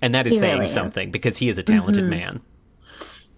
[0.00, 0.72] And that is He saying really is.
[0.72, 2.10] something because he is a talented mm-hmm.
[2.10, 2.40] man.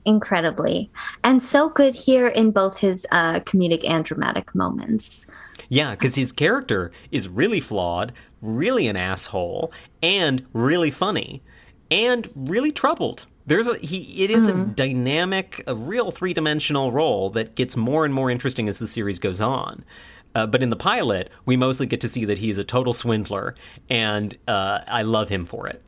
[0.06, 0.88] Incredibly.
[1.24, 5.26] And so good here in both his uh, comedic and dramatic moments.
[5.68, 11.42] Yeah, because his character is really flawed, really an asshole, and really funny,
[11.90, 13.26] and really troubled.
[13.46, 14.22] There's a he.
[14.22, 18.68] It is a dynamic, a real three dimensional role that gets more and more interesting
[18.68, 19.84] as the series goes on.
[20.36, 22.92] Uh, but in the pilot, we mostly get to see that he is a total
[22.92, 23.54] swindler,
[23.88, 25.82] and uh, I love him for it.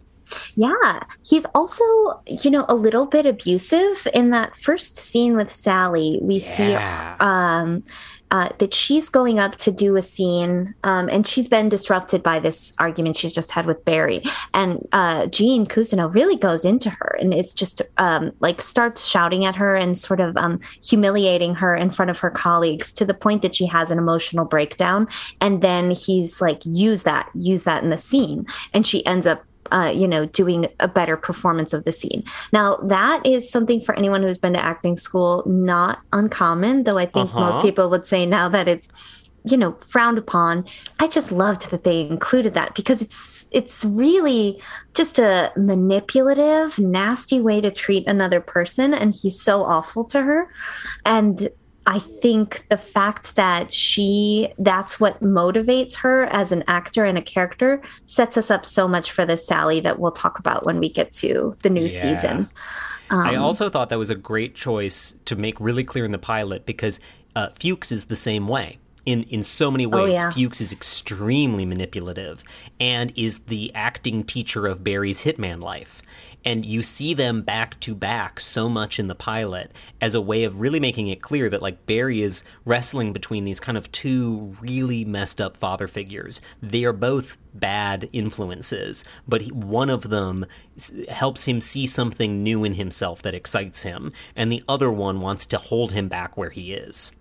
[0.55, 1.85] Yeah, he's also,
[2.26, 6.18] you know, a little bit abusive in that first scene with Sally.
[6.22, 6.57] We Yeah.
[6.57, 7.83] see um,
[8.31, 12.39] uh, that she's going up to do a scene, um, and she's been disrupted by
[12.39, 14.22] this argument she's just had with Barry.
[14.53, 19.47] And uh, Gene Cousineau really goes into her, and it's just um, like starts shouting
[19.47, 23.14] at her and sort of um, humiliating her in front of her colleagues to the
[23.14, 25.09] point that she has an emotional breakdown.
[25.41, 29.43] And then he's like, use that, use that in the scene, and she ends up
[29.73, 32.25] uh, you know, doing a better performance of the scene.
[32.53, 37.07] Now, that is something for anyone who's been to acting school, not uncommon, though I
[37.07, 37.41] think Uh-huh.
[37.41, 38.89] most people would say now that it's
[39.45, 40.64] you know frowned upon
[40.99, 44.61] i just loved that they included that because it's it's really
[44.95, 50.51] just a manipulative nasty way to treat another person and he's so awful to her
[51.07, 51.49] and
[51.89, 57.22] I think the fact that she that's what motivates her as an actor and a
[57.22, 60.91] character sets us up so much for the Sally that we'll talk about when we
[60.91, 61.89] get to the new Yeah.
[62.03, 62.51] season.
[63.09, 66.18] Um, I also thought that was a great choice to make really clear in the
[66.18, 67.01] pilot because
[67.34, 68.78] uh, Fuchs is the same way.
[69.07, 70.30] In, in so many ways, yeah.
[70.30, 72.45] Fuchs is extremely manipulative
[72.78, 76.03] and is the acting teacher of Barry's hitman life.
[76.49, 79.70] And you see them back to back so much in the pilot
[80.01, 83.61] as a way of really making it clear that, like, Barry is wrestling between these
[83.61, 86.40] kind of two really messed up father figures.
[86.62, 92.42] They are both bad influences, but he, one of them s- helps him see something
[92.42, 96.38] new in himself that excites him, and the other one wants to hold him back
[96.38, 97.12] where he is.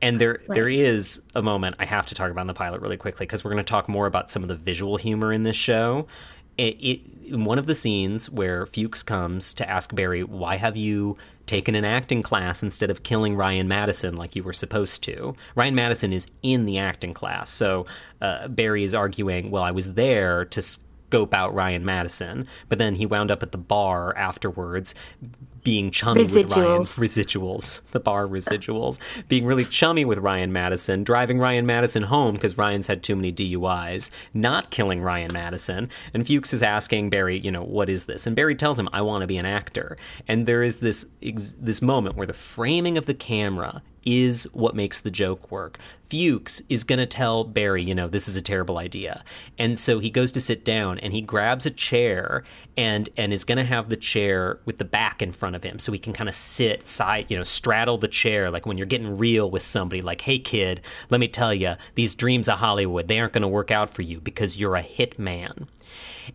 [0.00, 2.96] And there, there is a moment I have to talk about in the pilot really
[2.96, 5.56] quickly because we're going to talk more about some of the visual humor in this
[5.56, 6.06] show.
[6.60, 7.00] It, it,
[7.32, 11.74] in one of the scenes where Fuchs comes to ask Barry, "Why have you taken
[11.74, 16.12] an acting class instead of killing Ryan Madison like you were supposed to?" Ryan Madison
[16.12, 17.86] is in the acting class, so
[18.20, 20.62] uh, Barry is arguing, "Well, I was there to."
[21.10, 24.94] Scope out Ryan Madison, but then he wound up at the bar afterwards,
[25.62, 26.98] being chummy with Ryan Residuals.
[26.98, 28.98] residuals, the bar residuals,
[29.28, 33.32] being really chummy with Ryan Madison, driving Ryan Madison home because Ryan's had too many
[33.32, 35.88] DUIs, not killing Ryan Madison.
[36.14, 38.26] And Fuchs is asking Barry, you know, what is this?
[38.26, 39.96] And Barry tells him, I want to be an actor.
[40.26, 44.74] And there is this ex- this moment where the framing of the camera is what
[44.74, 45.78] makes the joke work.
[46.08, 49.22] Fuchs is going to tell Barry, you know, this is a terrible idea.
[49.58, 52.42] And so he goes to sit down and he grabs a chair
[52.76, 55.78] and and is going to have the chair with the back in front of him
[55.78, 58.86] so he can kind of sit side, you know, straddle the chair like when you're
[58.86, 60.80] getting real with somebody like, "Hey kid,
[61.10, 64.02] let me tell you, these dreams of Hollywood, they aren't going to work out for
[64.02, 65.68] you because you're a hit man."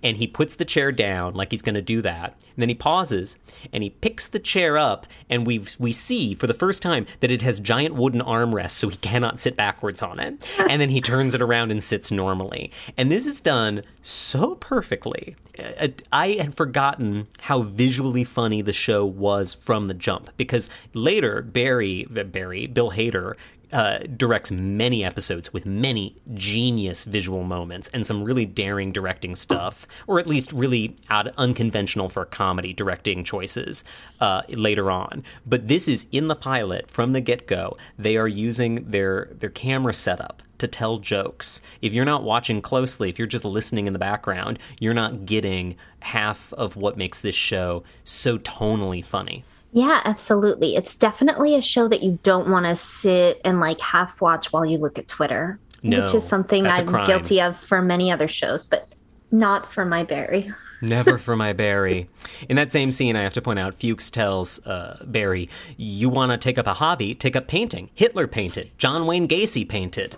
[0.03, 2.33] And he puts the chair down like he's going to do that.
[2.55, 3.36] And then he pauses
[3.71, 7.31] and he picks the chair up, and we we see for the first time that
[7.31, 10.45] it has giant wooden armrests, so he cannot sit backwards on it.
[10.75, 12.71] And then he turns it around and sits normally.
[12.97, 15.36] And this is done so perfectly.
[15.79, 21.41] Uh, I had forgotten how visually funny the show was from the jump because later
[21.41, 23.36] Barry, Barry, Bill Hader
[23.76, 29.86] uh, directs many episodes with many genius visual moments and some really daring directing stuff,
[30.07, 33.84] or at least really out unconventional for comedy directing choices
[34.21, 35.26] uh, later on.
[35.45, 37.76] But this is in the pilot from the get go.
[37.99, 41.61] They are using their their camera setup to tell jokes.
[41.82, 45.76] If you're not watching closely, if you're just listening in the background, you're not getting
[45.99, 49.43] half of what makes this show so tonally funny.
[49.76, 50.78] Yeah, absolutely.
[50.78, 54.65] It's definitely a show that you don't want to sit and like half watch while
[54.65, 58.65] you look at Twitter, no, which is something I'm guilty of for many other shows,
[58.65, 58.88] but
[59.32, 60.49] not for my Barry.
[60.82, 62.07] Never for my Barry.
[62.47, 66.32] In that same scene, I have to point out, Fuchs tells uh, Barry, You want
[66.32, 67.13] to take up a hobby?
[67.13, 67.89] Take up painting.
[67.93, 68.71] Hitler painted.
[68.78, 70.15] John Wayne Gacy painted.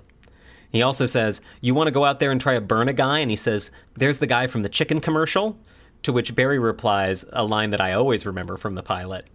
[0.69, 3.19] He also says, You want to go out there and try to burn a guy?
[3.19, 5.57] And he says, There's the guy from the chicken commercial.
[6.03, 9.25] To which Barry replies, a line that I always remember from the pilot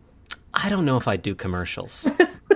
[0.54, 2.08] I don't know if I do commercials.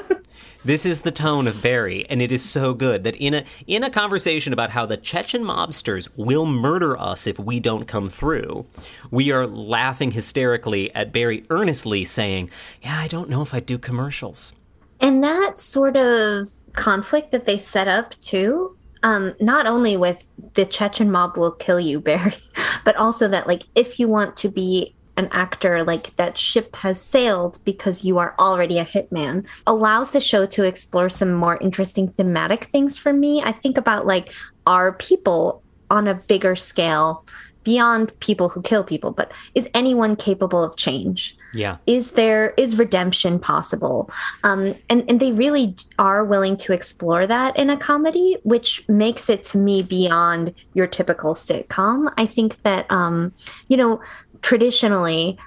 [0.64, 3.84] this is the tone of Barry, and it is so good that in a in
[3.84, 8.66] a conversation about how the Chechen mobsters will murder us if we don't come through,
[9.11, 12.51] we are laughing hysterically at Barry earnestly saying,
[12.82, 14.53] "Yeah, I don't know if I do commercials."
[15.01, 20.66] And that sort of conflict that they set up too, um, not only with the
[20.66, 22.36] Chechen mob will kill you, Barry,
[22.84, 27.00] but also that like if you want to be an actor like that ship has
[27.00, 32.08] sailed because you are already a hitman allows the show to explore some more interesting
[32.08, 33.42] thematic things for me.
[33.42, 34.32] I think about like
[34.66, 37.24] are people on a bigger scale
[37.66, 41.36] beyond people who kill people, but is anyone capable of change?
[41.52, 41.78] Yeah.
[41.86, 44.08] Is there is redemption possible?
[44.44, 49.28] Um, and and they really are willing to explore that in a comedy, which makes
[49.28, 52.12] it to me beyond your typical sitcom.
[52.16, 53.32] I think that um,
[53.66, 54.00] you know,
[54.43, 55.39] traditionally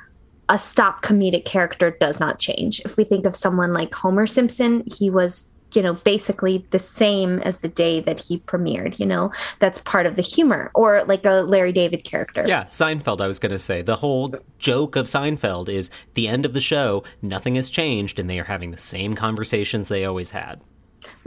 [0.50, 2.82] a stock comedic character does not change.
[2.84, 7.38] If we think of someone like Homer Simpson, he was you know basically the same
[7.42, 9.32] as the day that he premiered you know?
[9.60, 12.44] That's part of the humor or like a larry david character.
[12.48, 13.82] Yeah seinfeld i was going to say.
[13.82, 18.28] The whole joke of seinfeld is the end of the show nothing has changed and
[18.28, 20.62] they are having the same conversations they always had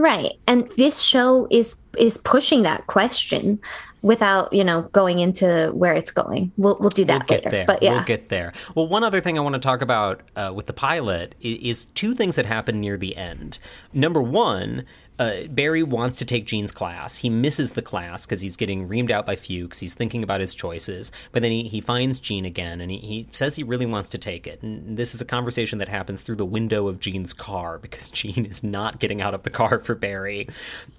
[0.02, 3.60] right and this show is is pushing that question
[4.02, 6.52] without you know going into where it's going.
[6.56, 7.50] We'll we'll do that we'll later.
[7.50, 7.64] There.
[7.64, 8.52] But yeah, we'll get there.
[8.74, 11.86] Well, one other thing I want to talk about uh, with the pilot is, is
[11.86, 13.58] two things that happen near the end.
[13.92, 14.84] Number one,
[15.22, 17.18] uh, Barry wants to take Gene's class.
[17.18, 19.78] He misses the class because he's getting reamed out by Fuchs.
[19.78, 21.12] He's thinking about his choices.
[21.30, 24.18] But then he, he finds Gene again and he, he says he really wants to
[24.18, 24.60] take it.
[24.62, 28.44] And this is a conversation that happens through the window of Gene's car because Gene
[28.44, 30.48] is not getting out of the car for Barry.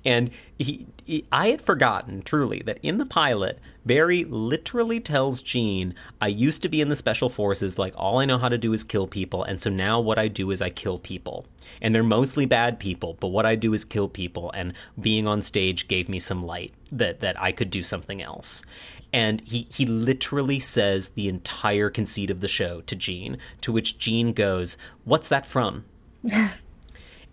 [0.05, 5.95] And he, he I had forgotten, truly, that in the pilot, Barry literally tells Gene,
[6.21, 8.73] I used to be in the special forces, like all I know how to do
[8.73, 11.45] is kill people, and so now what I do is I kill people.
[11.81, 15.41] And they're mostly bad people, but what I do is kill people, and being on
[15.41, 18.63] stage gave me some light that, that I could do something else.
[19.11, 23.97] And he, he literally says the entire conceit of the show to Gene, to which
[23.97, 25.85] Gene goes, What's that from?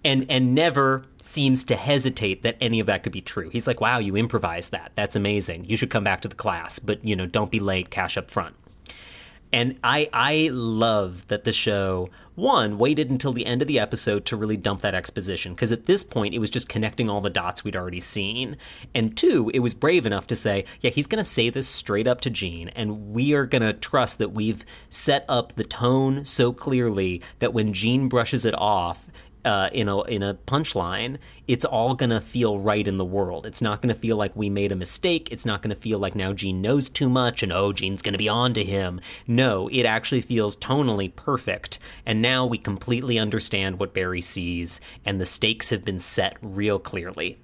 [0.04, 3.48] and and never seems to hesitate that any of that could be true.
[3.50, 4.92] He's like, "Wow, you improvised that.
[4.94, 5.64] That's amazing.
[5.66, 7.90] You should come back to the class, but you know, don't be late.
[7.90, 8.56] Cash up front."
[9.52, 14.24] And I I love that the show one waited until the end of the episode
[14.24, 17.28] to really dump that exposition because at this point it was just connecting all the
[17.28, 18.56] dots we'd already seen.
[18.94, 22.06] And two, it was brave enough to say, yeah, he's going to say this straight
[22.06, 26.24] up to Gene and we are going to trust that we've set up the tone
[26.24, 29.10] so clearly that when Gene brushes it off,
[29.44, 33.46] uh, in a in a punchline, it's all gonna feel right in the world.
[33.46, 35.28] It's not gonna feel like we made a mistake.
[35.30, 38.28] It's not gonna feel like now Gene knows too much and oh, Gene's gonna be
[38.28, 39.00] on to him.
[39.26, 41.78] No, it actually feels tonally perfect.
[42.04, 46.78] And now we completely understand what Barry sees, and the stakes have been set real
[46.78, 47.38] clearly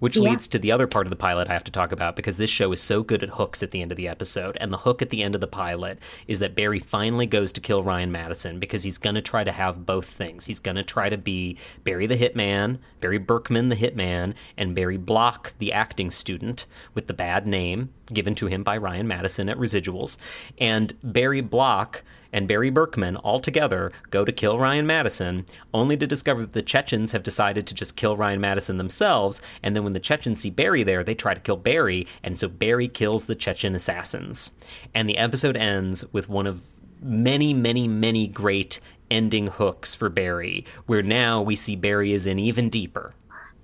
[0.00, 0.30] which yeah.
[0.30, 2.50] leads to the other part of the pilot I have to talk about because this
[2.50, 4.56] show is so good at hooks at the end of the episode.
[4.60, 7.60] And the hook at the end of the pilot is that Barry finally goes to
[7.60, 10.46] kill Ryan Madison because he's going to try to have both things.
[10.46, 14.96] He's going to try to be Barry the hitman, Barry Berkman the hitman, and Barry
[14.96, 19.58] Block the acting student with the bad name given to him by Ryan Madison at
[19.58, 20.16] Residuals.
[20.58, 22.02] And Barry Block
[22.32, 26.62] and Barry Berkman all together go to kill Ryan Madison, only to discover that the
[26.62, 29.40] Chechens have decided to just kill Ryan Madison themselves.
[29.62, 32.48] And then when the Chechens see Barry there, they try to kill Barry, and so
[32.48, 34.52] Barry kills the Chechen assassins.
[34.94, 36.62] And the episode ends with one of
[37.02, 42.38] many, many, many great ending hooks for Barry, where now we see Barry is in
[42.38, 43.14] even deeper.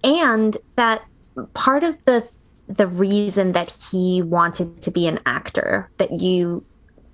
[0.02, 1.04] And that
[1.54, 2.28] part of the
[2.68, 6.64] the reason that he wanted to be an actor that you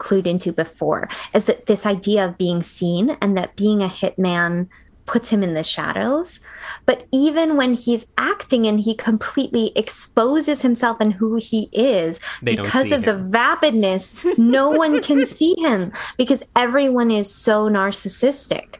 [0.02, 4.68] clued into before is that this idea of being seen and that being a hitman
[5.06, 6.40] puts him in the shadows.
[6.86, 12.56] But even when he's acting and he completely exposes himself and who he is They
[12.56, 18.76] because of the vapidness, no one can see him because everyone is so narcissistic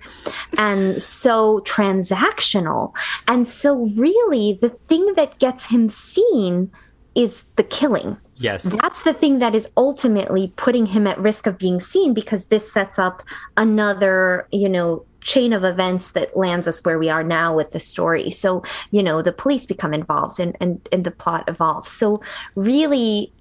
[0.57, 2.95] and so transactional.
[3.27, 6.71] And so, really, the thing that gets him seen
[7.15, 8.17] is the killing.
[8.43, 8.77] Yes.
[8.81, 12.71] That's the thing that is ultimately putting him at risk of being seen because this
[12.71, 13.23] sets up
[13.57, 17.79] another, you know, chain of events that lands us where we are now with the
[17.79, 18.33] story.
[18.33, 21.93] So, you know, the police become involved and and, and the plot evolves.
[21.93, 22.21] So
[22.57, 23.33] really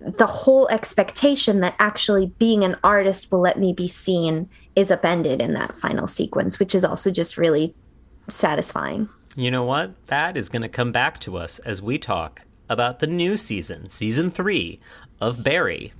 [0.00, 5.42] the whole expectation that actually being an artist will let me be seen is upended
[5.42, 7.74] in that final sequence, which is also just really
[8.30, 9.10] satisfying.
[9.36, 10.06] You know what?
[10.06, 12.40] That is going to come back to us as we talk
[12.70, 14.80] about the new season, season three
[15.20, 15.92] of Barry.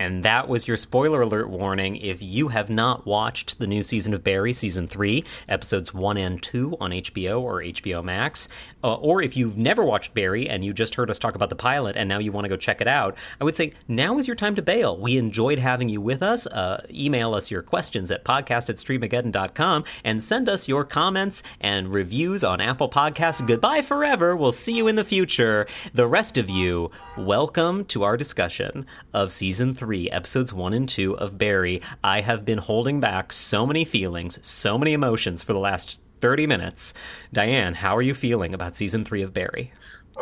[0.00, 1.96] And that was your spoiler alert warning.
[1.96, 6.40] If you have not watched the new season of Barry, season three, episodes one and
[6.40, 8.48] two on HBO or HBO Max,
[8.82, 11.56] uh, or if you've never watched Barry and you just heard us talk about the
[11.56, 14.26] pilot and now you want to go check it out, I would say now is
[14.26, 14.96] your time to bail.
[14.96, 16.46] We enjoyed having you with us.
[16.46, 21.92] Uh, email us your questions at podcast at streamageddon.com and send us your comments and
[21.92, 23.46] reviews on Apple Podcasts.
[23.46, 24.36] Goodbye forever.
[24.36, 25.66] We'll see you in the future.
[25.92, 31.16] The rest of you, welcome to our discussion of season three, episodes one and two
[31.18, 31.82] of Barry.
[32.02, 36.46] I have been holding back so many feelings, so many emotions for the last 30
[36.46, 36.94] minutes.
[37.32, 39.72] Diane, how are you feeling about season three of Barry?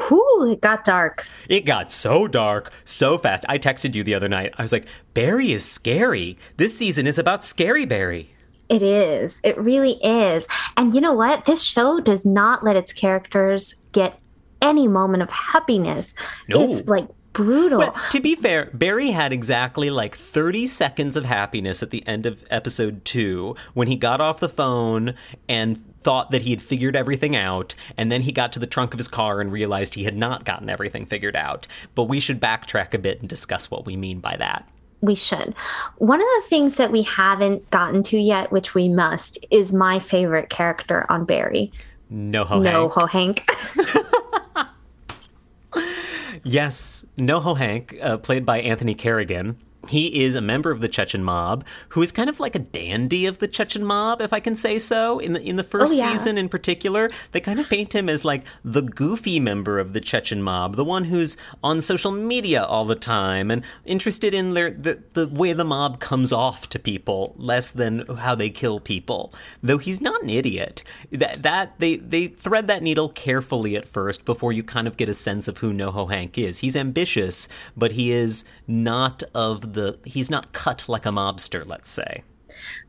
[0.08, 1.26] Whew, it got dark.
[1.48, 3.44] It got so dark so fast.
[3.48, 4.54] I texted you the other night.
[4.58, 6.36] I was like, Barry is scary.
[6.58, 8.34] This season is about Scary Barry.
[8.68, 9.40] It is.
[9.42, 10.46] It really is.
[10.76, 11.44] And you know what?
[11.44, 14.18] This show does not let its characters get
[14.60, 16.14] any moment of happiness.
[16.48, 16.62] No.
[16.62, 17.92] It's like brutal.
[18.10, 22.42] To be fair, Barry had exactly like 30 seconds of happiness at the end of
[22.50, 25.14] episode two when he got off the phone
[25.48, 28.94] and thought that he had figured everything out, and then he got to the trunk
[28.94, 31.66] of his car and realized he had not gotten everything figured out.
[31.94, 34.68] But we should backtrack a bit and discuss what we mean by that.
[35.00, 35.54] we should.
[35.98, 39.98] One of the things that we haven't gotten to yet, which we must, is my
[39.98, 41.72] favorite character on Barry.
[42.08, 42.92] No No Hank.
[42.92, 43.50] Ho Hank.
[46.48, 49.56] Yes, NoHo Hank, uh, played by Anthony Carrigan.
[49.88, 53.26] He is a member of the Chechen mob who is kind of like a dandy
[53.26, 55.18] of the Chechen mob, if I can say so.
[55.20, 56.12] In the in the first Oh, yeah.
[56.12, 60.00] season, in particular, they kind of paint him as like the goofy member of the
[60.00, 64.70] Chechen mob, the one who's on social media all the time and interested in their
[64.72, 69.32] the, the way the mob comes off to people, less than how they kill people.
[69.62, 70.82] Though he's not an idiot.
[71.12, 75.08] That that they they thread that needle carefully at first before you kind of get
[75.08, 76.58] a sense of who NoHo Hank is.
[76.58, 77.46] He's ambitious,
[77.76, 82.24] but he is not of the he's not cut like a mobster, let's say.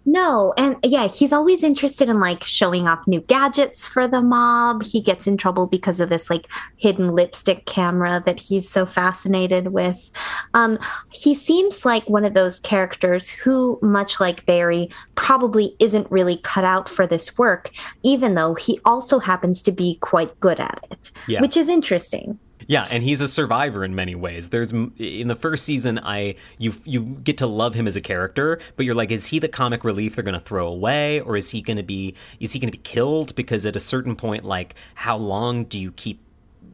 [0.06, 4.82] No, and yeah, he's always interested in like showing off new gadgets for the mob.
[4.84, 9.74] He gets in trouble because of this like hidden lipstick camera that he's so fascinated
[9.74, 10.10] with.
[10.54, 10.80] Um,
[11.12, 16.64] he seems like one of those characters who, much like Barry, probably isn't really cut
[16.64, 17.70] out for this work,
[18.04, 21.42] even though he also happens to be quite good at it, Yeah.
[21.42, 22.40] which is interesting.
[22.68, 24.49] Yeah, and he's a survivor in many ways.
[24.49, 28.59] There's in the first season, I you you get to love him as a character,
[28.76, 31.51] but you're like, is he the comic relief they're going to throw away, or is
[31.51, 33.34] he going to be is he going to be killed?
[33.36, 36.22] Because at a certain point, like, how long do you keep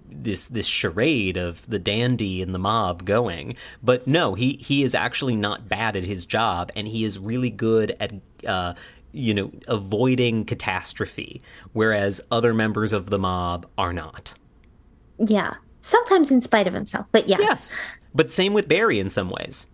[0.09, 3.55] this this charade of the dandy and the mob going?
[3.83, 7.51] But no, he he is actually not bad at his job, and he is really
[7.51, 8.13] good at.
[8.45, 8.73] Uh,
[9.15, 11.39] you know, avoiding catastrophe,
[11.71, 14.33] whereas other members of the mob are not.
[15.19, 15.53] Yeah,
[15.83, 17.39] sometimes in spite of himself, but yes.
[17.39, 17.77] Yes.
[18.15, 19.67] But same with Barry in some ways.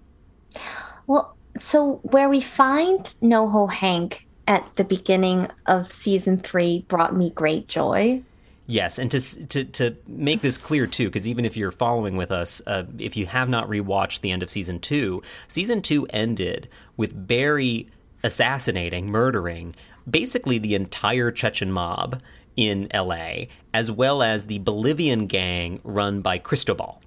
[1.08, 7.30] Well, so where we find NoHo Hank at the beginning of season three brought me
[7.30, 8.22] great joy.
[8.66, 12.32] Yes, and to to to make this clear too, because even if you're following with
[12.32, 16.68] us, uh, if you have not rewatched the end of season two, season two ended
[16.96, 17.88] with Barry
[18.24, 19.76] assassinating, murdering
[20.10, 22.22] basically the entire Chechen mob
[22.56, 27.02] in LA, as well as the Bolivian gang run by Cristobal.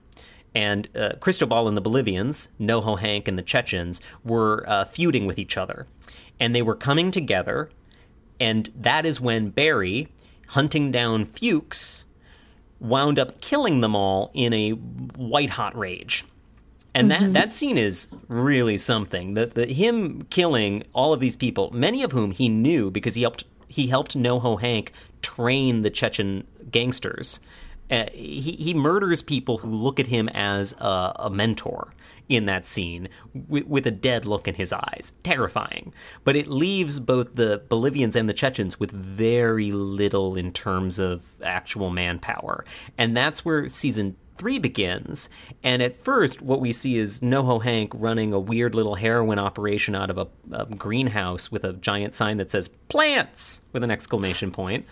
[0.55, 5.38] And uh, Cristobal and the Bolivians, Noho Hank and the Chechens, were uh, feuding with
[5.38, 5.86] each other.
[6.38, 7.70] And they were coming together,
[8.38, 10.09] and that is when Barry,
[10.49, 12.05] hunting down Fuchs,
[12.80, 16.24] wound up killing them all in a white hot rage.
[16.95, 19.34] And that, that scene is really something.
[19.34, 23.22] The, the him killing all of these people, many of whom he knew because he
[23.22, 24.92] helped he helped NoHo Hank
[25.22, 27.40] train the Chechen gangsters.
[27.90, 31.92] Uh, he he murders people who look at him as a, a mentor
[32.28, 35.12] in that scene with, with, a dead look in his eyes.
[35.22, 35.92] Terrifying.
[36.24, 41.22] But it leaves both the Bolivians and the Chechens with very little in terms of
[41.42, 42.64] actual manpower.
[42.96, 45.28] And that's where season three begins.
[45.62, 49.95] And at first, what we see is NoHo Hank running a weird little heroin operation
[49.95, 54.51] out of a, a greenhouse with a giant sign that says plants with an exclamation
[54.51, 54.87] point.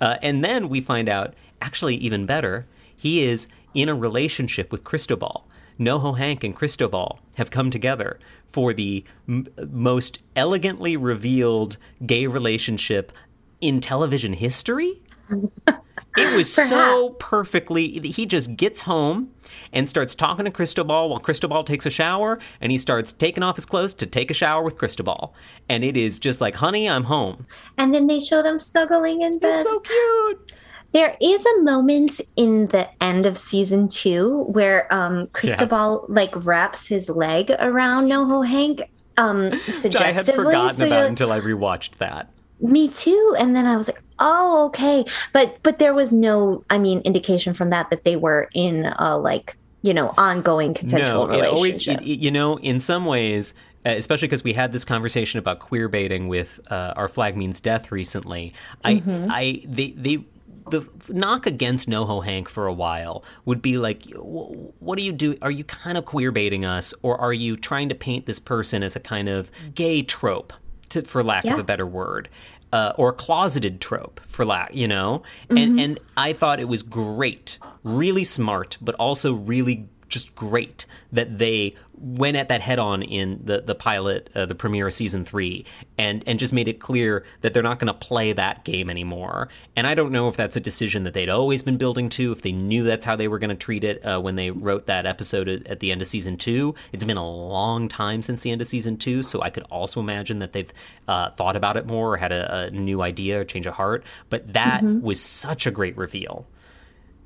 [0.00, 4.84] Uh, and then we find out, actually, even better, he is in a relationship with
[4.84, 5.46] Cristobal.
[5.78, 13.12] NoHo Hank and Cristobal have come together for the m- most elegantly revealed gay relationship
[13.60, 15.02] in television history.
[16.18, 18.00] It was so perfectly.
[18.00, 19.32] He just gets home
[19.72, 23.56] and starts talking to Cristobal while Cristobal takes a shower, and he starts taking off
[23.56, 25.34] his clothes to take a shower with Cristobal.
[25.68, 27.46] And it is just like, honey, I'm home.
[27.76, 29.50] And then they show them snuggling in bed.
[29.50, 30.52] It's so cute.
[30.92, 36.14] There is a moment in the end of season two where um, Cristobal yeah.
[36.14, 38.80] like wraps his leg around NoHo Hank
[39.18, 40.06] um, suggestively.
[40.06, 42.30] I had forgotten so about until I rewatched that.
[42.60, 43.36] Me too.
[43.38, 45.04] And then I was like, oh, okay.
[45.32, 49.16] But but there was no, I mean, indication from that that they were in a
[49.16, 51.98] like you know ongoing consensual no, relationship.
[51.98, 53.54] Always, it, you know, in some ways,
[53.86, 57.60] uh, especially because we had this conversation about queer baiting with uh, our flag means
[57.60, 58.52] death recently.
[58.84, 59.26] I, mm-hmm.
[59.30, 60.24] I, they, they
[60.70, 65.36] the knock against NoHo Hank for a while would be like, what do you do?
[65.40, 68.82] Are you kind of queer baiting us, or are you trying to paint this person
[68.82, 70.52] as a kind of gay trope,
[70.90, 71.54] to, for lack yeah.
[71.54, 72.28] of a better word?
[72.70, 75.56] Uh, or closeted trope for lack you know mm-hmm.
[75.56, 81.38] and and i thought it was great really smart but also really just great that
[81.38, 85.24] they went at that head on in the the pilot, uh, the premiere of season
[85.24, 85.64] three,
[85.96, 89.48] and and just made it clear that they're not going to play that game anymore.
[89.76, 92.42] And I don't know if that's a decision that they'd always been building to, if
[92.42, 95.06] they knew that's how they were going to treat it uh, when they wrote that
[95.06, 96.74] episode at, the end of season two.
[96.92, 100.00] It's been a long time since the end of season two, so I could also
[100.00, 100.72] imagine that they've
[101.06, 104.04] uh, thought about it more, or had a, a, new idea, or change of heart.
[104.28, 105.00] But that mm-hmm.
[105.00, 106.46] was such a great reveal,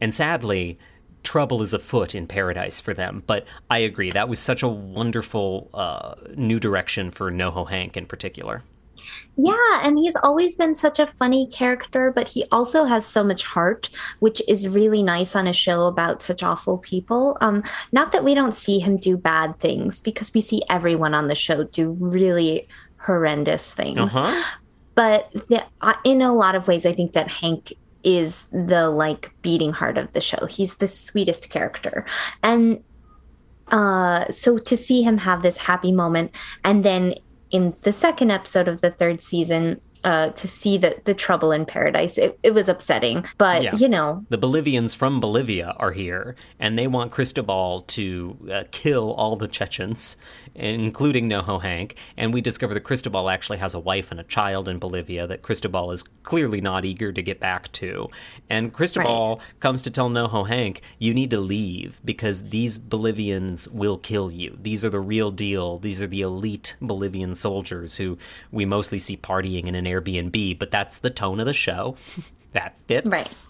[0.00, 0.78] and sadly
[1.22, 3.22] trouble is afoot in paradise for them.
[3.26, 8.06] But I agree, that was such a wonderful uh, new direction for NoHo Hank in
[8.06, 8.62] particular.
[9.36, 13.42] Yeah, and he's always been such a funny character, but he also has so much
[13.42, 17.36] heart, which is really nice on a show about such awful people.
[17.40, 21.28] Um, not that we don't see him do bad things, because we see everyone on
[21.28, 22.68] the show do really
[22.98, 24.14] horrendous things.
[24.14, 24.42] Uh-huh.
[24.94, 27.72] But the, uh, in a lot of ways, I think that Hank
[28.04, 30.46] is the like beating heart of the show.
[30.46, 32.04] He's the sweetest character.
[32.42, 32.82] And
[33.68, 36.32] uh, so to see him have this happy moment
[36.64, 37.14] and then
[37.50, 41.64] in the second episode of the third season uh, to see the, the trouble in
[41.64, 42.18] paradise.
[42.18, 43.76] It, it was upsetting, but yeah.
[43.76, 44.24] you know.
[44.28, 49.48] The Bolivians from Bolivia are here, and they want Cristobal to uh, kill all the
[49.48, 50.16] Chechens,
[50.54, 51.96] including Noho Hank.
[52.16, 55.42] And we discover that Cristobal actually has a wife and a child in Bolivia that
[55.42, 58.08] Cristobal is clearly not eager to get back to.
[58.50, 59.60] And Cristobal right.
[59.60, 64.58] comes to tell Noho Hank, you need to leave because these Bolivians will kill you.
[64.60, 65.78] These are the real deal.
[65.78, 68.18] These are the elite Bolivian soldiers who
[68.50, 71.96] we mostly see partying in an Airbnb, but that's the tone of the show.
[72.52, 73.06] that fits.
[73.06, 73.46] Right.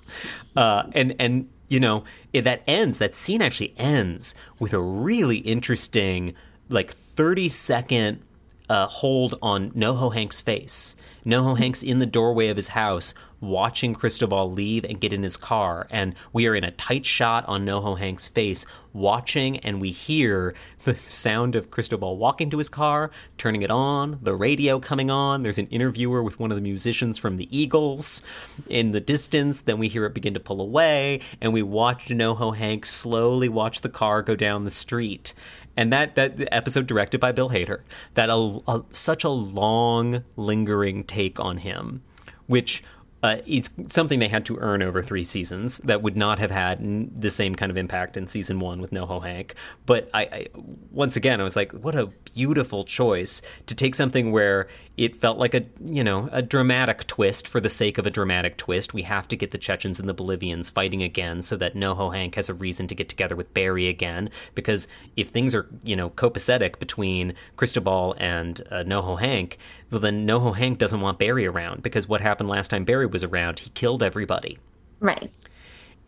[0.56, 2.98] Uh, and and you know it, that ends.
[2.98, 6.34] That scene actually ends with a really interesting,
[6.68, 8.22] like thirty second
[8.68, 10.96] uh, hold on NoHo Hank's face.
[11.26, 13.12] NoHo Hank's in the doorway of his house
[13.42, 15.86] watching Cristobal leave and get in his car.
[15.90, 20.54] And we are in a tight shot on NoHo Hank's face, watching, and we hear
[20.84, 25.42] the sound of Cristobal walking to his car, turning it on, the radio coming on.
[25.42, 28.22] There's an interviewer with one of the musicians from the Eagles
[28.68, 29.60] in the distance.
[29.60, 33.80] Then we hear it begin to pull away, and we watch NoHo Hank slowly watch
[33.80, 35.34] the car go down the street
[35.74, 37.80] and that that episode directed by Bill Hader
[38.12, 42.02] that a, a, such a long lingering take on him
[42.46, 42.82] which
[43.22, 46.80] uh, it's something they had to earn over three seasons that would not have had
[47.20, 49.54] the same kind of impact in season one with NoHo Hank.
[49.86, 50.46] But I, I,
[50.90, 54.66] once again, I was like, what a beautiful choice to take something where
[54.96, 58.56] it felt like a you know a dramatic twist for the sake of a dramatic
[58.56, 58.92] twist.
[58.92, 62.34] We have to get the Chechens and the Bolivians fighting again so that NoHo Hank
[62.34, 64.30] has a reason to get together with Barry again.
[64.54, 69.58] Because if things are you know copacetic between Cristobal and uh, NoHo Hank,
[69.92, 73.22] well then NoHo Hank doesn't want Barry around because what happened last time Barry was
[73.22, 74.58] around, he killed everybody.
[74.98, 75.30] Right.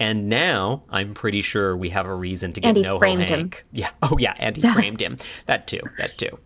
[0.00, 3.28] And now I'm pretty sure we have a reason to get NoHo Hank.
[3.30, 3.50] Him.
[3.72, 3.90] Yeah.
[4.02, 5.18] Oh yeah, and he framed him.
[5.46, 5.80] That too.
[5.98, 6.38] That too.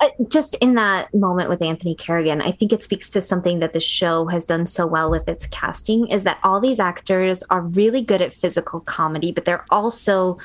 [0.00, 3.72] Uh, just in that moment with Anthony Carrigan, I think it speaks to something that
[3.72, 7.62] the show has done so well with its casting is that all these actors are
[7.62, 10.38] really good at physical comedy, but they're also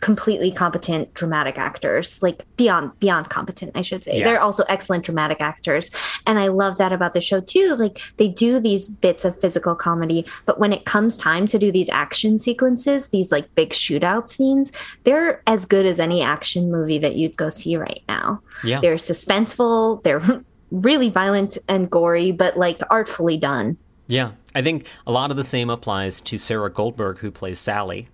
[0.00, 4.18] completely competent dramatic actors like beyond beyond competent i should say.
[4.18, 4.24] Yeah.
[4.24, 5.90] they're also excellent dramatic actors.
[6.26, 7.76] And i love that about the show too.
[7.76, 11.72] Like they do these bits of physical comedy but when it comes time to do
[11.72, 14.72] these action sequences these like big shootout scenes
[15.04, 18.42] they're as good as any action movie that you'd go see right now.
[18.62, 18.80] Yeah.
[18.80, 20.22] They're suspenseful they're
[20.70, 23.78] really violent and gory but like artfully done.
[24.06, 24.32] Yeah.
[24.54, 28.08] I think a lot of the same applies to sarah goldberg who plays sally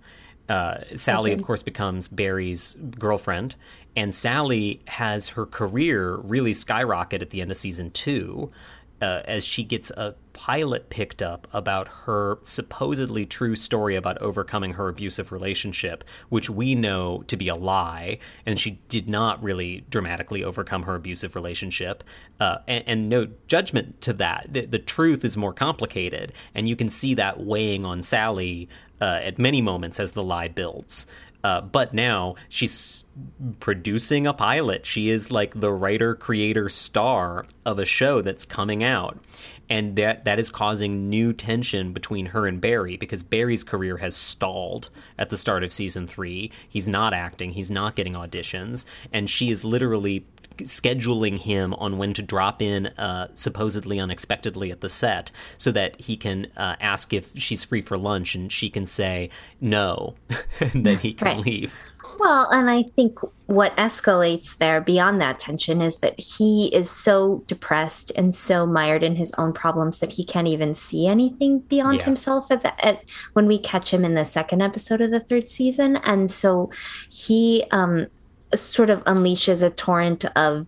[0.49, 1.39] uh, Sally, okay.
[1.39, 3.55] of course, becomes Barry's girlfriend,
[3.95, 8.51] and Sally has her career really skyrocket at the end of season two
[9.01, 14.73] uh, as she gets a pilot picked up about her supposedly true story about overcoming
[14.73, 19.83] her abusive relationship, which we know to be a lie, and she did not really
[19.89, 22.03] dramatically overcome her abusive relationship.
[22.39, 24.45] Uh, and, and, no judgment to that.
[24.47, 28.69] The, the, truth is more complicated, and you can see that weighing on Sally
[29.01, 31.07] uh, at many moments as the lie builds.
[31.43, 33.05] Uh, but now she's
[33.59, 34.85] producing a pilot.
[34.85, 39.19] She is like the writer, creator, star of a show that's coming out.
[39.69, 44.15] And that, that is causing new tension between her and Barry because Barry's career has
[44.15, 46.51] stalled at the start of season three.
[46.67, 50.25] He's not acting, he's not getting auditions, and she is literally
[50.59, 55.99] scheduling him on when to drop in uh, supposedly unexpectedly at the set so that
[55.99, 59.29] he can uh, ask if she's free for lunch and she can say
[59.61, 60.15] no
[60.59, 61.37] and then he can right.
[61.39, 61.83] leave
[62.19, 67.43] well and i think what escalates there beyond that tension is that he is so
[67.47, 71.99] depressed and so mired in his own problems that he can't even see anything beyond
[71.99, 72.05] yeah.
[72.05, 73.03] himself at, the, at
[73.33, 76.69] when we catch him in the second episode of the third season and so
[77.09, 78.07] he um
[78.55, 80.67] sort of unleashes a torrent of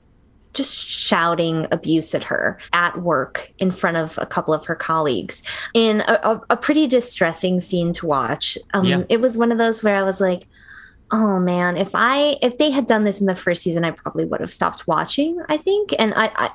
[0.53, 5.43] just shouting abuse at her at work in front of a couple of her colleagues
[5.73, 8.57] in a, a, pretty distressing scene to watch.
[8.73, 9.03] Um, yeah.
[9.09, 10.47] It was one of those where I was like,
[11.11, 14.25] oh man, if I if they had done this in the first season, I probably
[14.25, 15.39] would have stopped watching.
[15.49, 16.51] I think, and I, I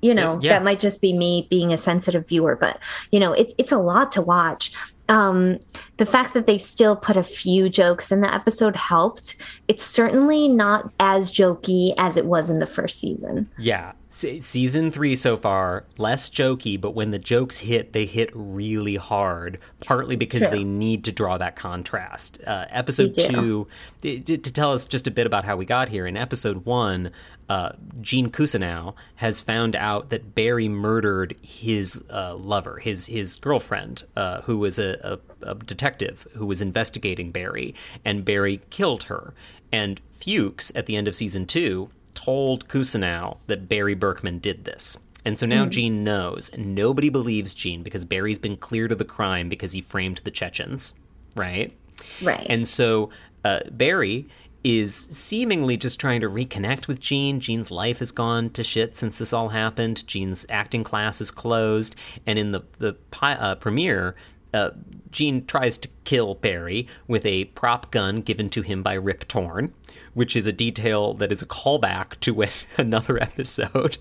[0.00, 0.52] you know yeah.
[0.52, 2.78] that might just be me being a sensitive viewer, but
[3.10, 4.72] you know it's it's a lot to watch
[5.08, 5.58] um,
[5.98, 9.36] the fact that they still put a few jokes in the episode helped.
[9.68, 13.48] It's certainly not as jokey as it was in the first season.
[13.58, 13.92] Yeah.
[14.14, 19.58] Season three so far, less jokey, but when the jokes hit, they hit really hard,
[19.80, 22.40] partly because they need to draw that contrast.
[22.46, 23.66] Uh, episode two,
[24.02, 27.10] to, to tell us just a bit about how we got here, in episode one,
[27.48, 34.04] uh, Gene Cousineau has found out that Barry murdered his uh, lover, his his girlfriend,
[34.16, 37.74] uh, who was a, a, a, detective who was investigating Barry,
[38.04, 39.34] and Barry killed her.
[39.70, 41.90] And Fuchs, at the end of season two,
[42.24, 44.98] told Cousineau that Barry Berkman did this.
[45.24, 45.70] And so now mm.
[45.70, 49.80] Gene knows, and nobody believes Gene because Barry's been cleared of the crime because he
[49.80, 50.94] framed the Chechens,
[51.34, 51.74] right?
[52.22, 52.46] Right.
[52.48, 53.10] And so
[53.44, 54.26] uh, Barry
[54.62, 57.40] is seemingly just trying to reconnect with Gene.
[57.40, 60.06] Gene's life has gone to shit since this all happened.
[60.06, 61.94] Gene's acting class is closed,
[62.26, 64.14] and in the the uh, premiere,
[64.54, 64.70] uh,
[65.10, 69.72] Gene tries to kill Barry with a prop gun given to him by Rip Torn,
[70.12, 72.44] which is a detail that is a callback to
[72.76, 73.98] another episode.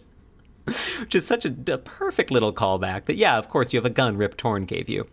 [1.02, 3.90] which is such a, a, perfect little callback that yeah of course you have a
[3.90, 5.06] gun rip torn gave you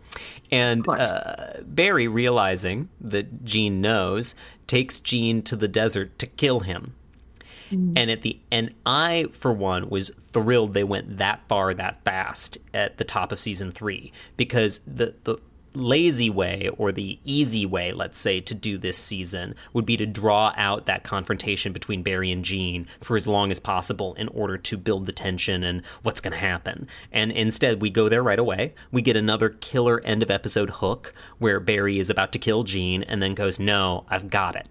[0.49, 4.33] and uh, barry realizing that gene knows
[4.65, 6.93] takes gene to the desert to kill him
[7.71, 7.93] mm.
[7.95, 12.57] and at the and i for one was thrilled they went that far that fast
[12.73, 15.37] at the top of season three because the the
[15.73, 20.05] lazy way or the easy way, let's say, to do this season would be to
[20.05, 24.57] draw out that confrontation between Barry and Gene for as long as possible in order
[24.57, 26.87] to build the tension and what's going to happen.
[27.11, 28.73] And instead, we go there right away.
[28.91, 33.03] We get another killer end of episode hook where Barry is about to kill Gene
[33.03, 34.67] and then goes, No, I've got it.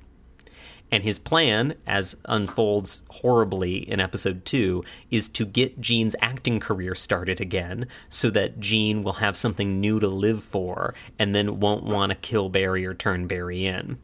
[0.92, 6.94] And his plan, as unfolds horribly in episode two, is to get Gene's acting career
[6.94, 11.84] started again so that Gene will have something new to live for and then won't
[11.84, 13.98] want to kill Barry or turn Barry in.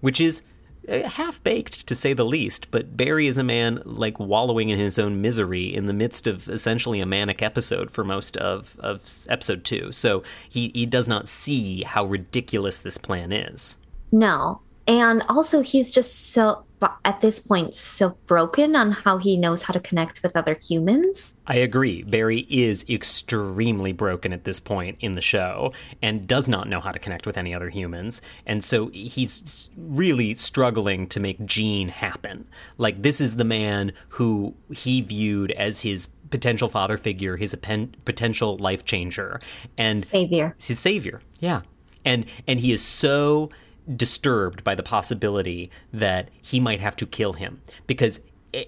[0.00, 0.42] Which is
[0.88, 4.78] uh, half baked to say the least, but Barry is a man like wallowing in
[4.78, 9.02] his own misery in the midst of essentially a manic episode for most of, of
[9.28, 9.90] episode two.
[9.92, 13.76] So he, he does not see how ridiculous this plan is.
[14.12, 14.60] No.
[14.88, 16.64] And also, he's just so,
[17.04, 21.34] at this point, so broken on how he knows how to connect with other humans.
[21.46, 22.02] I agree.
[22.04, 25.72] Barry is extremely broken at this point in the show
[26.02, 28.22] and does not know how to connect with any other humans.
[28.46, 32.46] And so he's really struggling to make Gene happen.
[32.78, 37.56] Like, this is the man who he viewed as his potential father figure, his
[38.04, 39.40] potential life changer,
[39.76, 40.54] and savior.
[40.60, 41.62] His savior, yeah.
[42.04, 43.50] And and he is so
[43.94, 48.20] disturbed by the possibility that he might have to kill him because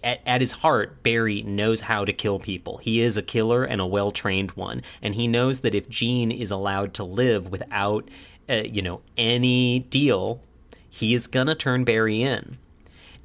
[0.04, 2.78] at, at, his heart, Barry knows how to kill people.
[2.78, 6.30] He is a killer and a well trained one, and he knows that if Gene
[6.30, 8.08] is allowed to live without,
[8.48, 10.42] uh, you know, any deal,
[10.88, 12.58] he is gonna turn Barry in.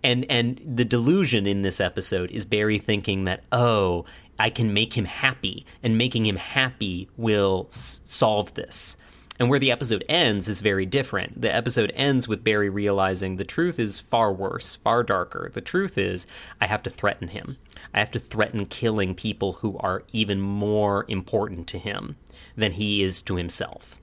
[0.03, 4.05] And and the delusion in this episode is Barry thinking that oh,
[4.37, 8.97] I can make him happy, and making him happy will s- solve this.
[9.43, 11.41] And where the episode ends is very different.
[11.41, 15.51] The episode ends with Barry realizing the truth is far worse, far darker.
[15.53, 16.25] The truth is,
[16.61, 17.57] I have to threaten him.
[17.93, 22.15] I have to threaten killing people who are even more important to him
[22.55, 23.99] than he is to himself.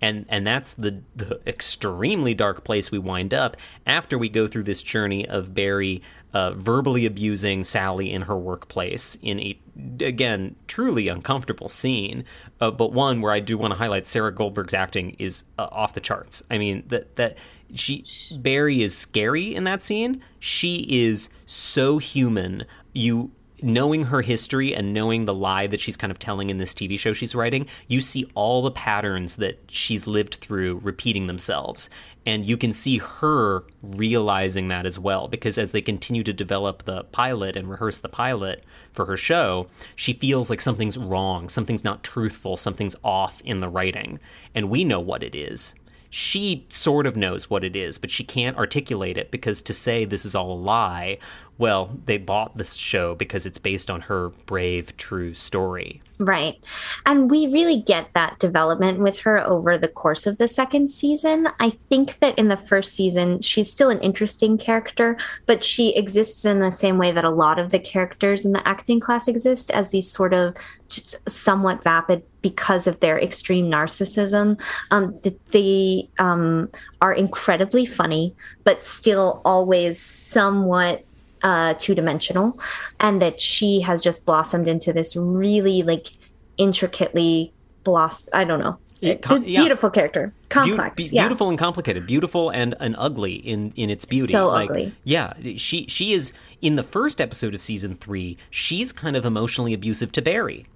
[0.00, 3.56] And and that's the, the extremely dark place we wind up
[3.86, 6.02] after we go through this journey of Barry
[6.32, 9.58] uh, verbally abusing Sally in her workplace in a
[10.00, 12.24] again truly uncomfortable scene,
[12.60, 15.94] uh, but one where I do want to highlight Sarah Goldberg's acting is uh, off
[15.94, 16.42] the charts.
[16.50, 17.38] I mean that that
[17.74, 18.04] she
[18.36, 20.22] Barry is scary in that scene.
[20.38, 22.64] She is so human.
[22.92, 23.30] You
[23.62, 26.98] knowing her history and knowing the lie that she's kind of telling in this TV
[26.98, 31.90] show she's writing, you see all the patterns that she's lived through repeating themselves.
[32.26, 36.82] And you can see her realizing that as well, because as they continue to develop
[36.82, 41.84] the pilot and rehearse the pilot for her show, she feels like something's wrong, something's
[41.84, 44.20] not truthful, something's off in the writing.
[44.54, 45.74] And we know what it is
[46.10, 50.04] she sort of knows what it is, but she can't articulate it because to say
[50.04, 51.18] this is all a lie
[51.58, 56.00] well, they bought this show because it's based on her brave, true story.
[56.20, 56.60] Right.
[57.06, 61.48] And we really get that development with her over the course of the second season.
[61.60, 65.16] I think that in the first season, she's still an interesting character,
[65.46, 68.66] but she exists in the same way that a lot of the characters in the
[68.66, 70.56] acting class exist as these sort of
[70.88, 74.60] just somewhat vapid because of their extreme narcissism.
[74.90, 75.14] Um,
[75.52, 76.68] they um,
[77.00, 81.04] are incredibly funny, but still always somewhat
[81.42, 82.58] uh, two dimensional,
[83.00, 86.12] and that she has just blossomed into this really like
[86.56, 87.52] intricately
[87.84, 88.30] blossom.
[88.32, 88.78] I don't know.
[89.00, 89.94] It, com- beautiful yeah.
[89.94, 91.22] character, complex, Be- yeah.
[91.22, 94.32] beautiful and complicated, beautiful and, and ugly in in its beauty.
[94.32, 94.92] So like, ugly.
[95.04, 98.36] Yeah, she she is in the first episode of season three.
[98.50, 100.66] She's kind of emotionally abusive to Barry.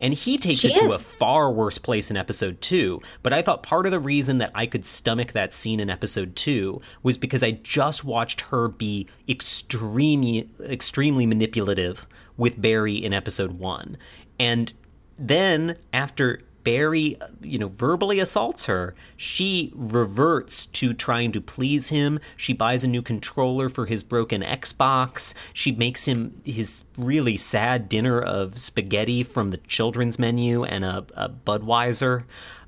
[0.00, 0.80] And he takes she it is.
[0.82, 3.02] to a far worse place in episode two.
[3.22, 6.36] But I thought part of the reason that I could stomach that scene in episode
[6.36, 12.06] two was because I just watched her be extremely, extremely manipulative
[12.36, 13.96] with Barry in episode one.
[14.38, 14.72] And
[15.18, 22.20] then after Barry, you know, verbally assaults her, she reverts to trying to please him.
[22.36, 25.34] She buys a new controller for his broken Xbox.
[25.52, 31.06] She makes him his really sad dinner of spaghetti from the children's menu and a,
[31.14, 32.24] a Budweiser.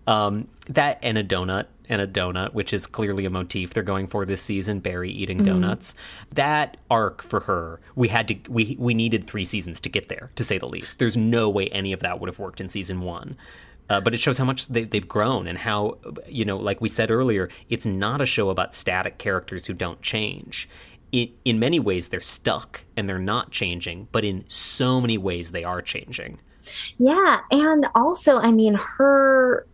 [0.07, 4.07] Um, that and a donut and a donut, which is clearly a motif they're going
[4.07, 4.81] for this season.
[4.81, 5.61] Barry eating mm-hmm.
[5.61, 5.93] donuts.
[5.93, 6.35] Mm-hmm.
[6.37, 10.31] That arc for her, we had to we we needed three seasons to get there,
[10.37, 10.99] to say the least.
[10.99, 13.37] There's no way any of that would have worked in season one.
[13.91, 16.89] Uh, but it shows how much they, they've grown and how, you know, like we
[16.89, 20.69] said earlier, it's not a show about static characters who don't change.
[21.13, 25.65] In many ways, they're stuck and they're not changing, but in so many ways, they
[25.65, 26.39] are changing.
[26.99, 27.41] Yeah.
[27.51, 29.67] And also, I mean, her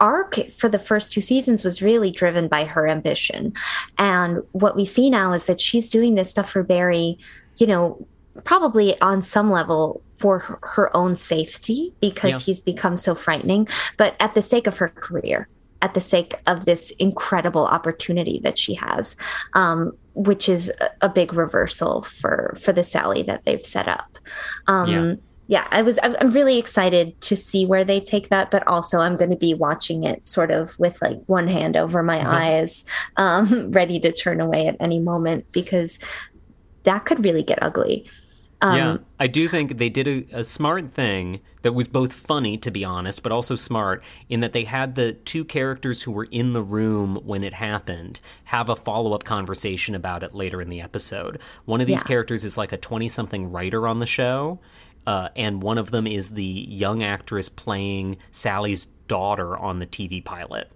[0.00, 3.54] arc for the first two seasons was really driven by her ambition.
[3.96, 7.16] And what we see now is that she's doing this stuff for Barry,
[7.58, 8.06] you know,
[8.44, 12.38] probably on some level for her, own safety because yeah.
[12.38, 15.48] he's become so frightening, but at the sake of her career,
[15.82, 19.16] at the sake of this incredible opportunity that she has,
[19.54, 20.72] um, which is
[21.02, 24.16] a, big reversal for for the Sally that they've set up.
[24.66, 25.14] Um, yeah.
[25.48, 25.98] yeah, I was.
[26.02, 29.52] I'm really excited to see where they take that, but also I'm going to be
[29.52, 32.36] watching it sort of with like one hand over my uh-huh.
[32.36, 32.84] eyes,
[33.18, 35.98] um, ready to turn away at any moment because
[36.84, 38.08] that could really get ugly.
[38.62, 42.56] Um, yeah, I do think they did a, a, smart thing that was both funny,
[42.58, 46.28] to be honest, but also smart in that they had the two characters who were
[46.30, 50.70] in the room when it happened have a follow up conversation about it later in
[50.70, 51.38] the episode.
[51.66, 52.08] One of these yeah.
[52.08, 54.58] characters is like a 20 something writer on the show,
[55.06, 60.24] uh, and one of them is the young actress playing Sally's daughter on the TV
[60.24, 60.70] pilot.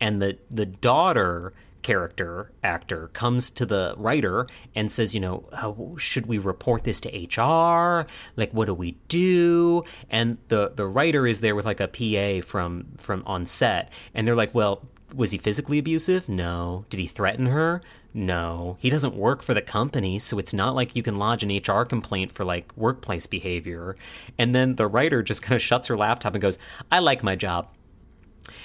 [0.00, 5.96] And the, the daughter character actor comes to the writer and says, you know, oh,
[5.98, 8.06] should we report this to HR?
[8.36, 9.84] Like, what do we do?
[10.10, 14.26] And the the writer is there with like a PA from from on set, and
[14.26, 14.82] they're like, well,
[15.14, 16.28] was he physically abusive?
[16.28, 16.84] No.
[16.90, 17.82] Did he threaten her?
[18.14, 18.76] No.
[18.80, 21.84] He doesn't work for the company, so it's not like you can lodge an HR
[21.84, 23.96] complaint for like workplace behavior.
[24.38, 26.58] And then the writer just kind of shuts her laptop and goes,
[26.90, 27.68] I like my job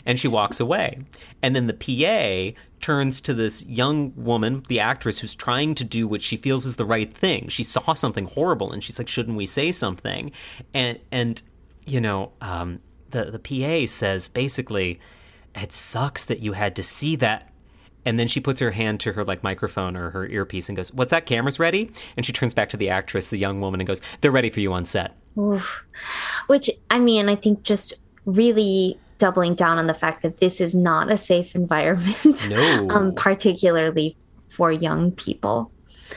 [0.06, 1.00] and she walks away.
[1.42, 1.74] And then the
[2.54, 6.66] PA turns to this young woman, the actress, who's trying to do what she feels
[6.66, 7.48] is the right thing.
[7.48, 10.32] She saw something horrible, and she's like, "Shouldn't we say something?"
[10.74, 11.42] And and
[11.86, 12.80] you know, um,
[13.12, 15.00] the the PA says basically,
[15.56, 17.52] "It sucks that you had to see that."
[18.06, 20.94] And then she puts her hand to her like microphone or her earpiece and goes,
[20.94, 21.26] "What's that?
[21.26, 24.32] Camera's ready." And she turns back to the actress, the young woman, and goes, "They're
[24.32, 25.86] ready for you on set." Oof.
[26.48, 27.94] Which I mean, I think just
[28.26, 32.88] really doubling down on the fact that this is not a safe environment, no.
[32.90, 34.16] um, particularly
[34.50, 35.72] for young people.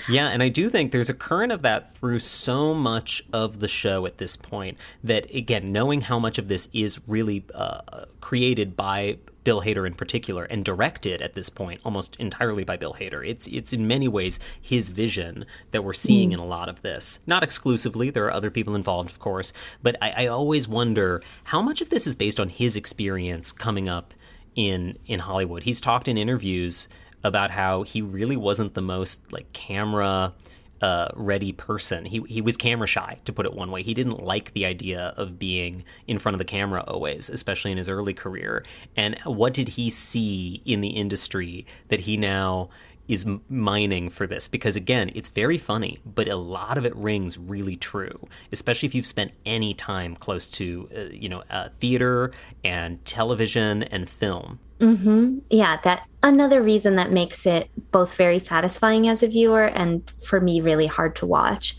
[0.08, 3.68] Yeah, and I do think there's a current of that through so much of the
[3.68, 8.76] show at this point that, again, knowing how much of this is really uh, created
[8.76, 13.26] by Bill Hader in particular, and directed at this point almost entirely by Bill Hader.
[13.26, 16.34] It's it's in many ways his vision that we're seeing mm.
[16.34, 17.20] in a lot of this.
[17.26, 19.52] Not exclusively, there are other people involved, of course,
[19.82, 23.88] but I, I always wonder how much of this is based on his experience coming
[23.88, 24.14] up
[24.54, 25.62] in in Hollywood.
[25.62, 26.88] He's talked in interviews
[27.22, 30.32] about how he really wasn't the most like camera
[30.80, 32.04] uh, ready person.
[32.04, 33.82] He he was camera shy, to put it one way.
[33.82, 37.78] He didn't like the idea of being in front of the camera always, especially in
[37.78, 38.64] his early career.
[38.96, 42.70] And what did he see in the industry that he now
[43.10, 44.46] is mining for this?
[44.46, 48.94] Because again, it's very funny, but a lot of it rings really true, especially if
[48.94, 52.30] you've spent any time close to uh, you know uh, theater
[52.64, 54.60] and television and film.
[54.78, 55.38] Mm-hmm.
[55.50, 60.40] Yeah, that another reason that makes it both very satisfying as a viewer and for
[60.40, 61.76] me really hard to watch.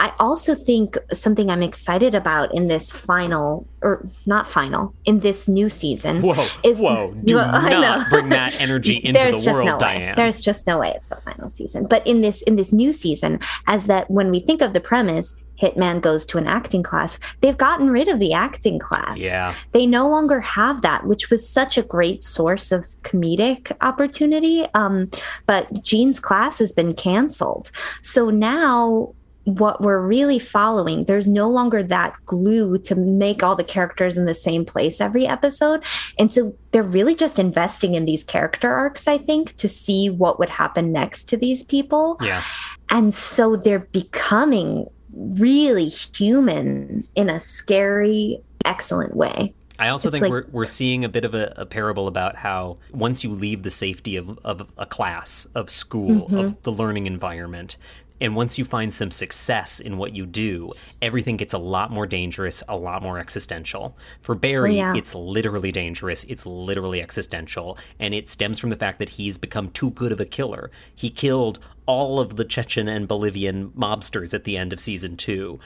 [0.00, 5.46] I also think something I'm excited about in this final, or not final, in this
[5.46, 6.22] new season.
[6.22, 6.46] Whoa!
[6.64, 7.14] Is, whoa!
[7.22, 10.16] Do well, not bring that energy into There's the world, no Diane.
[10.16, 11.86] There's just no way it's the final season.
[11.86, 15.36] But in this in this new season, as that when we think of the premise,
[15.60, 19.18] Hitman goes to an acting class, they've gotten rid of the acting class.
[19.18, 19.54] Yeah.
[19.72, 24.66] They no longer have that, which was such a great source of comedic opportunity.
[24.72, 25.10] Um,
[25.44, 27.70] but Gene's class has been canceled.
[28.00, 29.14] So now
[29.58, 34.26] what we're really following, there's no longer that glue to make all the characters in
[34.26, 35.82] the same place every episode.
[36.18, 40.38] And so they're really just investing in these character arcs, I think, to see what
[40.38, 42.16] would happen next to these people.
[42.20, 42.42] Yeah.
[42.90, 49.54] And so they're becoming really human in a scary, excellent way.
[49.80, 52.36] I also it's think like, we're we're seeing a bit of a, a, parable about
[52.36, 56.36] how once you leave the safety of, of a class, of school, mm-hmm.
[56.36, 57.78] of the learning environment,
[58.20, 60.70] and once you find some success in what you do,
[61.00, 63.96] everything gets a lot more dangerous, a lot more existential.
[64.20, 64.94] For Barry, oh, yeah.
[64.94, 69.70] it's literally dangerous, it's literally existential, and it stems from the fact that he's become
[69.70, 70.70] too good of a killer.
[70.94, 71.58] He killed
[71.90, 75.58] all of the Chechen and Bolivian mobsters at the end of season two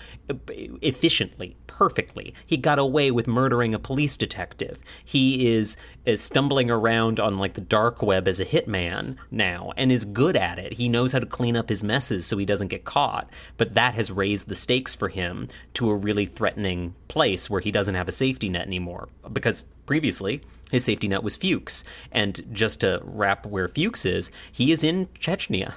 [0.49, 2.33] efficiently, perfectly.
[2.47, 4.81] He got away with murdering a police detective.
[5.05, 5.77] He is,
[6.07, 10.35] is stumbling around on like the dark web as a hitman now and is good
[10.35, 10.73] at it.
[10.73, 13.29] He knows how to clean up his messes so he doesn't get caught.
[13.59, 17.71] But that has raised the stakes for him to a really threatening place where he
[17.71, 20.41] doesn't have a safety net anymore because previously
[20.71, 21.85] his safety net was Fuchs.
[22.11, 25.75] And just to wrap where Fuchs is, he is in Chechnya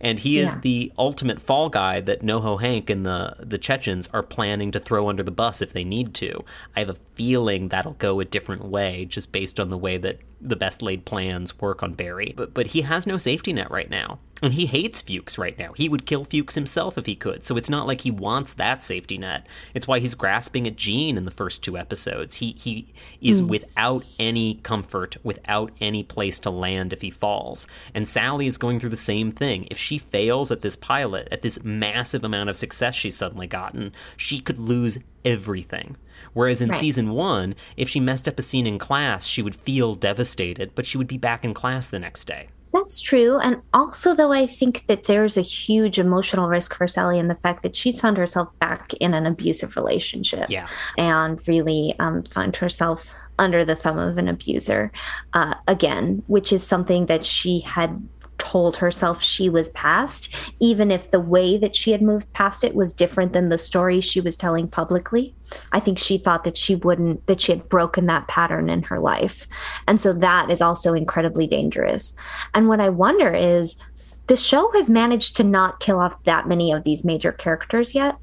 [0.00, 4.22] and he is the ultimate fall guy that NoHo Hank and the the Chechens are
[4.22, 6.44] planning to throw under the bus if they need to.
[6.76, 10.20] I have a feeling that'll go a different way, just based on the way that
[10.40, 12.32] the best laid plans work on Barry.
[12.36, 15.72] But but he has no safety net right now, And he hates Fuchs right now.
[15.72, 17.44] He would kill Fuchs himself if he could.
[17.44, 19.46] So it's not like he wants that safety net.
[19.74, 22.36] It's why he's grasping at Gene in the first two episodes.
[22.36, 23.48] He he is mm.
[23.48, 27.66] without any comfort, without any place to land if he falls.
[27.94, 29.66] And Sally is going through the same thing.
[29.70, 33.92] If she fails at this pilot, at this massive amount of success she's suddenly gotten,
[34.16, 35.96] she could lose everything.
[36.32, 36.78] Whereas in right.
[36.78, 40.86] season one, if she messed up a scene in class, she would feel devastated, but
[40.86, 42.48] she would be back in class the next day.
[42.72, 43.38] That's true.
[43.38, 47.34] And also, though, I think that there's a huge emotional risk for Sally in the
[47.34, 50.50] fact that she's found herself back in an abusive relationship.
[50.50, 50.66] Yeah.
[50.96, 54.92] And really um, found herself under the thumb of an abuser
[55.32, 58.06] uh, again, which is something that she had
[58.38, 62.74] told herself she was past, even if the way that she had moved past it
[62.74, 65.34] was different than the story she was telling publicly.
[65.72, 69.00] I think she thought that she wouldn't, that she had broken that pattern in her
[69.00, 69.46] life.
[69.86, 72.14] And so that is also incredibly dangerous.
[72.54, 73.76] And what I wonder is
[74.28, 78.16] the show has managed to not kill off that many of these major characters yet.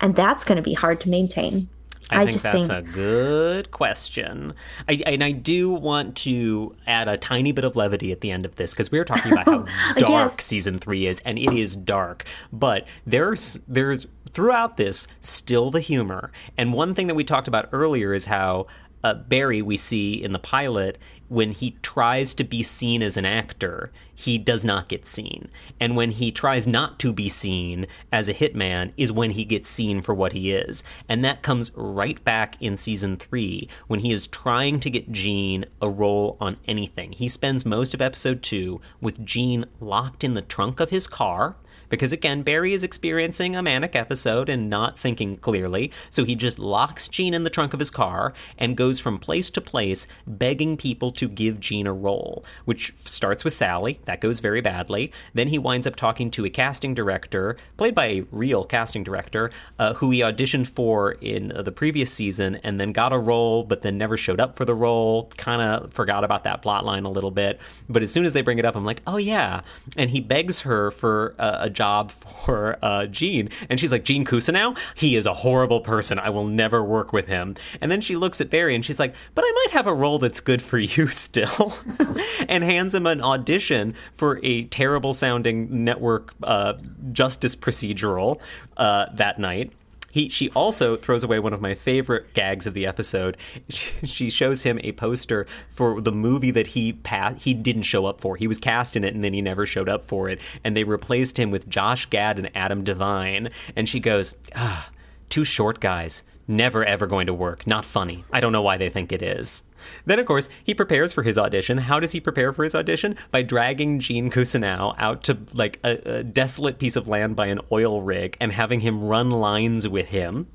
[0.00, 1.68] And that's going to be hard to maintain.
[2.10, 2.88] I, I think that's think...
[2.88, 4.54] a good question.
[4.88, 8.44] I, and I do want to add a tiny bit of levity at the end
[8.44, 9.58] of this because we were talking about how
[9.96, 10.44] dark yes.
[10.44, 12.24] season three is, and it is dark.
[12.52, 16.30] But there's there's throughout this still the humor.
[16.58, 18.66] And one thing that we talked about earlier is how
[19.04, 20.98] uh, Barry we see in the pilot
[21.28, 25.48] when he tries to be seen as an actor, he does not get seen.
[25.80, 29.68] And when he tries not to be seen as a hitman is when he gets
[29.68, 30.82] seen for what he is.
[31.08, 35.64] And that comes right back in season three when he is trying to get Gene
[35.80, 37.12] a role on anything.
[37.12, 41.56] He spends most of episode two with Gene locked in the trunk of his car
[41.88, 46.58] because again, Barry is experiencing a manic episode and not thinking clearly, so he just
[46.58, 50.76] locks Gene in the trunk of his car and goes from place to place begging
[50.76, 54.00] people to give Gene a role, which starts with Sally.
[54.04, 55.12] That goes very badly.
[55.34, 59.50] Then he winds up talking to a casting director, played by a real casting director,
[59.78, 63.64] uh, who he auditioned for in uh, the previous season and then got a role,
[63.64, 65.30] but then never showed up for the role.
[65.36, 67.60] Kind of forgot about that plot line a little bit.
[67.88, 69.62] But as soon as they bring it up, I'm like, oh yeah.
[69.96, 73.48] And he begs her for a, a job for uh, Gene.
[73.68, 74.78] And she's like, Gene Cousineau?
[74.94, 76.18] He is a horrible person.
[76.18, 77.56] I will never work with him.
[77.80, 80.18] And then she looks at Barry and she's like, but I might have a role
[80.18, 81.76] that's good for you still.
[82.48, 86.74] and hands him an audition for a terrible sounding network uh,
[87.12, 88.40] justice procedural
[88.76, 89.72] uh, that night.
[90.14, 93.36] He, she also throws away one of my favorite gags of the episode.
[94.04, 98.20] She, shows him a poster for the movie that he pa- he didn't show up
[98.20, 98.36] for.
[98.36, 100.84] He was cast in it and then he never showed up for it, and they
[100.84, 103.50] replaced him with Josh Gad and Adam Devine.
[103.74, 104.90] And she goes, "Ah,
[105.28, 107.66] two short guys." Never ever going to work.
[107.66, 108.24] Not funny.
[108.30, 109.62] I don't know why they think it is.
[110.04, 111.78] Then, of course, he prepares for his audition.
[111.78, 113.16] How does he prepare for his audition?
[113.30, 117.60] By dragging Gene Cousineau out to like a, a desolate piece of land by an
[117.70, 120.48] oil rig and having him run lines with him.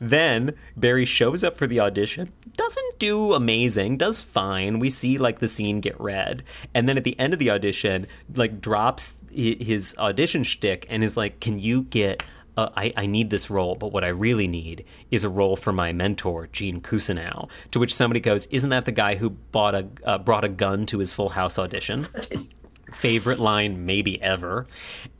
[0.00, 4.78] Then Barry shows up for the audition, doesn't do amazing, does fine.
[4.78, 8.06] We see like the scene get read, and then at the end of the audition,
[8.34, 12.22] like drops his audition shtick and is like, "Can you get
[12.58, 15.72] uh, I, I, need this role, but what I really need is a role for
[15.72, 17.48] my mentor, Gene Cousineau.
[17.70, 20.84] To which somebody goes, Isn't that the guy who bought a, uh, brought a gun
[20.86, 22.00] to his Full House audition?
[22.92, 24.66] Favorite line, maybe ever.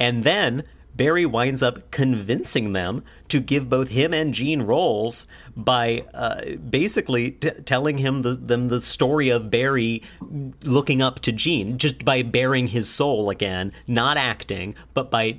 [0.01, 0.65] And then
[0.97, 7.33] Barry winds up convincing them to give both him and Gene roles by uh, basically
[7.33, 10.03] t- telling him the, them the story of Barry
[10.65, 15.39] looking up to Gene, just by baring his soul again, not acting, but by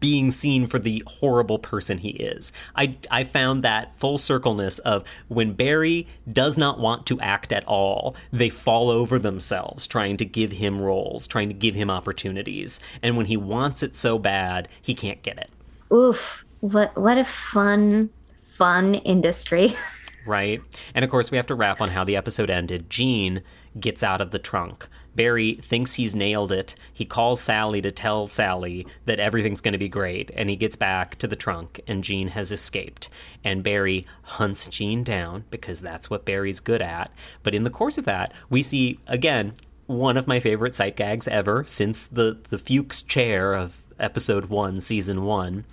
[0.00, 2.52] being seen for the horrible person he is.
[2.74, 7.66] I I found that full circleness of when Barry does not want to act at
[7.66, 12.80] all, they fall over themselves trying to give him roles, trying to give him opportunities,
[13.02, 15.50] and when he wants it so bad, he can't get it.
[15.92, 18.10] Oof, what what a fun
[18.44, 19.74] fun industry.
[20.26, 20.62] right?
[20.94, 22.90] And of course, we have to wrap on how the episode ended.
[22.90, 23.42] Gene
[23.78, 24.88] gets out of the trunk.
[25.14, 26.74] Barry thinks he's nailed it.
[26.92, 30.76] He calls Sally to tell Sally that everything's going to be great, and he gets
[30.76, 33.08] back to the trunk, and Gene has escaped.
[33.42, 37.10] And Barry hunts Gene down because that's what Barry's good at.
[37.42, 39.54] But in the course of that, we see again
[39.86, 44.80] one of my favorite sight gags ever since the the Fuchs chair of episode one,
[44.80, 45.64] season one.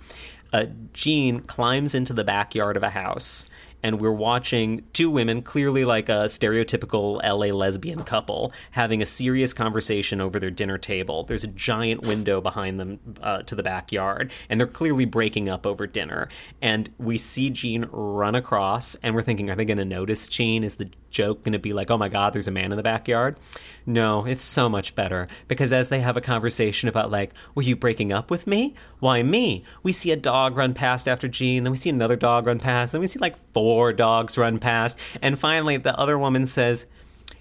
[0.52, 3.48] Uh, Gene climbs into the backyard of a house
[3.84, 9.52] and we're watching two women, clearly like a stereotypical LA lesbian couple, having a serious
[9.52, 11.24] conversation over their dinner table.
[11.24, 15.66] There's a giant window behind them uh, to the backyard, and they're clearly breaking up
[15.66, 16.30] over dinner.
[16.62, 20.64] And we see Gene run across, and we're thinking, are they going to notice Gene?
[20.64, 22.82] Is the joke going to be like, oh my God, there's a man in the
[22.82, 23.38] backyard?
[23.84, 27.76] No, it's so much better because as they have a conversation about, like, were you
[27.76, 28.74] breaking up with me?
[28.98, 29.62] Why me?
[29.82, 32.92] We see a dog run past after Gene, then we see another dog run past,
[32.92, 36.86] then we see like four dogs run past, and finally the other woman says,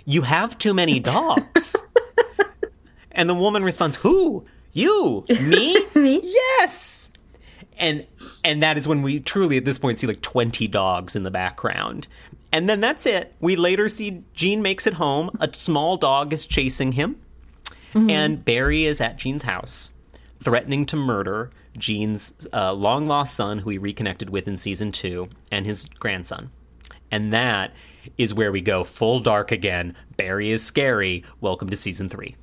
[0.06, 1.76] You have too many dogs.
[3.12, 4.46] and the woman responds, Who?
[4.74, 5.26] You?
[5.30, 5.86] Me?
[5.96, 6.20] Me?
[6.24, 7.14] Yes
[7.78, 8.06] and
[8.44, 11.32] and that is when we truly at this point see like 20 dogs in the
[11.32, 12.08] background
[12.52, 16.46] and then that's it we later see gene makes it home a small dog is
[16.46, 17.16] chasing him
[17.94, 18.10] mm-hmm.
[18.10, 19.92] and barry is at gene's house
[20.42, 25.28] threatening to murder gene's uh, long lost son who he reconnected with in season two
[25.52, 26.52] and his grandson
[27.12, 27.74] and that
[28.18, 32.36] is where we go full dark again barry is scary welcome to season three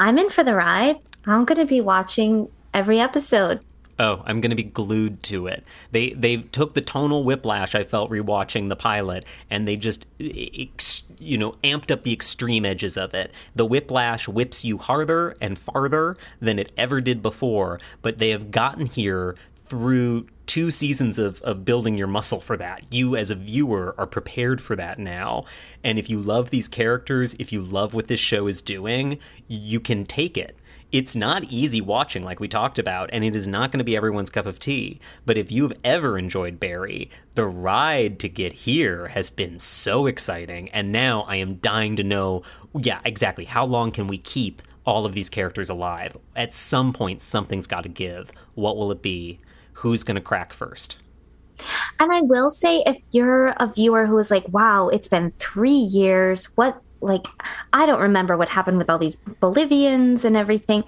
[0.00, 1.00] I'm in for the ride.
[1.26, 3.60] I'm going to be watching every episode.
[4.00, 5.64] Oh, I'm going to be glued to it.
[5.90, 11.36] They they took the tonal whiplash I felt rewatching the pilot, and they just you
[11.36, 13.32] know amped up the extreme edges of it.
[13.56, 18.50] The whiplash whips you harder and farther than it ever did before, but they have
[18.52, 19.34] gotten here
[19.66, 22.82] through two seasons of, of building your muscle for that.
[22.90, 25.44] You, as a viewer, are prepared for that now.
[25.84, 29.78] And if you love these characters, if you love what this show is doing, you
[29.78, 30.56] can take it.
[30.90, 33.96] It's not easy watching, like we talked about, and it is not going to be
[33.96, 35.00] everyone's cup of tea.
[35.26, 40.70] But if you've ever enjoyed Barry, the ride to get here has been so exciting.
[40.70, 42.42] And now I am dying to know
[42.74, 43.44] yeah, exactly.
[43.44, 46.16] How long can we keep all of these characters alive?
[46.34, 48.30] At some point, something's got to give.
[48.54, 49.40] What will it be?
[49.74, 50.96] Who's going to crack first?
[52.00, 55.70] And I will say, if you're a viewer who is like, wow, it's been three
[55.72, 57.26] years, what, like,
[57.72, 60.84] I don't remember what happened with all these Bolivians and everything.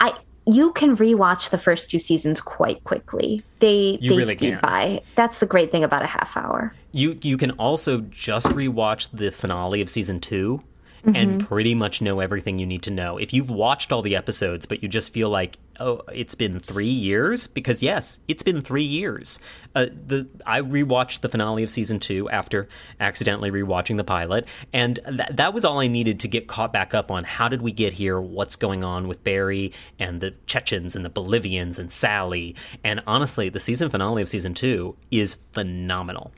[0.00, 0.14] I,
[0.46, 3.42] you can rewatch the first two seasons quite quickly.
[3.60, 4.60] They You they really speed can.
[4.60, 5.02] by.
[5.14, 6.74] That's the great thing about a half hour.
[6.92, 10.62] You you can also just rewatch the finale of season 2
[11.04, 11.38] and mm-hmm.
[11.38, 13.18] pretty much know everything you need to know.
[13.18, 16.86] If you've watched all the episodes but you just feel like oh it's been 3
[16.86, 19.38] years because yes, it's been 3 years.
[19.74, 22.68] Uh, the I rewatched the finale of season 2 after
[23.00, 26.94] accidentally rewatching the pilot and that that was all I needed to get caught back
[26.94, 28.20] up on how did we get here?
[28.20, 32.54] What's going on with Barry and the Chechens and the Bolivians and Sally?
[32.84, 36.32] And honestly, the season finale of season 2 is phenomenal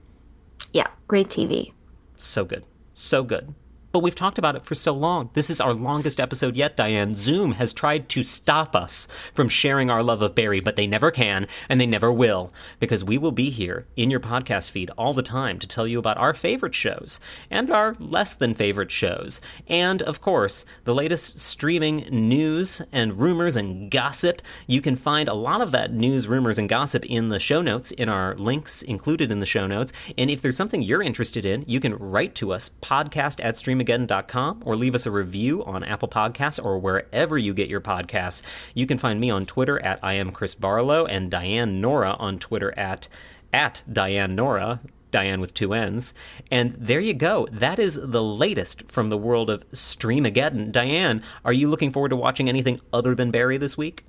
[0.73, 1.73] Yeah, great TV.
[2.17, 2.65] so good.
[2.95, 3.55] So good.
[3.95, 5.31] But we've talked about it for so long.
[5.35, 7.15] This is our longest episode yet, Diane.
[7.15, 11.13] Zoom has tried to stop us from sharing our love of Barry, but they never
[11.13, 15.15] can, and they never will, because we will be here in your podcast feed all
[15.15, 17.21] the time to tell you about our favorite shows
[17.53, 19.41] and our less than favorite shows.
[19.69, 24.43] And, of course, the latest streaming news and rumors and gossip.
[24.67, 27.93] You can find a lot of that news, rumors, and gossip in the show notes,
[27.93, 29.93] in our links included in the show notes.
[30.19, 34.63] And if there's something you're interested in, you can write to us, podcast at streamageddon.com,
[34.65, 38.43] or leave us a review on Apple Podcasts or wherever you get your podcasts.
[38.75, 42.39] You can find me on Twitter at I am Chris Barlow and Dianne Nora on
[42.39, 43.09] Twitter at
[43.53, 44.81] at Dianne Nora.
[45.13, 46.13] Dianne with two N's.
[46.51, 47.47] And there you go.
[47.53, 50.73] That is the latest from the world of Streamageddon.
[50.73, 54.05] Dianne, are you looking forward to watching anything other than Barry this week?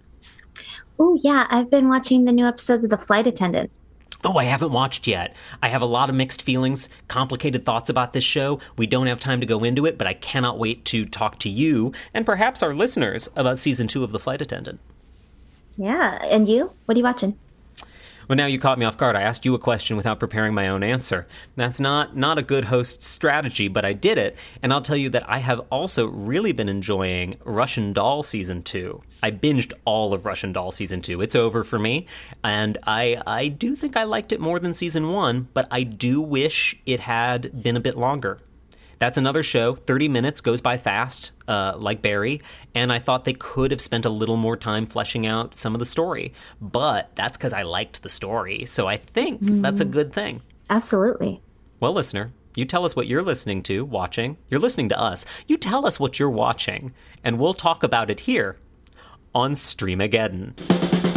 [0.98, 3.72] Oh, yeah, I've been watching the new episodes of The Flight Attendant.
[4.28, 5.36] Oh, I haven't watched yet.
[5.62, 8.60] I have a lot of mixed feelings, complicated thoughts about this show.
[8.76, 11.50] We don't have time to go into it, but I cannot wait to talk to
[11.50, 14.80] you and perhaps our listeners about season two of The Flight Attendant.
[15.78, 16.72] Yeah, and you?
[16.86, 17.38] What are you watching?
[18.28, 19.16] Well, now you caught me off guard.
[19.16, 21.28] I asked you a question without preparing my own answer.
[21.56, 25.10] That's not not a good host strategy, but I did it, and I'll tell you
[25.10, 29.02] that I have also really been enjoying Russian Doll season 2.
[29.22, 31.22] I binged all of Russian Doll season 2.
[31.22, 32.08] It's over for me,
[32.44, 36.20] and I I do think I liked it more than season 1, but I do
[36.20, 38.40] wish it had been a bit longer.
[39.06, 39.76] That's another show.
[39.76, 42.42] 30 minutes goes by fast, uh, like Barry,
[42.74, 45.80] and I thought they could have spent a little more time fleshing out some of
[45.80, 46.34] the story.
[46.60, 50.42] But that's because I liked the story, so I think that's a good thing.
[50.72, 51.40] Absolutely.
[51.80, 54.38] Well, listener, you tell us what you're listening to, watching.
[54.50, 55.24] You're listening to us.
[55.46, 56.92] You tell us what you're watching,
[57.24, 58.58] and we'll talk about it here
[59.36, 61.15] on Streamageddon.